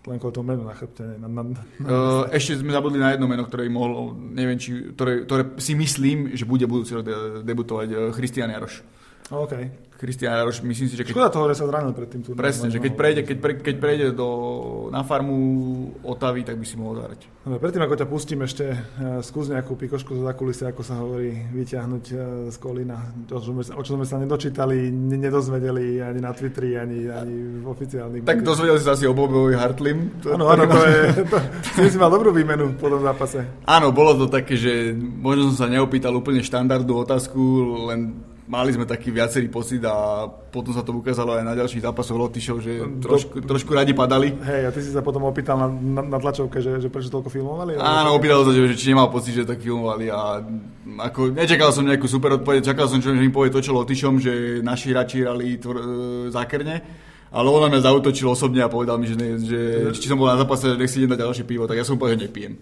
len 0.07 0.17
kvôli 0.17 0.33
tomu 0.33 0.55
menu 0.55 0.63
na 0.63 0.71
chrbte. 0.71 1.03
Na, 1.19 1.27
na, 1.27 1.41
na, 1.43 1.61
uh, 1.83 2.23
ešte 2.31 2.63
sme 2.63 2.71
zabudli 2.71 2.95
na 2.95 3.11
jedno 3.11 3.27
meno, 3.27 3.43
ktoré 3.43 3.67
mohol, 3.67 4.15
neviem, 4.15 4.55
či, 4.55 4.95
ktoré, 4.95 5.27
ktoré 5.27 5.59
si 5.59 5.75
myslím, 5.75 6.31
že 6.31 6.47
bude 6.47 6.63
budúci 6.63 6.95
rok 6.95 7.05
debutovať, 7.43 7.87
uh, 7.91 7.99
Christian 8.15 8.51
Jaroš. 8.51 8.81
Okay. 9.27 9.73
Christian 9.95 10.35
Jaroš, 10.35 10.59
myslím 10.67 10.87
si, 10.91 10.95
že 10.99 11.07
keď... 11.07 11.15
Škoda 11.15 11.31
toho, 11.31 11.45
že 11.47 11.55
sa 11.63 11.65
zranil 11.71 11.95
pred 11.95 12.09
tým 12.11 12.21
turnom. 12.21 12.39
Presne, 12.39 12.67
že 12.67 12.83
keď 12.83 12.93
prejde, 12.99 13.21
keď, 13.23 13.37
pre, 13.39 13.53
keď 13.63 13.75
prejde 13.79 14.05
do, 14.11 14.29
na 14.91 15.07
farmu 15.07 15.35
Otavy, 16.03 16.43
tak 16.43 16.59
by 16.59 16.65
si 16.67 16.75
mohol 16.75 16.99
zahrať. 16.99 17.31
Dobre, 17.47 17.59
predtým, 17.63 17.83
ako 17.87 17.95
ťa 17.95 18.07
pustím 18.11 18.41
ešte, 18.43 18.65
uh, 18.75 19.23
skús 19.23 19.47
nejakú 19.47 19.79
pikošku 19.79 20.19
za 20.19 20.35
kulisy, 20.35 20.67
ako 20.67 20.81
sa 20.83 20.99
hovorí, 20.99 21.31
vyťahnuť 21.55 22.05
uh, 22.11 22.19
z 22.51 22.57
kolína. 22.59 22.97
O 23.31 23.39
čom, 23.39 23.55
o 23.63 23.83
čom 23.87 23.95
sme 24.03 24.07
sa 24.07 24.19
nedočítali, 24.19 24.91
nedozvedeli 24.91 26.03
ani 26.03 26.19
na 26.19 26.35
Twitteri, 26.35 26.75
ani, 26.75 27.07
ani 27.07 27.63
v 27.63 27.65
oficiálnych... 27.65 28.27
Tak 28.27 28.43
dozvedeli 28.43 28.77
si 28.81 28.85
sa 28.85 28.99
asi 28.99 29.07
o 29.07 29.15
Bobovi 29.15 29.55
Hartlim. 29.55 30.11
Áno, 30.27 30.51
áno, 30.51 30.63
to 30.67 30.79
je... 30.83 30.99
To, 31.75 31.83
si 31.87 31.99
mal 31.99 32.11
dobrú 32.11 32.35
výmenu 32.35 32.75
po 32.75 32.91
tom 32.91 32.99
zápase. 33.03 33.43
Áno, 33.67 33.95
bolo 33.95 34.15
to 34.15 34.25
také, 34.27 34.59
že 34.59 34.95
možno 34.97 35.51
som 35.53 35.65
sa 35.65 35.67
neopýtal 35.71 36.11
úplne 36.15 36.43
štandardnú 36.43 37.03
otázku, 37.03 37.39
len 37.91 37.99
mali 38.45 38.69
sme 38.69 38.85
taký 38.85 39.09
viacerý 39.09 39.49
pocit 39.49 39.81
a 39.85 40.25
potom 40.29 40.69
sa 40.69 40.85
to 40.85 40.93
ukázalo 40.93 41.33
aj 41.37 41.43
na 41.43 41.57
ďalších 41.57 41.81
zápasoch 41.81 42.13
Lotyšov, 42.13 42.57
že 42.61 42.71
trošku, 43.01 43.41
trošku 43.41 43.73
radi 43.73 43.97
padali. 43.97 44.29
Hej, 44.37 44.61
a 44.65 44.71
ty 44.71 44.79
si 44.85 44.93
sa 44.93 45.01
potom 45.01 45.25
opýtal 45.25 45.57
na, 45.57 45.67
na, 45.69 46.01
na 46.15 46.17
tlačovke, 46.21 46.61
že, 46.61 46.77
že 46.77 46.93
prečo 46.93 47.09
toľko 47.09 47.33
filmovali? 47.33 47.81
Áno, 47.81 48.13
opýtal 48.13 48.45
sa, 48.45 48.53
že, 48.53 48.69
že 48.69 48.77
či 48.77 48.93
nemal 48.93 49.09
pocit, 49.09 49.33
že 49.33 49.49
tak 49.49 49.65
filmovali 49.65 50.13
a 50.13 50.45
ako, 51.09 51.33
nečakal 51.33 51.73
som 51.73 51.89
nejakú 51.89 52.05
super 52.05 52.37
odpoveď, 52.37 52.69
čakal 52.69 52.85
som, 52.85 53.01
že 53.01 53.17
mi 53.17 53.33
povie 53.33 53.49
to, 53.49 53.65
čo 53.65 53.73
Lotyšom, 53.73 54.21
že 54.21 54.61
naši 54.61 54.93
hráči 54.93 55.25
hrali 55.25 55.57
tvr, 55.57 55.77
e, 55.81 55.83
zákerne 56.29 56.75
ale 57.35 57.51
on 57.51 57.67
na 57.67 57.67
mňa 57.67 57.83
zautočil 57.83 58.31
osobne 58.31 58.63
a 58.63 58.71
povedal 58.71 58.95
mi, 58.95 59.11
že, 59.11 59.15
ne, 59.19 59.35
že 59.35 59.59
či 59.91 60.07
som 60.07 60.15
bol 60.15 60.31
na 60.31 60.39
zápase, 60.39 60.71
že 60.71 60.79
nech 60.79 60.87
si 60.87 61.03
idem 61.03 61.11
dať 61.11 61.27
ďalšie 61.27 61.43
pivo, 61.43 61.67
tak 61.67 61.75
ja 61.75 61.83
som 61.83 61.99
povedal, 61.99 62.15
že 62.15 62.31
nepijem. 62.31 62.55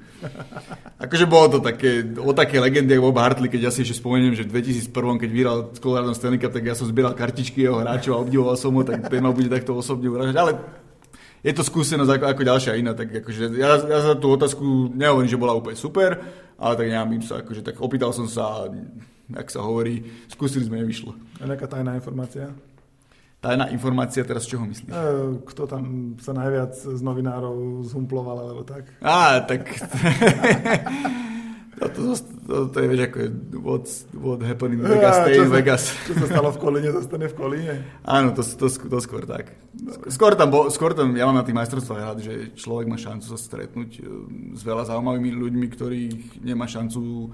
akože 1.06 1.26
bolo 1.30 1.46
to 1.54 1.58
také, 1.62 2.02
o 2.18 2.34
také 2.34 2.58
legendy, 2.58 2.98
ako 2.98 3.14
Bob 3.14 3.22
Hartley, 3.22 3.54
keď 3.54 3.70
ja 3.70 3.72
si 3.72 3.86
ešte 3.86 4.02
spomeniem, 4.02 4.34
že 4.34 4.50
v 4.50 4.58
2001, 4.58 5.22
keď 5.22 5.30
vyhral 5.30 5.58
s 5.70 5.78
Coloradom 5.78 6.18
Stanley 6.18 6.42
Cup, 6.42 6.58
tak 6.58 6.66
ja 6.66 6.74
som 6.74 6.90
zbieral 6.90 7.14
kartičky 7.14 7.70
jeho 7.70 7.78
hráčov 7.78 8.18
a 8.18 8.24
obdivoval 8.26 8.58
som 8.58 8.74
ho, 8.74 8.82
tak 8.82 9.06
ten 9.06 9.22
ma 9.22 9.30
bude 9.30 9.54
takto 9.54 9.78
osobne 9.78 10.10
uražať. 10.10 10.42
Ale 10.42 10.58
je 11.46 11.54
to 11.54 11.62
skúsenosť 11.62 12.10
ako, 12.18 12.26
ako 12.34 12.42
ďalšia 12.42 12.80
iná, 12.82 12.98
tak 12.98 13.14
akože 13.14 13.54
ja, 13.54 13.78
ja 13.78 14.00
za 14.02 14.18
tú 14.18 14.34
otázku 14.34 14.90
nehovorím, 14.90 15.30
že 15.30 15.38
bola 15.38 15.54
úplne 15.54 15.78
super, 15.78 16.18
ale 16.58 16.74
tak 16.74 16.90
neviem 16.90 17.22
sa, 17.22 17.46
akože 17.46 17.62
tak 17.62 17.78
opýtal 17.78 18.10
som 18.10 18.26
sa, 18.26 18.66
ak 19.38 19.48
sa 19.54 19.62
hovorí, 19.62 20.02
skúsili 20.34 20.66
sme, 20.66 20.82
nevyšlo. 20.82 21.14
A 21.38 21.46
nejaká 21.46 21.70
tajná 21.70 21.94
informácia? 21.94 22.50
Tajná 23.44 23.68
informácia, 23.76 24.24
teraz 24.24 24.48
čo 24.48 24.56
ho 24.56 24.64
myslíš? 24.64 24.88
E, 24.88 25.04
kto 25.44 25.68
tam 25.68 26.16
sa 26.24 26.32
najviac 26.32 26.80
z 26.80 27.02
novinárov 27.04 27.84
zhumploval, 27.84 28.40
alebo 28.40 28.64
tak? 28.64 28.88
Á, 29.04 29.44
tak... 29.44 29.68
to, 31.84 31.86
to, 31.92 32.16
to, 32.48 32.56
to, 32.72 32.78
je, 32.80 32.88
vieš, 32.88 33.02
ako 33.12 33.18
je 33.20 33.30
what, 33.60 33.86
what 34.16 34.40
happened 34.48 34.80
in 34.80 34.88
Vegas, 34.88 35.28
stay 35.28 35.36
in 35.36 35.52
Vegas. 35.52 35.84
Čo 36.08 36.24
sa 36.24 36.40
stalo 36.40 36.56
v 36.56 36.60
Kolíne, 36.64 36.90
zostane 36.96 37.28
v 37.28 37.36
Kolíne? 37.36 37.76
Áno, 38.08 38.32
to, 38.32 38.48
to, 38.48 38.72
to 38.72 38.98
skôr 39.04 39.28
tak. 39.28 39.52
Skôr 40.08 40.40
tam, 40.40 40.48
bol, 40.48 40.72
skôr 40.72 40.96
tam, 40.96 41.12
ja 41.12 41.28
mám 41.28 41.36
na 41.36 41.44
tých 41.44 41.60
majstrovstvách 41.60 42.00
rád, 42.00 42.24
že 42.24 42.56
človek 42.56 42.88
má 42.88 42.96
šancu 42.96 43.28
sa 43.28 43.36
stretnúť 43.36 44.00
e, 44.00 44.02
s 44.56 44.64
veľa 44.64 44.88
zaujímavými 44.88 45.36
ľuďmi, 45.36 45.68
ktorých 45.68 46.48
nemá 46.48 46.72
šancu 46.72 47.28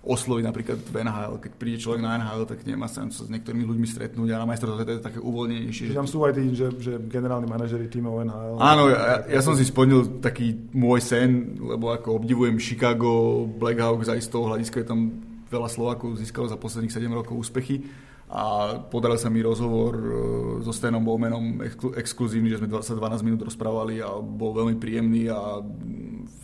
osloviť 0.00 0.44
napríklad 0.48 0.78
v 0.80 0.96
NHL. 1.04 1.34
Keď 1.44 1.52
príde 1.60 1.76
človek 1.76 2.00
na 2.00 2.16
NHL, 2.16 2.48
tak 2.48 2.64
nemá 2.64 2.88
sa 2.88 3.04
s 3.04 3.28
niektorými 3.28 3.68
ľuďmi 3.68 3.84
stretnúť 3.84 4.32
a 4.32 4.40
na 4.40 4.48
majstrovstve 4.48 4.84
to 4.88 4.92
je 4.96 5.00
také 5.04 5.18
uvoľnenejšie. 5.20 5.92
Že 5.92 6.00
tam 6.00 6.08
sú 6.08 6.24
aj 6.24 6.32
tí, 6.40 6.44
že, 6.56 6.66
že 6.80 6.92
generálni 7.04 7.44
manažeri 7.44 7.84
tímov 7.92 8.24
NHL. 8.24 8.56
Áno, 8.56 8.88
ja, 8.88 9.28
ja 9.28 9.40
som 9.44 9.52
si 9.52 9.68
splnil 9.68 10.24
taký 10.24 10.56
môj 10.72 11.04
sen, 11.04 11.60
lebo 11.60 11.92
ako 11.92 12.24
obdivujem 12.24 12.56
Chicago, 12.56 13.44
Blackhawks 13.44 14.08
aj 14.08 14.24
z 14.24 14.28
toho 14.32 14.48
hľadiska 14.48 14.80
je 14.80 14.88
tam 14.88 15.00
veľa 15.52 15.68
Slovákov 15.68 16.16
získalo 16.16 16.48
za 16.48 16.56
posledných 16.56 16.94
7 16.94 17.10
rokov 17.10 17.36
úspechy 17.36 17.84
a 18.30 18.78
podaril 18.78 19.18
sa 19.18 19.26
mi 19.26 19.42
rozhovor 19.42 19.92
e, 19.98 20.10
so 20.62 20.70
Stenom 20.70 21.02
Bowmanom 21.02 21.66
exkluzívny, 21.98 22.54
že 22.54 22.62
sme 22.62 22.70
sa 22.78 22.94
12 22.94 23.26
minút 23.26 23.42
rozprávali 23.42 23.98
a 23.98 24.14
bol 24.22 24.54
veľmi 24.54 24.78
príjemný 24.78 25.26
a 25.26 25.58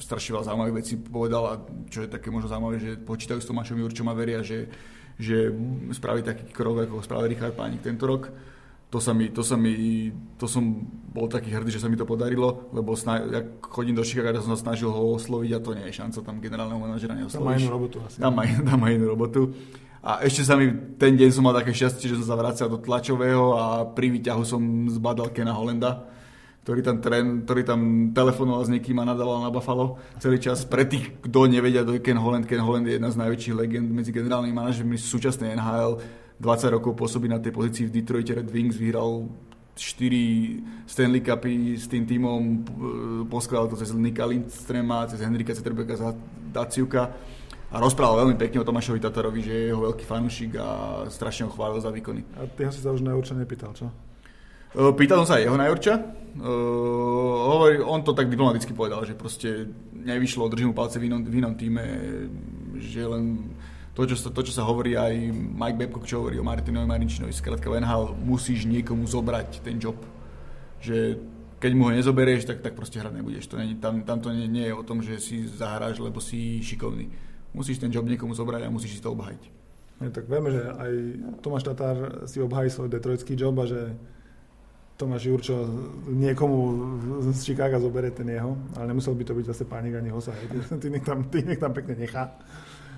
strašne 0.00 0.36
veľa 0.36 0.46
zaujímavých 0.52 0.78
vecí 0.78 0.94
povedal 1.00 1.42
a 1.48 1.54
čo 1.90 2.04
je 2.04 2.12
také 2.12 2.28
možno 2.30 2.52
zaujímavé, 2.52 2.76
že 2.78 3.00
počítajú 3.00 3.40
s 3.42 3.48
Tomášom 3.48 3.80
Jurčom 3.80 4.08
a 4.08 4.14
veria, 4.14 4.40
že, 4.40 4.68
že 5.20 5.50
spraví 5.92 6.22
taký 6.22 6.52
krok, 6.52 6.86
ako 6.86 7.04
spravil 7.04 7.32
Richard 7.32 7.56
Pánik 7.56 7.84
tento 7.84 8.04
rok. 8.06 8.30
To, 8.94 9.02
sa 9.02 9.10
mi, 9.10 9.34
to, 9.34 9.42
sa 9.42 9.58
mi, 9.58 10.08
to 10.38 10.46
som 10.46 10.62
bol 11.10 11.26
taký 11.26 11.50
hrdý, 11.50 11.74
že 11.74 11.82
sa 11.82 11.90
mi 11.90 11.98
to 11.98 12.06
podarilo, 12.06 12.70
lebo 12.70 12.94
sna, 12.94 13.18
ja 13.28 13.42
chodím 13.58 13.98
do 13.98 14.06
Chicago, 14.06 14.38
som 14.38 14.54
sa 14.54 14.70
snažil 14.70 14.94
ho 14.94 15.02
osloviť 15.18 15.50
a 15.52 15.58
to 15.58 15.74
nie 15.74 15.84
je 15.90 15.98
šanca 15.98 16.18
tam 16.22 16.38
generálneho 16.38 16.78
manažera 16.78 17.18
neoslovíš. 17.18 17.34
Tam 17.34 17.50
má 17.50 17.58
inú 17.58 17.68
robotu 17.74 17.96
asi. 18.06 18.18
Tam 18.22 18.32
má, 18.32 18.42
tam 18.46 18.78
má 18.78 18.88
inú 18.94 19.10
robotu. 19.10 19.50
A 20.06 20.22
ešte 20.22 20.46
sa 20.46 20.54
mi 20.54 20.70
ten 21.02 21.18
deň 21.18 21.34
som 21.34 21.42
mal 21.42 21.58
také 21.58 21.74
šťastie, 21.74 22.06
že 22.06 22.22
som 22.22 22.30
sa 22.30 22.38
vracal 22.38 22.70
do 22.70 22.78
tlačového 22.78 23.58
a 23.58 23.64
pri 23.90 24.06
výťahu 24.14 24.42
som 24.46 24.62
zbadal 24.86 25.34
Kena 25.34 25.50
Holenda, 25.50 26.06
ktorý 26.66 26.82
tam, 26.82 26.98
tren, 26.98 27.46
ktorý 27.46 27.62
tam 27.62 27.80
telefonoval 28.10 28.66
s 28.66 28.74
niekým 28.74 28.98
a 28.98 29.06
nadával 29.06 29.38
na 29.38 29.54
Buffalo 29.54 30.02
celý 30.18 30.42
čas. 30.42 30.66
Pre 30.66 30.82
tých, 30.82 31.14
kto 31.22 31.46
nevedia, 31.46 31.86
kto 31.86 31.94
je 31.94 32.02
Ken 32.02 32.18
Holland, 32.18 32.42
Ken 32.42 32.58
Holland 32.58 32.90
je 32.90 32.98
jedna 32.98 33.06
z 33.14 33.22
najväčších 33.22 33.54
legend 33.54 33.86
medzi 33.94 34.10
generálnymi 34.10 34.50
manažermi 34.50 34.98
súčasnej 34.98 35.54
NHL. 35.54 36.02
20 36.42 36.74
rokov 36.74 36.98
pôsobí 36.98 37.30
na 37.30 37.38
tej 37.38 37.54
pozícii 37.54 37.86
v 37.86 37.94
Detroit 38.02 38.26
Red 38.26 38.50
Wings, 38.50 38.74
vyhral 38.74 39.30
4 39.78 40.90
Stanley 40.90 41.22
Cupy 41.22 41.78
s 41.78 41.86
tým 41.86 42.02
týmom, 42.02 42.66
poskladal 43.30 43.70
to 43.70 43.78
cez 43.78 43.94
Nika 43.94 44.26
Lindstrema, 44.26 45.06
cez 45.06 45.22
Henrika 45.22 45.54
Zetterbecka, 45.54 46.18
Daciuka 46.50 47.14
a 47.70 47.76
rozprával 47.78 48.26
veľmi 48.26 48.36
pekne 48.42 48.58
o 48.62 48.66
Tomášovi 48.66 48.98
Tatarovi, 48.98 49.38
že 49.38 49.54
je 49.54 49.64
jeho 49.70 49.86
veľký 49.86 50.02
fanúšik 50.02 50.58
a 50.58 50.68
strašne 51.14 51.46
ho 51.46 51.54
chválil 51.54 51.78
za 51.78 51.94
výkony. 51.94 52.26
A 52.34 52.50
ty 52.50 52.66
si 52.74 52.82
sa 52.82 52.90
už 52.90 53.06
najurča 53.06 53.38
nepýtal, 53.38 53.70
čo? 53.70 53.86
Pýtal 54.76 55.24
som 55.24 55.28
sa 55.28 55.40
aj 55.40 55.44
jeho 55.48 55.56
najurča. 55.56 55.94
Uh, 56.36 57.80
on 57.88 58.04
to 58.04 58.12
tak 58.12 58.28
diplomaticky 58.28 58.76
povedal, 58.76 59.00
že 59.08 59.16
proste 59.16 59.72
nevyšlo, 59.96 60.52
držím 60.52 60.72
mu 60.72 60.76
palce 60.76 61.00
v 61.00 61.08
inom, 61.08 61.24
v 61.24 61.40
inom 61.40 61.56
týme, 61.56 61.84
že 62.76 63.00
len 63.08 63.56
to 63.96 64.04
čo, 64.04 64.20
sa, 64.20 64.28
to, 64.28 64.44
čo 64.44 64.52
sa 64.52 64.68
hovorí 64.68 64.92
aj 64.92 65.32
Mike 65.32 65.80
Babcock, 65.80 66.04
čo 66.04 66.20
hovorí 66.20 66.36
o 66.36 66.44
Martinovi 66.44 66.84
Marinčinovi, 66.84 67.32
skrátka 67.32 67.72
v 67.72 67.80
musíš 68.20 68.68
niekomu 68.68 69.08
zobrať 69.08 69.64
ten 69.64 69.80
job. 69.80 69.96
Že 70.84 71.24
keď 71.56 71.72
mu 71.72 71.88
ho 71.88 71.96
nezoberieš, 71.96 72.44
tak, 72.44 72.60
tak 72.60 72.76
proste 72.76 73.00
hrať 73.00 73.16
nebudeš. 73.16 73.48
To 73.48 73.56
nie, 73.56 73.80
tam, 73.80 74.04
tam 74.04 74.20
to 74.20 74.28
nie, 74.28 74.44
nie 74.44 74.68
je 74.68 74.76
o 74.76 74.84
tom, 74.84 75.00
že 75.00 75.16
si 75.16 75.48
zahráš, 75.48 76.04
lebo 76.04 76.20
si 76.20 76.60
šikovný 76.60 77.08
musíš 77.56 77.80
ten 77.80 77.88
job 77.88 78.04
niekomu 78.04 78.36
zobrať 78.36 78.68
a 78.68 78.68
musíš 78.68 79.00
si 79.00 79.02
to 79.02 79.16
obhajiť. 79.16 79.42
Ja, 80.04 80.12
tak 80.12 80.28
vieme, 80.28 80.52
že 80.52 80.60
aj 80.60 80.92
Tomáš 81.40 81.64
Tatár 81.64 82.28
si 82.28 82.36
obhají 82.44 82.68
svoj 82.68 82.92
detroitský 82.92 83.32
job 83.32 83.56
a 83.56 83.64
že 83.64 83.96
Tomáš 84.96 85.28
Jurčo 85.28 85.68
niekomu 86.08 86.56
z 87.32 87.44
Chicago 87.44 87.76
zoberie 87.80 88.10
ten 88.10 88.28
jeho, 88.32 88.56
ale 88.80 88.96
nemusel 88.96 89.12
by 89.12 89.24
to 89.28 89.36
byť 89.36 89.46
zase 89.52 89.64
pánik 89.68 89.94
ani 89.94 90.08
hosa. 90.08 90.32
Ty 90.80 90.88
nech 90.88 91.04
tam, 91.04 91.28
ty 91.28 91.44
nech 91.44 91.60
tam 91.60 91.72
pekne 91.76 92.00
nechá 92.00 92.32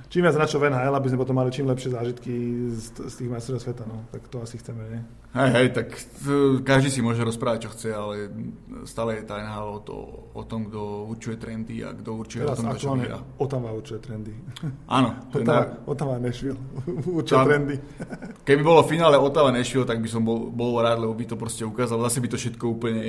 čím 0.09 0.25
viac 0.25 0.37
na 0.37 0.49
čo 0.49 0.57
v 0.57 0.73
NHL, 0.73 0.95
aby 0.97 1.09
sme 1.09 1.21
potom 1.21 1.37
mali 1.37 1.53
čím 1.53 1.69
lepšie 1.69 1.93
zážitky 1.93 2.35
z, 2.73 2.87
z 3.09 3.15
tých 3.15 3.31
majstrov 3.31 3.61
sveta, 3.61 3.85
no. 3.85 4.09
Tak 4.09 4.29
to 4.33 4.41
asi 4.41 4.57
chceme, 4.57 4.83
nie? 4.89 5.01
Hej, 5.29 5.51
hej, 5.53 5.69
tak 5.77 5.89
každý 6.65 6.89
si 6.89 7.05
môže 7.05 7.21
rozprávať, 7.21 7.69
čo 7.69 7.71
chce, 7.77 7.89
ale 7.93 8.33
stále 8.89 9.21
je 9.21 9.29
tá 9.29 9.37
NHL 9.37 9.69
o, 9.77 9.81
to, 9.85 9.97
o 10.33 10.43
tom, 10.49 10.73
kto 10.73 11.05
určuje 11.13 11.37
trendy 11.37 11.85
a 11.85 11.93
kto 11.93 12.17
určuje 12.17 12.49
Teraz 12.49 12.57
o 12.57 12.65
tom, 12.65 12.73
čo 12.81 12.97
vyhrá. 12.97 13.21
Otava 13.37 13.69
určuje 13.77 14.01
trendy. 14.01 14.33
Áno. 14.89 15.21
Otava, 15.37 15.61
na... 15.69 15.85
Otava 15.85 16.15
Nashville 16.17 16.57
určuje 17.21 17.39
tam, 17.39 17.45
trendy. 17.45 17.77
Keby 18.41 18.63
bolo 18.65 18.81
v 18.81 18.89
finále 18.97 19.21
Otava 19.21 19.53
Nashville, 19.53 19.85
tak 19.85 20.01
by 20.01 20.09
som 20.09 20.25
bol, 20.25 20.49
bol 20.49 20.81
rád, 20.81 21.05
lebo 21.05 21.13
by 21.13 21.29
to 21.29 21.37
proste 21.37 21.63
ukázalo. 21.69 22.09
Zase 22.09 22.25
by 22.25 22.29
to 22.33 22.41
všetko 22.41 22.65
úplne 22.65 23.05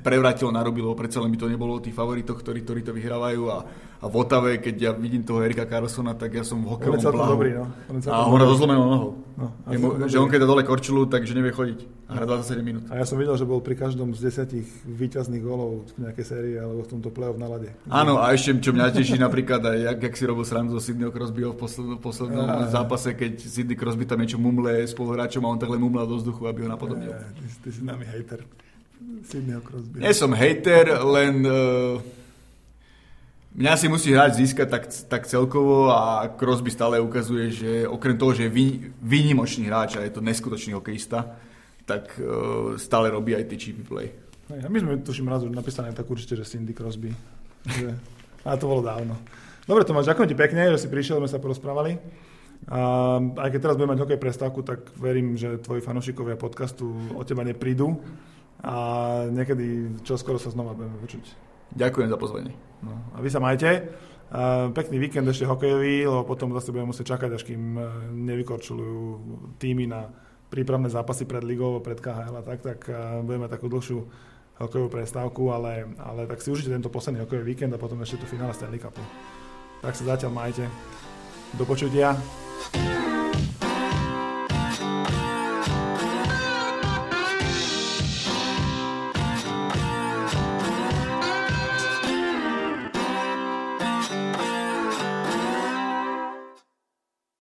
prevratilo, 0.00 0.48
narobilo, 0.48 0.96
predsa 0.96 1.20
len 1.20 1.28
by 1.28 1.36
to 1.36 1.52
nebolo 1.52 1.76
o 1.76 1.84
tých 1.84 1.92
favoritoch, 1.92 2.40
ktorí, 2.40 2.64
ktorí 2.64 2.80
to 2.80 2.96
vyhrávajú 2.96 3.42
a, 3.52 3.58
a 4.02 4.10
v 4.10 4.14
Otave, 4.18 4.58
keď 4.58 4.74
ja 4.82 4.90
vidím 4.90 5.22
toho 5.22 5.46
Erika 5.46 5.62
Carlsona, 5.62 6.18
tak 6.18 6.34
ja 6.34 6.42
som 6.42 6.58
v 6.58 6.74
hokejovom 6.74 6.98
On 6.98 7.14
plahu. 7.14 7.32
dobrý, 7.38 7.50
no. 7.54 7.70
On 7.86 7.96
A 8.10 8.26
on 8.26 8.34
hrá 8.34 8.46
so 8.50 8.58
zlomenou 8.58 8.84
nohou. 8.90 9.10
No, 9.38 9.46
Je 9.70 9.78
mu, 9.78 9.94
že 10.10 10.18
on 10.18 10.26
keď 10.26 10.42
dá 10.42 10.46
dole 10.50 10.66
korčulu, 10.66 11.06
takže 11.06 11.38
nevie 11.38 11.54
chodiť. 11.54 12.10
A 12.10 12.18
hrá 12.18 12.26
27 12.26 12.66
minút. 12.66 12.82
A 12.90 12.98
ja 12.98 13.06
som 13.06 13.14
videl, 13.14 13.38
že 13.38 13.46
bol 13.46 13.62
pri 13.62 13.78
každom 13.78 14.10
z 14.10 14.26
desiatich 14.26 14.66
výťazných 14.84 15.38
golov 15.40 15.86
v 15.94 16.10
nejakej 16.10 16.24
sérii 16.26 16.58
alebo 16.58 16.82
v 16.82 16.98
tomto 16.98 17.14
play-off 17.14 17.38
na 17.38 17.46
lade. 17.46 17.70
Áno, 17.86 18.18
a 18.18 18.34
ešte 18.34 18.58
čo 18.58 18.74
mňa 18.74 18.90
teší 18.90 19.22
napríklad 19.22 19.62
aj, 19.62 19.78
jak, 19.86 19.98
jak 20.02 20.14
si 20.18 20.24
robil 20.26 20.44
srandu 20.44 20.74
zo 20.74 20.82
Sydneyho 20.82 21.14
Crosbyho 21.14 21.54
v 21.54 21.58
poslednom, 21.62 21.98
poslednom 22.02 22.44
Á. 22.44 22.74
zápase, 22.74 23.14
keď 23.14 23.38
Sidney 23.38 23.78
Crosby 23.78 24.02
tam 24.02 24.18
niečo 24.18 24.36
mumle 24.36 24.82
spoluhráčom 24.82 25.46
a 25.46 25.54
on 25.54 25.62
takhle 25.62 25.78
mumlal 25.78 26.10
do 26.10 26.18
vzduchu, 26.18 26.42
aby 26.50 26.66
ho 26.66 26.68
napodobnil. 26.74 27.14
Eh, 27.14 27.22
Ty, 27.22 27.42
ty 27.64 27.70
si 27.70 27.80
nami 27.86 28.02
hejter. 28.04 28.42
Sydneyho 29.30 29.62
Crosby. 29.62 30.02
Nie 30.02 30.12
som 30.12 30.34
hejter, 30.34 30.90
len 31.06 31.46
uh, 31.46 32.02
mňa 33.56 33.72
si 33.76 33.86
musí 33.88 34.12
hrať 34.12 34.32
získať 34.38 34.68
tak, 34.68 34.84
tak 35.08 35.22
celkovo 35.28 35.92
a 35.92 36.28
Crosby 36.36 36.72
stále 36.72 37.00
ukazuje, 37.00 37.52
že 37.52 37.70
okrem 37.88 38.16
toho, 38.16 38.32
že 38.32 38.48
je 38.48 38.52
vý, 38.52 38.66
výnimočný 39.00 39.68
hráč 39.68 39.96
a 39.96 40.04
je 40.04 40.12
to 40.12 40.24
neskutočný 40.24 40.72
hokejista, 40.76 41.36
tak 41.84 42.16
uh, 42.16 42.78
stále 42.80 43.12
robí 43.12 43.36
aj 43.36 43.48
tie 43.52 43.58
cheapy 43.58 43.84
play. 43.84 44.08
Hej, 44.52 44.68
my 44.68 44.78
sme, 44.80 44.92
tuším, 45.00 45.28
raz 45.32 45.44
už 45.44 45.52
napísané 45.52 45.92
tak 45.96 46.08
určite, 46.08 46.36
že 46.36 46.44
Cindy 46.44 46.76
Crosby. 46.76 47.12
Že, 47.64 47.96
a 48.44 48.56
to 48.58 48.68
bolo 48.68 48.82
dávno. 48.84 49.16
Dobre 49.62 49.86
Tomáš, 49.86 50.10
ďakujem 50.10 50.28
ti 50.28 50.36
pekne, 50.36 50.74
že 50.74 50.82
si 50.82 50.88
prišiel, 50.90 51.22
sme 51.22 51.30
sa 51.30 51.38
porozprávali. 51.38 51.94
A 52.70 52.78
aj 53.18 53.48
keď 53.50 53.60
teraz 53.62 53.74
budeme 53.74 53.94
mať 53.94 54.02
hokej 54.06 54.22
prestávku, 54.22 54.62
tak 54.62 54.94
verím, 54.98 55.34
že 55.34 55.58
tvoji 55.58 55.82
fanúšikovia 55.82 56.38
podcastu 56.38 56.94
od 57.14 57.26
teba 57.26 57.42
neprídu 57.42 57.98
a 58.62 58.74
niekedy 59.30 59.98
čoskoro 60.06 60.38
sa 60.38 60.54
znova 60.54 60.74
budeme 60.74 60.94
počuť. 61.02 61.51
Ďakujem 61.72 62.08
za 62.12 62.18
pozvanie. 62.20 62.52
No, 62.82 62.92
a 63.16 63.18
vy 63.22 63.28
sa 63.32 63.40
majte. 63.40 63.88
A 64.32 64.72
pekný 64.72 64.96
víkend 64.96 65.28
ešte 65.28 65.44
hokejový, 65.44 66.08
lebo 66.08 66.24
potom 66.24 66.56
zase 66.56 66.72
budeme 66.72 66.88
musieť 66.88 67.16
čakať, 67.16 67.30
až 67.36 67.42
kým 67.44 67.76
e, 67.76 67.82
nevykorčulujú 68.16 69.00
týmy 69.60 69.84
na 69.92 70.08
prípravné 70.48 70.88
zápasy 70.88 71.28
pred 71.28 71.44
ligou, 71.44 71.80
pred 71.84 72.00
KHL 72.00 72.40
a 72.40 72.44
tak, 72.44 72.64
tak 72.64 72.78
e, 72.88 72.96
budeme 73.20 73.44
takú 73.52 73.68
dlhšiu 73.68 74.00
hokejovú 74.56 74.88
prestávku, 74.88 75.52
ale, 75.52 75.84
ale 76.00 76.24
tak 76.24 76.40
si 76.40 76.48
užite 76.48 76.72
tento 76.72 76.88
posledný 76.88 77.28
hokejový 77.28 77.44
víkend 77.44 77.76
a 77.76 77.80
potom 77.80 78.00
ešte 78.00 78.24
to 78.24 78.26
finále 78.28 78.56
Stanley 78.56 78.80
Cupu. 78.80 79.04
Tak 79.84 79.92
sa 80.00 80.16
zatiaľ 80.16 80.32
majte. 80.32 80.64
Do 81.52 81.68
počutia. 81.68 82.16